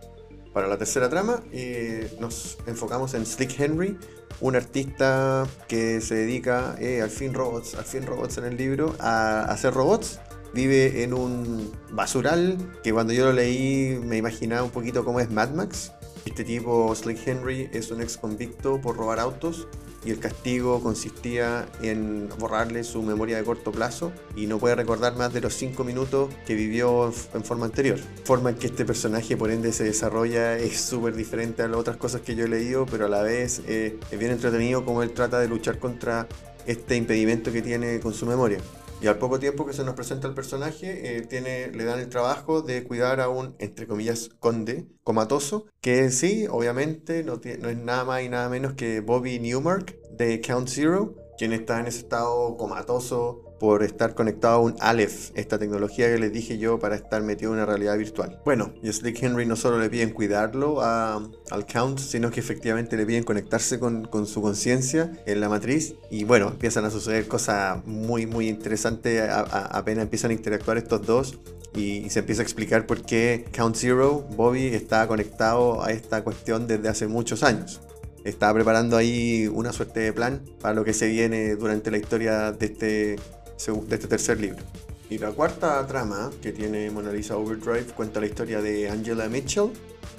Para 0.55 0.69
la 0.69 0.79
tercera 0.79 1.11
trama 1.11 1.43
eh, 1.53 2.17
nos 2.21 2.59
enfocamos 2.69 3.13
en 3.15 3.27
Slick 3.27 3.59
Henry, 3.59 3.99
un 4.41 4.55
artista 4.55 5.49
que 5.67 6.01
se 6.01 6.15
dedica 6.15 6.77
eh, 6.79 7.03
al 7.03 7.11
fin 7.11 7.35
robots, 7.35 7.75
al 7.75 7.85
fin 7.85 8.07
robots 8.07 8.39
en 8.39 8.45
el 8.45 8.57
libro, 8.57 8.95
a, 9.01 9.43
hacer 9.47 9.75
robots. 9.75 10.21
Vive 10.55 11.03
en 11.03 11.13
un 11.13 11.73
basural 11.91 12.57
que 12.85 12.93
cuando 12.93 13.13
yo 13.13 13.25
lo 13.25 13.33
leí 13.33 13.99
me 14.01 14.17
imaginaba 14.17 14.63
un 14.63 14.71
poquito 14.71 15.05
cómo 15.05 15.19
es 15.19 15.29
Mad 15.29 15.51
Max. 15.51 15.91
Este 16.25 16.45
tipo, 16.45 16.95
Slick 16.95 17.27
Henry, 17.27 17.69
es 17.73 17.91
un 17.91 18.01
ex 18.01 18.17
convicto 18.17 18.81
por 18.81 18.97
robar 18.97 19.19
autos 19.19 19.67
y 20.05 20.11
el 20.11 20.19
castigo 20.19 20.83
consistía 20.83 21.67
en 21.83 22.29
borrarle 22.39 22.85
su 22.85 23.03
memoria 23.03 23.37
de 23.37 23.45
corto 23.45 23.73
plazo 23.73 24.13
y 24.37 24.47
no 24.47 24.59
puede 24.59 24.75
recordar 24.75 25.17
más 25.17 25.33
de 25.33 25.41
los 25.41 25.55
5 25.55 25.83
minutos 25.85 26.31
que 26.47 26.55
vivió 26.55 27.13
en 27.35 27.45
forma 27.45 27.67
anterior. 27.67 27.99
Forma 28.25 28.51
en 28.51 28.57
que 28.57 28.67
este 28.67 28.85
personaje 28.85 29.37
por 29.37 29.51
ende 29.51 29.73
se 29.73 29.85
desarrolla 29.85 30.57
es 30.57 30.81
súper 30.81 31.15
diferente 31.15 31.63
a 31.63 31.69
las 31.69 31.79
otras 31.79 31.97
cosas 31.97 32.21
que 32.21 32.35
yo 32.35 32.45
he 32.45 32.49
leído, 32.49 32.87
pero 32.87 33.07
a 33.07 33.09
la 33.09 33.23
vez 33.23 33.63
eh, 33.67 33.99
es 34.11 34.19
bien 34.19 34.33
entretenido 34.33 34.85
como 34.85 35.03
él 35.03 35.13
trata 35.13 35.41
de 35.41 35.49
luchar 35.49 35.79
contra 35.79 36.29
este 36.67 36.97
impedimento 36.97 37.53
que 37.53 37.63
tiene 37.63 38.01
con 38.01 38.15
su 38.15 38.27
memoria. 38.27 38.59
Y 39.01 39.07
al 39.07 39.19
poco 39.19 39.39
tiempo 39.39 39.67
que 39.67 39.73
se 39.73 39.85
nos 39.85 39.95
presenta 39.95 40.29
el 40.29 40.35
personaje, 40.35 41.17
eh, 41.17 41.23
tiene, 41.23 41.69
le 41.69 41.85
dan 41.85 41.99
el 41.99 42.09
trabajo 42.09 42.63
de 42.63 42.85
cuidar 42.85 43.21
a 43.21 43.29
un, 43.29 43.55
entre 43.59 43.87
comillas, 43.87 44.31
conde 44.39 44.87
comatoso, 45.03 45.67
que 45.81 46.11
sí, 46.11 46.47
obviamente, 46.49 47.23
no, 47.23 47.41
no 47.61 47.69
es 47.69 47.77
nada 47.77 48.05
más 48.05 48.23
y 48.23 48.29
nada 48.29 48.49
menos 48.49 48.75
que 48.75 49.01
Bobby 49.01 49.39
Newmark 49.39 49.99
de 50.11 50.41
Count 50.41 50.69
Zero, 50.69 51.15
quien 51.37 51.53
está 51.53 51.81
en 51.81 51.87
ese 51.87 51.99
estado 51.99 52.57
comatoso 52.57 53.44
por 53.59 53.83
estar 53.83 54.15
conectado 54.15 54.57
a 54.57 54.61
un 54.61 54.77
Aleph, 54.81 55.31
esta 55.35 55.59
tecnología 55.59 56.09
que 56.09 56.19
les 56.19 56.33
dije 56.33 56.59
yo 56.59 56.79
para 56.79 56.97
estar 56.97 57.23
metido 57.23 57.53
en 57.53 57.59
una 57.59 57.67
realidad 57.67 57.97
virtual. 57.97 58.41
Bueno, 58.45 58.73
y 58.83 58.93
Slick 58.93 59.23
Henry 59.23 59.47
no 59.47 59.57
solo 59.57 59.79
le 59.79 59.89
piden 59.89 60.11
cuidarlo 60.11 60.83
al 60.83 61.67
Count, 61.73 61.99
sino 61.99 62.31
que 62.31 62.41
efectivamente 62.41 62.97
le 62.97 63.07
piden 63.07 63.25
conectarse 63.25 63.79
con, 63.79 64.09
su 64.27 64.43
conciencia 64.43 65.13
en 65.27 65.41
la 65.41 65.49
matriz. 65.49 65.95
Y 66.11 66.25
bueno, 66.25 66.49
empiezan 66.49 66.85
a 66.85 66.91
suceder 66.91 67.29
cosas 67.29 67.85
muy, 67.87 68.27
muy 68.27 68.49
interesantes 68.49 69.23
apenas 69.31 70.05
empiezan 70.05 70.31
a 70.31 70.35
interactuar 70.35 70.79
estos 70.79 71.07
dos. 71.07 71.39
Y, 71.77 72.09
se 72.11 72.21
empieza 72.21 72.43
a 72.43 72.45
explicar 72.45 72.87
por 72.87 73.03
qué 73.03 73.47
Count 73.53 73.77
Zero, 73.77 74.25
Bobby, 74.37 74.67
está 74.69 75.09
conectado 75.09 75.83
a 75.83 75.91
esta 75.91 76.23
cuestión 76.23 76.69
desde 76.69 76.89
hace 76.89 77.09
muchos 77.09 77.43
años 77.43 77.81
estaba 78.25 78.55
preparando 78.55 78.97
ahí 78.97 79.47
una 79.53 79.73
suerte 79.73 80.01
de 80.01 80.13
plan 80.13 80.41
para 80.61 80.75
lo 80.75 80.83
que 80.83 80.95
se 80.95 81.09
viene 81.09 81.57
durante 81.57 81.91
la 81.91 81.99
historia 81.99 82.53
de 82.53 82.67
este 82.67 83.17
de 83.57 83.95
este 83.95 84.09
tercer 84.09 84.41
libro. 84.41 84.63
Y 85.11 85.19
la 85.19 85.31
cuarta 85.31 85.87
trama 85.87 86.31
que 86.43 86.53
tiene 86.53 86.91
Mona 86.91 87.13
Lisa 87.13 87.37
Overdrive 87.37 87.87
cuenta 87.95 88.21
la 88.21 88.27
historia 88.27 88.61
de 88.61 88.89
Angela 88.89 89.29
Mitchell, 89.29 89.71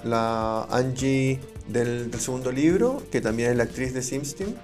la 0.03 0.63
Angie 0.69 1.39
del, 1.67 2.11
segundo 2.19 2.51
libro, 2.51 3.01
que 3.11 3.19
también 3.19 3.51
es 3.51 3.57
la 3.57 3.63
actriz 3.63 3.93
de 3.93 4.01
Simstein, 4.01 4.55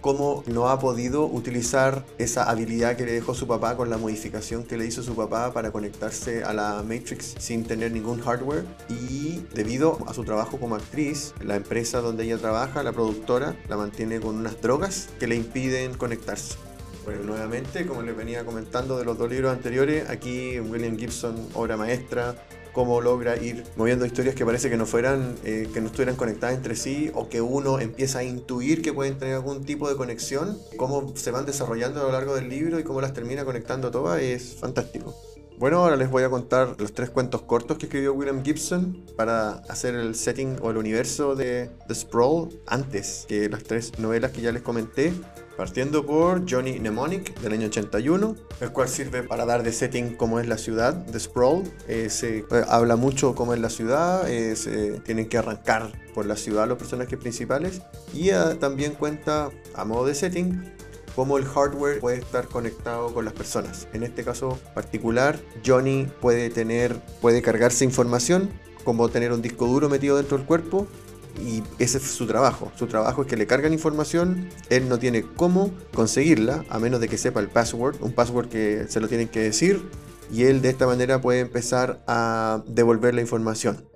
cómo 0.00 0.44
no 0.46 0.68
ha 0.68 0.78
podido 0.78 1.26
utilizar 1.26 2.04
esa 2.18 2.48
habilidad 2.48 2.96
que 2.96 3.04
le 3.04 3.12
dejó 3.12 3.34
su 3.34 3.46
papá 3.46 3.76
con 3.76 3.90
la 3.90 3.98
modificación 3.98 4.64
que 4.64 4.76
le 4.76 4.86
hizo 4.86 5.02
su 5.02 5.14
papá 5.14 5.52
para 5.52 5.72
conectarse 5.72 6.44
a 6.44 6.52
la 6.54 6.82
Matrix 6.82 7.34
sin 7.38 7.64
tener 7.64 7.92
ningún 7.92 8.20
hardware 8.20 8.64
y 8.88 9.42
debido 9.54 9.98
a 10.06 10.14
su 10.14 10.24
trabajo 10.24 10.58
como 10.58 10.76
actriz, 10.76 11.34
la 11.42 11.56
empresa 11.56 12.00
donde 12.00 12.24
ella 12.24 12.38
trabaja, 12.38 12.82
la 12.82 12.92
productora, 12.92 13.56
la 13.68 13.76
mantiene 13.76 14.20
con 14.20 14.36
unas 14.36 14.60
drogas 14.60 15.08
que 15.18 15.26
le 15.26 15.36
impiden 15.36 15.94
conectarse. 15.94 16.69
Bueno, 17.10 17.24
nuevamente, 17.24 17.86
como 17.86 18.02
les 18.02 18.16
venía 18.16 18.44
comentando 18.44 18.96
de 18.96 19.04
los 19.04 19.18
dos 19.18 19.28
libros 19.28 19.52
anteriores, 19.52 20.08
aquí 20.08 20.60
William 20.60 20.96
Gibson, 20.96 21.34
obra 21.54 21.76
maestra, 21.76 22.36
cómo 22.72 23.00
logra 23.00 23.36
ir 23.36 23.64
moviendo 23.74 24.06
historias 24.06 24.36
que 24.36 24.46
parece 24.46 24.70
que 24.70 24.76
no 24.76 24.86
fueran, 24.86 25.34
eh, 25.42 25.68
que 25.74 25.80
no 25.80 25.88
estuvieran 25.88 26.14
conectadas 26.14 26.54
entre 26.54 26.76
sí 26.76 27.10
o 27.14 27.28
que 27.28 27.40
uno 27.40 27.80
empieza 27.80 28.20
a 28.20 28.22
intuir 28.22 28.80
que 28.80 28.92
pueden 28.92 29.18
tener 29.18 29.34
algún 29.34 29.64
tipo 29.64 29.88
de 29.88 29.96
conexión, 29.96 30.56
cómo 30.76 31.16
se 31.16 31.32
van 31.32 31.46
desarrollando 31.46 32.00
a 32.00 32.04
lo 32.04 32.12
largo 32.12 32.36
del 32.36 32.48
libro 32.48 32.78
y 32.78 32.84
cómo 32.84 33.00
las 33.00 33.12
termina 33.12 33.44
conectando 33.44 33.90
todas, 33.90 34.22
es 34.22 34.54
fantástico. 34.54 35.12
Bueno, 35.58 35.78
ahora 35.78 35.96
les 35.96 36.08
voy 36.08 36.22
a 36.22 36.30
contar 36.30 36.76
los 36.78 36.94
tres 36.94 37.10
cuentos 37.10 37.42
cortos 37.42 37.76
que 37.76 37.86
escribió 37.86 38.14
William 38.14 38.42
Gibson 38.42 39.04
para 39.16 39.50
hacer 39.68 39.94
el 39.94 40.14
setting 40.14 40.56
o 40.62 40.70
el 40.70 40.78
universo 40.78 41.34
de 41.34 41.70
The 41.86 41.94
Sprawl 41.94 42.48
antes 42.66 43.26
que 43.28 43.48
las 43.48 43.64
tres 43.64 43.98
novelas 43.98 44.30
que 44.30 44.40
ya 44.40 44.52
les 44.52 44.62
comenté 44.62 45.12
partiendo 45.60 46.06
por 46.06 46.50
Johnny 46.50 46.78
Mnemonic 46.78 47.38
del 47.40 47.52
año 47.52 47.66
81, 47.66 48.34
el 48.62 48.72
cual 48.72 48.88
sirve 48.88 49.22
para 49.22 49.44
dar 49.44 49.62
de 49.62 49.74
setting 49.74 50.16
cómo 50.16 50.40
es 50.40 50.48
la 50.48 50.56
ciudad 50.56 50.94
de 50.94 51.20
Sprawl. 51.20 51.64
Eh, 51.86 52.08
se 52.08 52.38
eh, 52.38 52.44
habla 52.66 52.96
mucho 52.96 53.34
cómo 53.34 53.52
es 53.52 53.60
la 53.60 53.68
ciudad, 53.68 54.26
eh, 54.26 54.56
se 54.56 55.00
tienen 55.00 55.28
que 55.28 55.36
arrancar 55.36 55.92
por 56.14 56.24
la 56.24 56.36
ciudad 56.36 56.66
los 56.66 56.78
personajes 56.78 57.18
principales 57.18 57.82
y 58.14 58.30
también 58.58 58.94
cuenta 58.94 59.50
a 59.74 59.84
modo 59.84 60.06
de 60.06 60.14
setting 60.14 60.64
cómo 61.14 61.36
el 61.36 61.44
hardware 61.44 62.00
puede 62.00 62.20
estar 62.20 62.46
conectado 62.46 63.12
con 63.12 63.26
las 63.26 63.34
personas. 63.34 63.86
En 63.92 64.02
este 64.02 64.24
caso 64.24 64.58
particular, 64.72 65.38
Johnny 65.62 66.08
puede 66.22 66.48
tener, 66.48 66.98
puede 67.20 67.42
cargarse 67.42 67.84
información, 67.84 68.48
como 68.82 69.10
tener 69.10 69.30
un 69.30 69.42
disco 69.42 69.66
duro 69.66 69.90
metido 69.90 70.16
dentro 70.16 70.38
del 70.38 70.46
cuerpo, 70.46 70.86
y 71.40 71.62
ese 71.78 71.98
es 71.98 72.04
su 72.04 72.26
trabajo. 72.26 72.70
Su 72.76 72.86
trabajo 72.86 73.22
es 73.22 73.28
que 73.28 73.36
le 73.36 73.46
cargan 73.46 73.72
información, 73.72 74.48
él 74.68 74.88
no 74.88 74.98
tiene 74.98 75.22
cómo 75.22 75.70
conseguirla, 75.94 76.64
a 76.68 76.78
menos 76.78 77.00
de 77.00 77.08
que 77.08 77.18
sepa 77.18 77.40
el 77.40 77.48
password, 77.48 77.96
un 78.00 78.12
password 78.12 78.48
que 78.48 78.86
se 78.88 79.00
lo 79.00 79.08
tienen 79.08 79.28
que 79.28 79.40
decir, 79.40 79.82
y 80.32 80.44
él 80.44 80.62
de 80.62 80.70
esta 80.70 80.86
manera 80.86 81.20
puede 81.20 81.40
empezar 81.40 82.02
a 82.06 82.62
devolver 82.66 83.14
la 83.14 83.20
información. 83.20 83.88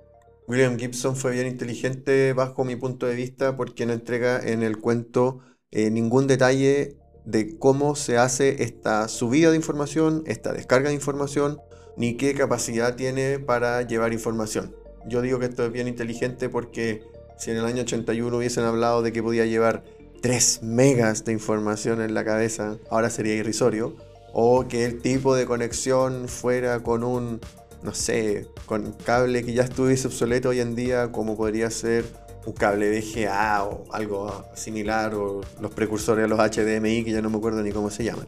William 0.47 0.77
Gibson 0.77 1.15
fue 1.15 1.31
bien 1.31 1.47
inteligente 1.47 2.33
bajo 2.33 2.65
mi 2.65 2.75
punto 2.75 3.07
de 3.07 3.15
vista 3.15 3.55
porque 3.55 3.85
no 3.85 3.93
entrega 3.93 4.39
en 4.39 4.61
el 4.61 4.79
cuento 4.79 5.39
eh, 5.71 5.89
ningún 5.89 6.27
detalle 6.27 6.97
de 7.25 7.57
cómo 7.57 7.95
se 7.95 8.17
hace 8.17 8.63
esta 8.63 9.07
subida 9.07 9.49
de 9.49 9.55
información, 9.55 10.23
esta 10.27 10.53
descarga 10.53 10.89
de 10.89 10.95
información, 10.95 11.59
ni 11.97 12.15
qué 12.15 12.35
capacidad 12.35 12.95
tiene 12.95 13.39
para 13.39 13.81
llevar 13.81 14.13
información. 14.13 14.75
Yo 15.07 15.21
digo 15.21 15.39
que 15.39 15.45
esto 15.45 15.65
es 15.65 15.71
bien 15.71 15.87
inteligente 15.87 16.49
porque 16.49 17.01
si 17.37 17.51
en 17.51 17.57
el 17.57 17.65
año 17.65 17.83
81 17.83 18.35
hubiesen 18.35 18.63
hablado 18.63 19.01
de 19.01 19.11
que 19.11 19.21
podía 19.21 19.45
llevar 19.45 19.83
3 20.21 20.63
megas 20.63 21.25
de 21.25 21.33
información 21.33 22.01
en 22.01 22.13
la 22.13 22.25
cabeza, 22.25 22.77
ahora 22.89 23.09
sería 23.09 23.35
irrisorio. 23.35 23.95
O 24.33 24.67
que 24.67 24.85
el 24.85 25.01
tipo 25.01 25.35
de 25.35 25.45
conexión 25.45 26.27
fuera 26.27 26.81
con 26.81 27.03
un, 27.03 27.39
no 27.83 27.93
sé, 27.93 28.47
con 28.65 28.91
cable 28.91 29.45
que 29.45 29.53
ya 29.53 29.63
estuviese 29.63 30.07
obsoleto 30.07 30.49
hoy 30.49 30.59
en 30.59 30.75
día, 30.75 31.11
como 31.11 31.37
podría 31.37 31.69
ser 31.69 32.03
un 32.45 32.53
cable 32.53 32.99
VGA 32.99 33.63
o 33.63 33.85
algo 33.91 34.45
similar, 34.55 35.15
o 35.15 35.41
los 35.61 35.71
precursores 35.71 36.25
a 36.25 36.27
los 36.27 36.39
HDMI, 36.39 37.03
que 37.05 37.11
ya 37.11 37.21
no 37.21 37.29
me 37.29 37.37
acuerdo 37.37 37.61
ni 37.61 37.71
cómo 37.71 37.89
se 37.89 38.03
llaman. 38.03 38.25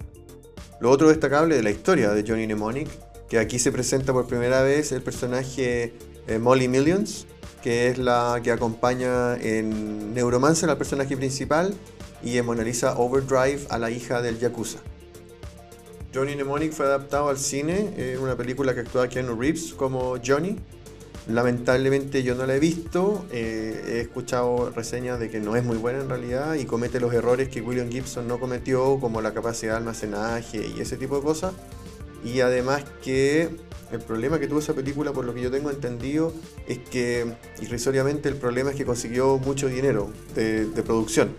Lo 0.80 0.92
otro 0.92 1.10
destacable 1.10 1.56
de 1.56 1.64
la 1.64 1.72
historia 1.72 2.12
de 2.12 2.24
Johnny 2.26 2.46
Mnemonic, 2.46 2.88
que 3.28 3.40
aquí 3.40 3.60
se 3.60 3.72
presenta 3.72 4.14
por 4.14 4.28
primera 4.28 4.62
vez 4.62 4.92
el 4.92 5.02
personaje 5.02 5.94
eh, 6.28 6.40
Molly 6.40 6.68
Millions, 6.68 7.26
que 7.68 7.90
es 7.90 7.98
la 7.98 8.40
que 8.42 8.54
acompaña 8.54 9.36
en 9.36 10.14
Neuromancer 10.14 10.70
al 10.70 10.78
personaje 10.78 11.18
principal 11.18 11.76
y 12.24 12.38
en 12.38 12.46
Mona 12.46 12.64
Lisa 12.64 12.98
Overdrive 12.98 13.60
a 13.70 13.78
la 13.78 13.92
hija 13.92 14.22
del 14.22 14.40
Yakuza. 14.40 14.80
Johnny 16.16 16.36
Mnemonic 16.36 16.72
fue 16.72 16.86
adaptado 16.86 17.28
al 17.28 17.38
cine 17.38 17.94
en 17.98 18.20
una 18.20 18.38
película 18.38 18.74
que 18.74 18.80
actúa 18.80 19.10
Keanu 19.10 19.38
Reeves 19.38 19.74
como 19.74 20.16
Johnny. 20.26 20.56
Lamentablemente 21.28 22.24
yo 22.24 22.36
no 22.36 22.46
la 22.46 22.56
he 22.56 22.60
visto, 22.62 23.26
eh, 23.34 23.84
he 23.86 24.00
escuchado 24.00 24.70
reseñas 24.70 25.20
de 25.20 25.30
que 25.30 25.42
no 25.42 25.58
es 25.58 25.66
muy 25.66 25.76
buena 25.76 26.00
en 26.00 26.08
realidad 26.08 26.54
y 26.54 26.64
comete 26.64 27.02
los 27.02 27.14
errores 27.14 27.50
que 27.50 27.60
William 27.60 27.92
Gibson 27.92 28.30
no 28.30 28.40
cometió, 28.40 28.98
como 29.02 29.20
la 29.20 29.34
capacidad 29.34 29.74
de 29.74 29.80
almacenaje 29.80 30.72
y 30.74 30.80
ese 30.80 30.96
tipo 30.96 31.18
de 31.18 31.22
cosas. 31.22 31.54
Y 32.24 32.42
además 32.42 32.84
que 33.04 33.50
el 33.92 34.00
problema 34.00 34.40
que 34.40 34.48
tuvo 34.48 34.60
esa 34.60 34.74
película, 34.74 35.14
por 35.14 35.26
lo 35.26 35.34
que 35.34 35.42
yo 35.42 35.52
tengo 35.52 35.70
entendido, 35.70 36.34
es 36.68 36.80
que 36.80 37.34
irrisoriamente 37.62 38.28
el 38.28 38.36
problema 38.36 38.72
es 38.72 38.76
que 38.76 38.86
consiguió 38.86 39.38
mucho 39.38 39.68
dinero 39.68 40.12
de, 40.36 40.68
producción. 40.86 41.36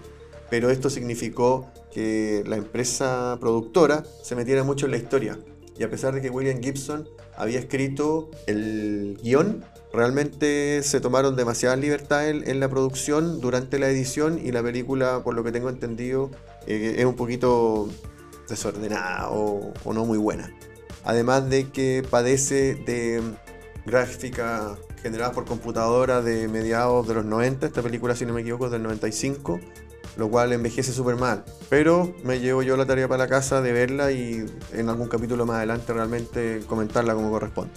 Pero 0.51 0.71
esto 0.71 0.89
significó 0.89 1.71
que 1.93 2.43
la 2.47 2.57
empresa 2.57 3.37
productora 3.39 4.03
se 4.23 4.35
metiera 4.35 4.65
mucho 4.65 4.87
en 4.87 4.93
la 4.93 4.97
historia. 4.97 5.39
Y 5.79 5.83
a 5.83 5.91
pesar 5.91 6.15
de 6.15 6.23
que 6.23 6.31
William 6.31 6.61
Gibson 6.63 7.09
había 7.37 7.59
escrito 7.59 8.31
el 8.47 9.19
guion, 9.23 9.65
realmente 9.93 10.83
se 10.83 11.01
tomaron 11.01 11.37
demasiadas 11.37 11.79
libertades 11.79 12.49
en, 12.49 12.61
la 12.61 12.69
producción 12.69 13.41
durante 13.41 13.79
la 13.79 13.89
edición 13.91 14.41
y 14.43 14.53
la 14.53 14.63
película, 14.63 15.23
por 15.23 15.35
lo 15.35 15.45
que 15.45 15.53
tengo 15.53 15.69
entendido, 15.69 16.31
eh, 16.67 16.97
es 16.99 17.05
un 17.05 17.15
poquito 17.15 17.89
desordenada 18.49 19.31
o 19.31 19.73
no 19.93 20.05
muy 20.05 20.19
buena 20.19 20.53
además 21.09 21.49
de 21.49 21.71
que 21.71 22.05
padece 22.09 22.75
de 22.75 23.23
gráfica 23.87 24.77
generada 25.03 25.33
por 25.33 25.47
computadora 25.47 26.21
de 26.21 26.49
mediados 26.49 27.09
de 27.09 27.15
los 27.15 27.25
90, 27.25 27.67
esta 27.67 27.83
película 27.83 28.15
si 28.15 28.27
no 28.27 28.35
me 28.35 28.43
equivoco 28.43 28.67
es 28.67 28.73
del 28.73 28.83
95, 28.83 29.59
lo 30.19 30.29
cual 30.29 30.53
envejece 30.53 30.93
súper 30.93 31.17
mal. 31.17 31.45
Pero 31.71 32.15
me 32.25 32.41
llevo 32.41 32.63
yo 32.63 32.77
la 32.77 32.85
tarea 32.85 33.09
para 33.09 33.25
la 33.25 33.29
casa 33.29 33.63
de 33.63 33.73
verla 33.73 34.13
y 34.13 34.45
en 34.75 34.89
algún 34.91 35.09
capítulo 35.09 35.47
más 35.47 35.57
adelante 35.57 35.95
realmente 35.95 36.61
comentarla 36.67 37.15
como 37.15 37.31
corresponde. 37.31 37.73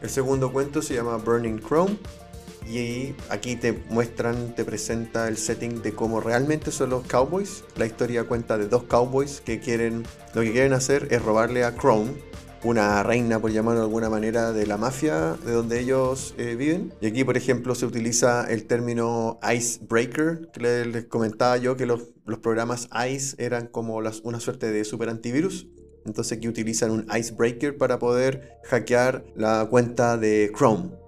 El 0.00 0.08
segundo 0.08 0.50
cuento 0.50 0.80
se 0.80 0.94
llama 0.94 1.16
Burning 1.18 1.58
Chrome 1.58 1.98
y 2.68 3.14
aquí 3.28 3.56
te 3.56 3.72
muestran, 3.90 4.54
te 4.54 4.64
presenta 4.64 5.28
el 5.28 5.36
setting 5.36 5.82
de 5.82 5.92
cómo 5.92 6.20
realmente 6.20 6.70
son 6.70 6.90
los 6.90 7.06
cowboys. 7.06 7.64
La 7.76 7.86
historia 7.86 8.24
cuenta 8.24 8.58
de 8.58 8.68
dos 8.68 8.84
cowboys 8.84 9.40
que 9.40 9.60
quieren, 9.60 10.04
lo 10.34 10.42
que 10.42 10.52
quieren 10.52 10.72
hacer 10.72 11.08
es 11.10 11.22
robarle 11.22 11.64
a 11.64 11.74
Chrome, 11.74 12.12
una 12.62 13.02
reina, 13.02 13.40
por 13.40 13.50
llamarlo 13.50 13.80
de 13.80 13.86
alguna 13.86 14.10
manera, 14.10 14.52
de 14.52 14.66
la 14.66 14.76
mafia 14.76 15.36
de 15.44 15.52
donde 15.52 15.80
ellos 15.80 16.34
eh, 16.36 16.56
viven. 16.56 16.92
Y 17.00 17.06
aquí, 17.06 17.24
por 17.24 17.36
ejemplo, 17.36 17.74
se 17.74 17.86
utiliza 17.86 18.50
el 18.50 18.66
término 18.66 19.38
icebreaker, 19.42 20.50
que 20.52 20.60
les, 20.60 21.04
comentaba 21.06 21.56
yo 21.56 21.76
que 21.76 21.86
los, 21.86 22.02
programas 22.42 22.88
ICE 22.92 23.34
eran 23.44 23.66
como 23.66 23.96
una 23.96 24.40
suerte 24.40 24.70
de 24.70 24.84
super 24.84 25.08
antivirus. 25.08 25.66
Entonces 26.06 26.38
aquí 26.38 26.48
utilizan 26.48 26.90
un 26.90 27.06
icebreaker 27.14 27.76
para 27.76 27.98
poder 27.98 28.58
hackear 28.64 29.24
la 29.34 29.66
cuenta 29.68 30.16
de 30.16 30.52
Chrome. 30.56 30.99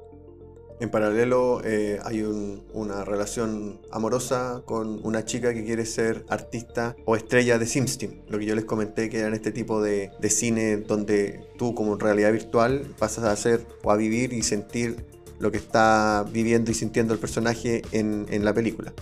En 0.83 0.91
paralelo 0.91 1.63
eh, 1.65 2.01
hay 2.03 2.23
una 2.23 3.05
relación 3.05 3.81
amorosa 3.93 4.63
con 4.65 4.99
una 5.07 5.25
chica 5.25 5.55
que 5.55 5.65
quiere 5.65 5.87
ser 5.87 6.27
artista 6.29 6.97
o 7.05 7.15
estrella 7.15 7.57
de 7.57 7.67
SimSteam. 7.67 8.23
Lo 8.29 8.41
que 8.41 8.47
yo 8.47 8.57
les 8.57 8.65
comenté 8.65 9.09
que 9.09 9.21
eran 9.21 9.33
este 9.33 9.53
tipo 9.53 9.81
de, 9.81 10.11
cine 10.29 10.79
donde 10.79 11.47
tú 11.57 11.77
como 11.77 11.93
en 11.93 12.01
realidad 12.01 12.33
virtual 12.33 12.85
pasas 12.99 13.23
a 13.23 13.31
hacer 13.31 13.65
o 13.85 13.93
a 13.93 13.97
vivir 13.97 14.33
y 14.33 14.43
sentir 14.43 15.07
lo 15.39 15.53
que 15.53 15.59
está 15.59 16.27
viviendo 16.33 16.73
y 16.73 16.75
sintiendo 16.75 17.15
el 17.15 17.21
personaje 17.21 17.83
en, 17.93 18.27
en 18.31 18.45
la 18.45 18.53
película. 18.53 18.93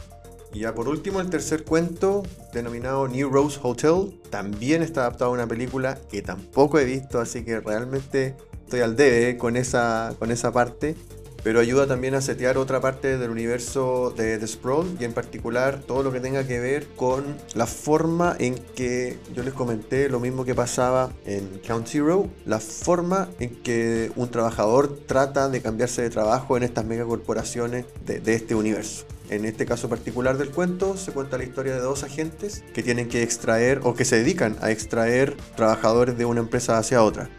Y 0.53 0.61
ya 0.61 0.75
por 0.75 0.87
último, 0.87 1.23
el 1.23 1.31
tercer 1.31 1.65
cuento, 1.65 2.25
denominado 2.53 3.09
New 3.09 3.31
Rose 3.31 3.59
Hotel, 3.63 4.21
también 4.29 4.83
está 4.83 5.01
adaptado 5.07 5.31
a 5.31 5.33
una 5.33 5.47
película 5.47 5.99
que 6.11 6.21
tampoco 6.21 6.79
he 6.79 6.85
visto, 6.85 7.21
así 7.21 7.43
que 7.43 7.59
realmente 7.59 8.37
estoy 8.65 8.81
al 8.81 8.97
debe 8.97 9.39
con 9.39 9.57
esa, 9.57 10.15
con 10.19 10.31
esa 10.31 10.53
parte 10.53 10.95
pero 11.43 11.61
ayuda 11.61 11.87
también 11.87 12.15
a 12.15 12.21
setear 12.21 12.59
otra 12.59 12.81
parte 12.81 13.19
del 13.19 13.31
universo 13.31 14.13
de 14.17 14.39
The 14.39 14.47
Sprawl 14.47 14.97
y 14.99 15.05
en 15.05 15.13
particular 15.13 15.81
todo 15.87 16.03
lo 16.03 16.13
que 16.13 16.21
tenga 16.21 16.47
que 16.47 16.61
ver 16.61 16.87
con 16.97 17.25
la 17.55 17.67
forma 17.67 18.37
en 18.39 18.55
que 18.75 19.19
yo 19.35 19.43
les 19.43 19.55
comenté 19.55 20.09
lo 20.09 20.21
mismo 20.21 20.45
que 20.45 20.55
pasaba 20.55 21.11
en 21.25 21.61
Count 21.67 21.87
Zero, 21.87 22.29
la 22.47 22.61
forma 22.61 23.29
en 23.39 23.57
que 23.63 24.13
un 24.17 24.31
trabajador 24.31 24.97
trata 25.07 25.49
de 25.49 25.63
cambiarse 25.63 26.03
de 26.03 26.11
trabajo 26.11 26.57
en 26.57 26.63
estas 26.63 26.85
megacorporaciones 26.85 27.87
de, 28.05 28.21
de 28.21 28.35
este 28.35 28.55
universo. 28.55 29.07
En 29.31 29.45
este 29.45 29.65
caso 29.65 29.89
particular 29.89 30.39
del 30.39 30.51
cuento 30.51 30.97
se 30.97 31.13
cuenta 31.13 31.39
la 31.39 31.45
historia 31.45 31.75
de 31.75 31.81
dos 31.81 32.03
agentes 32.03 32.65
que 32.75 32.83
tienen 32.83 33.09
que 33.09 33.23
extraer 33.23 33.81
o 33.85 33.95
que 33.95 34.05
se 34.05 34.17
dedican 34.17 34.57
a 34.61 34.73
extraer 34.73 35.37
trabajadores 35.55 36.19
de 36.19 36.25
una 36.25 36.41
empresa 36.41 36.79
hacia 36.79 37.05
otra. 37.05 37.31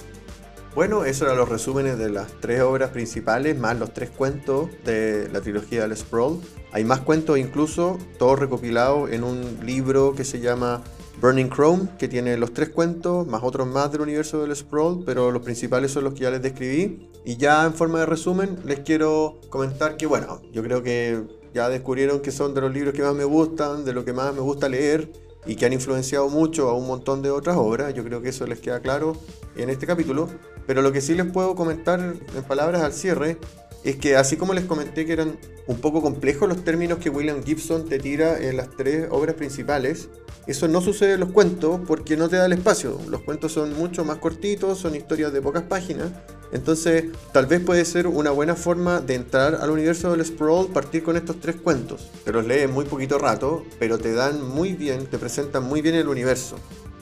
Bueno, 0.74 1.04
eso 1.04 1.26
eran 1.26 1.36
los 1.36 1.50
resúmenes 1.50 1.98
de 1.98 2.10
las 2.10 2.32
tres 2.40 2.62
obras 2.62 2.92
principales, 2.92 3.60
más 3.60 3.78
los 3.78 3.94
tres 3.94 4.10
cuentos 4.10 4.70
de 4.86 5.28
la 5.30 5.42
trilogía 5.42 5.82
del 5.82 5.98
Sprawl. 5.98 6.40
Hay 6.72 6.86
más 6.86 7.02
cuentos 7.02 7.38
incluso, 7.38 7.98
todos 8.18 8.40
recopilados 8.40 9.12
en 9.12 9.26
un 9.26 9.60
libro 9.66 10.16
que 10.16 10.24
se 10.24 10.40
llama 10.40 10.82
Burning 11.20 11.50
Chrome, 11.50 11.90
que 12.00 12.08
tiene 12.08 12.38
los 12.38 12.54
tres 12.54 12.70
cuentos, 12.70 13.28
más 13.28 13.44
otros 13.44 13.68
más 13.68 13.92
del 13.92 14.00
universo 14.00 14.42
del 14.42 14.56
Sprawl, 14.56 15.04
pero 15.06 15.30
los 15.32 15.44
principales 15.44 15.92
son 15.92 16.06
los 16.06 16.14
que 16.14 16.22
ya 16.22 16.32
les 16.32 16.42
describí. 16.42 17.10
Y 17.26 17.36
ya 17.36 17.66
en 17.66 17.74
forma 17.74 18.00
de 18.00 18.06
resumen, 18.06 18.58
les 18.64 18.80
quiero 18.80 19.42
comentar 19.50 19.98
que, 19.98 20.06
bueno, 20.06 20.42
yo 20.54 20.64
creo 20.64 20.82
que 20.82 21.22
ya 21.54 21.68
descubrieron 21.68 22.22
que 22.22 22.32
son 22.32 22.54
de 22.54 22.62
los 22.62 22.74
libros 22.74 22.94
que 22.94 23.04
más 23.04 23.14
me 23.14 23.26
gustan, 23.26 23.84
de 23.84 23.92
lo 23.92 24.06
que 24.06 24.14
más 24.14 24.34
me 24.34 24.40
gusta 24.40 24.70
leer 24.70 25.12
y 25.46 25.56
que 25.56 25.66
han 25.66 25.74
influenciado 25.74 26.30
mucho 26.30 26.70
a 26.70 26.74
un 26.74 26.88
montón 26.88 27.22
de 27.22 27.32
otras 27.32 27.58
obras. 27.58 27.94
Yo 27.94 28.04
creo 28.04 28.22
que 28.22 28.30
eso 28.30 28.46
les 28.46 28.60
queda 28.60 28.80
claro 28.80 29.16
en 29.56 29.70
este 29.70 29.88
capítulo. 29.88 30.30
Pero 30.68 30.82
lo 30.82 30.92
que 30.92 31.02
sí 31.02 31.16
les 31.16 31.32
puedo 31.32 31.56
comentar 31.56 32.00
en 32.00 32.44
palabras 32.44 32.84
al 32.84 32.94
cierre 32.94 33.38
es 33.84 33.96
que 33.96 34.16
así 34.16 34.38
como 34.38 34.54
les 34.54 34.66
comenté 34.66 35.06
que 35.06 35.14
eran 35.14 35.38
un 35.68 35.78
poco 35.80 36.02
complejos 36.02 36.48
los 36.48 36.64
términos 36.64 37.00
que 37.00 37.10
William 37.10 37.44
Gibson 37.44 37.88
te 37.88 38.00
tira 38.00 38.40
en 38.40 38.58
las 38.58 38.70
tres 38.76 39.08
obras 39.10 39.36
principales, 39.36 40.10
eso 40.48 40.68
no 40.68 40.82
sucede 40.82 41.14
en 41.14 41.20
los 41.20 41.32
cuentos 41.32 41.82
porque 41.88 42.18
no 42.18 42.28
te 42.30 42.36
da 42.36 42.46
el 42.46 42.54
espacio. 42.54 43.00
Los 43.10 43.22
cuentos 43.22 43.52
son 43.52 43.76
mucho 43.78 44.04
más 44.04 44.18
cortitos, 44.18 44.80
son 44.80 44.96
historias 44.96 45.32
de 45.32 45.42
pocas 45.42 45.64
páginas. 45.64 46.12
Entonces, 46.52 47.06
tal 47.32 47.46
vez 47.46 47.62
puede 47.62 47.86
ser 47.86 48.08
una 48.08 48.32
buena 48.32 48.56
forma 48.56 49.00
de 49.00 49.16
entrar 49.16 49.56
al 49.56 49.70
universo 49.70 50.12
del 50.12 50.26
Sprawl 50.26 50.68
partir 50.68 51.04
con 51.04 51.16
estos 51.16 51.40
tres 51.40 51.56
cuentos. 51.56 52.10
Te 52.26 52.32
los 52.32 52.46
lees 52.46 52.70
muy 52.70 52.86
poquito 52.86 53.18
rato, 53.20 53.64
pero 53.80 53.98
te 53.98 54.14
dan 54.14 54.44
muy 54.44 54.74
bien, 54.74 55.06
te 55.06 55.18
presentan 55.18 55.64
muy 55.64 55.82
bien 55.82 55.96
el 55.96 56.08
universo. 56.08 56.58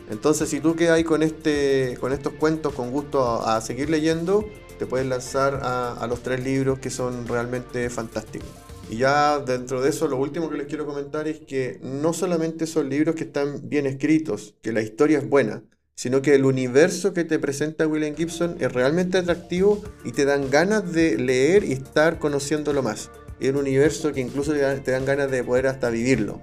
Entonces, 0.09 0.49
si 0.49 0.59
tú 0.59 0.75
quedas 0.75 1.03
con, 1.03 1.23
este, 1.23 1.97
con 1.99 2.11
estos 2.11 2.33
cuentos 2.33 2.73
con 2.73 2.91
gusto 2.91 3.47
a, 3.47 3.61
seguir 3.61 3.89
leyendo, 3.89 4.45
te 4.79 4.87
puedes 4.87 5.05
lanzar 5.05 5.59
a, 5.61 6.07
los 6.07 6.23
tres 6.23 6.43
libros 6.43 6.79
que 6.79 6.89
son 6.89 7.27
realmente 7.27 7.89
fantásticos. 7.89 8.49
Y 8.89 8.97
ya 8.97 9.39
dentro 9.39 9.81
de 9.81 9.89
eso, 9.89 10.07
lo 10.07 10.17
último 10.17 10.49
que 10.49 10.57
les 10.57 10.67
quiero 10.67 10.87
comentar 10.87 11.27
es 11.27 11.41
que 11.41 11.79
no 11.83 12.13
solamente 12.13 12.65
son 12.65 12.89
libros 12.89 13.13
que 13.15 13.25
están 13.25 13.69
bien 13.69 13.85
escritos, 13.85 14.55
que 14.63 14.71
la 14.71 14.81
historia 14.81 15.19
es 15.19 15.29
buena, 15.29 15.61
sino 15.95 16.21
que 16.21 16.33
el 16.33 16.45
universo 16.45 17.13
que 17.13 17.25
te 17.25 17.37
presenta 17.39 17.85
William 17.85 18.15
Gibson 18.15 18.55
es 18.59 18.71
realmente 18.71 19.17
atractivo 19.17 19.83
y 20.05 20.13
te 20.13 20.23
dan 20.23 20.49
ganas 20.49 20.93
de 20.93 21.17
leer 21.17 21.65
y 21.65 21.73
estar 21.73 22.17
conociéndolo 22.17 22.81
más. 22.81 23.11
Es 23.41 23.51
un 23.51 23.57
universo 23.57 24.13
que 24.13 24.21
incluso 24.21 24.53
te 24.53 24.91
dan, 24.91 25.05
ganas 25.05 25.29
de 25.29 25.43
poder 25.43 25.67
hasta 25.67 25.89
vivirlo. 25.89 26.39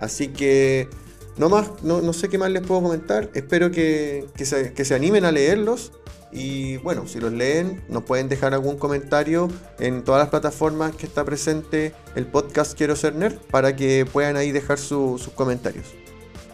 Así 0.00 0.28
que 0.28 0.88
no, 1.36 1.48
más, 1.48 1.82
no, 1.82 2.12
sé 2.12 2.28
qué 2.28 2.36
más 2.36 2.50
les 2.50 2.62
puedo 2.62 2.82
comentar. 2.82 3.30
Espero 3.34 3.70
que, 3.70 4.26
se, 4.42 4.72
que 4.72 4.84
se 4.84 4.94
animen 4.94 5.24
a 5.24 5.32
leerlos 5.32 5.92
y 6.32 6.76
bueno, 6.78 7.06
si 7.06 7.20
los 7.20 7.32
leen, 7.32 7.82
nos 7.88 8.02
pueden 8.02 8.28
dejar 8.28 8.52
algún 8.54 8.76
comentario 8.76 9.48
en 9.78 10.04
todas 10.04 10.20
las 10.20 10.28
plataformas 10.28 10.94
que 10.94 11.06
está 11.06 11.24
presente 11.24 11.94
el 12.14 12.26
podcast 12.26 12.76
Quiero 12.76 12.96
Ser 12.96 13.14
Nerd 13.14 13.36
para 13.50 13.76
que 13.76 14.06
puedan 14.10 14.36
ahí 14.36 14.52
dejar 14.52 14.78
sus 14.78 15.28
comentarios. 15.28 15.86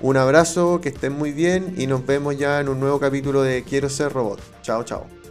Un 0.01 0.17
abrazo, 0.17 0.81
que 0.81 0.89
estén 0.89 1.13
muy 1.13 1.33
bien 1.33 1.75
y 1.77 1.87
nos 1.87 2.05
vemos 2.05 2.37
ya 2.37 2.61
en 2.61 2.69
un 2.69 2.81
nuevo 2.81 2.99
capítulo 2.99 3.43
de 3.43 3.63
Quiero 3.63 3.89
Ser 3.89 4.13
Robot. 4.13 4.41
Chao, 4.63 4.83
chao. 4.85 5.22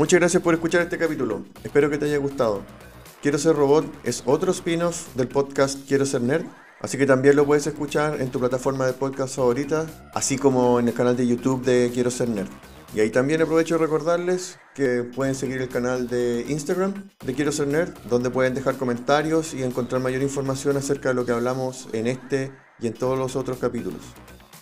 Muchas 0.00 0.18
gracias 0.18 0.42
por 0.42 0.54
escuchar 0.54 0.80
este 0.80 0.96
capítulo. 0.96 1.44
Espero 1.62 1.90
que 1.90 1.98
te 1.98 2.06
haya 2.06 2.16
gustado. 2.16 2.62
Quiero 3.20 3.36
ser 3.36 3.54
robot 3.54 3.84
es 4.02 4.22
otro 4.24 4.50
spin-off 4.50 5.14
del 5.14 5.28
podcast 5.28 5.86
Quiero 5.86 6.06
ser 6.06 6.22
nerd, 6.22 6.46
así 6.80 6.96
que 6.96 7.04
también 7.04 7.36
lo 7.36 7.44
puedes 7.44 7.66
escuchar 7.66 8.18
en 8.18 8.30
tu 8.30 8.40
plataforma 8.40 8.86
de 8.86 8.94
podcast 8.94 9.36
favorita, 9.36 9.84
así 10.14 10.38
como 10.38 10.80
en 10.80 10.88
el 10.88 10.94
canal 10.94 11.18
de 11.18 11.26
YouTube 11.26 11.62
de 11.66 11.90
Quiero 11.92 12.10
ser 12.10 12.30
nerd. 12.30 12.48
Y 12.94 13.00
ahí 13.00 13.10
también 13.10 13.42
aprovecho 13.42 13.74
de 13.74 13.84
recordarles 13.84 14.58
que 14.74 15.02
pueden 15.02 15.34
seguir 15.34 15.60
el 15.60 15.68
canal 15.68 16.08
de 16.08 16.46
Instagram 16.48 17.10
de 17.22 17.34
Quiero 17.34 17.52
ser 17.52 17.68
nerd, 17.68 17.92
donde 18.08 18.30
pueden 18.30 18.54
dejar 18.54 18.78
comentarios 18.78 19.52
y 19.52 19.62
encontrar 19.62 20.00
mayor 20.00 20.22
información 20.22 20.78
acerca 20.78 21.10
de 21.10 21.14
lo 21.14 21.26
que 21.26 21.32
hablamos 21.32 21.88
en 21.92 22.06
este 22.06 22.52
y 22.80 22.86
en 22.86 22.94
todos 22.94 23.18
los 23.18 23.36
otros 23.36 23.58
capítulos. 23.58 24.00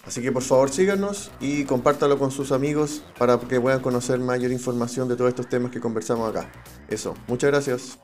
Así 0.08 0.22
que 0.22 0.32
por 0.32 0.42
favor 0.42 0.70
síganos 0.70 1.30
y 1.38 1.64
compártalo 1.64 2.18
con 2.18 2.30
sus 2.30 2.50
amigos 2.50 3.02
para 3.18 3.38
que 3.38 3.60
puedan 3.60 3.80
conocer 3.80 4.18
mayor 4.18 4.50
información 4.50 5.06
de 5.06 5.16
todos 5.16 5.28
estos 5.28 5.50
temas 5.50 5.70
que 5.70 5.80
conversamos 5.80 6.30
acá. 6.30 6.50
Eso, 6.88 7.12
muchas 7.26 7.50
gracias. 7.50 7.98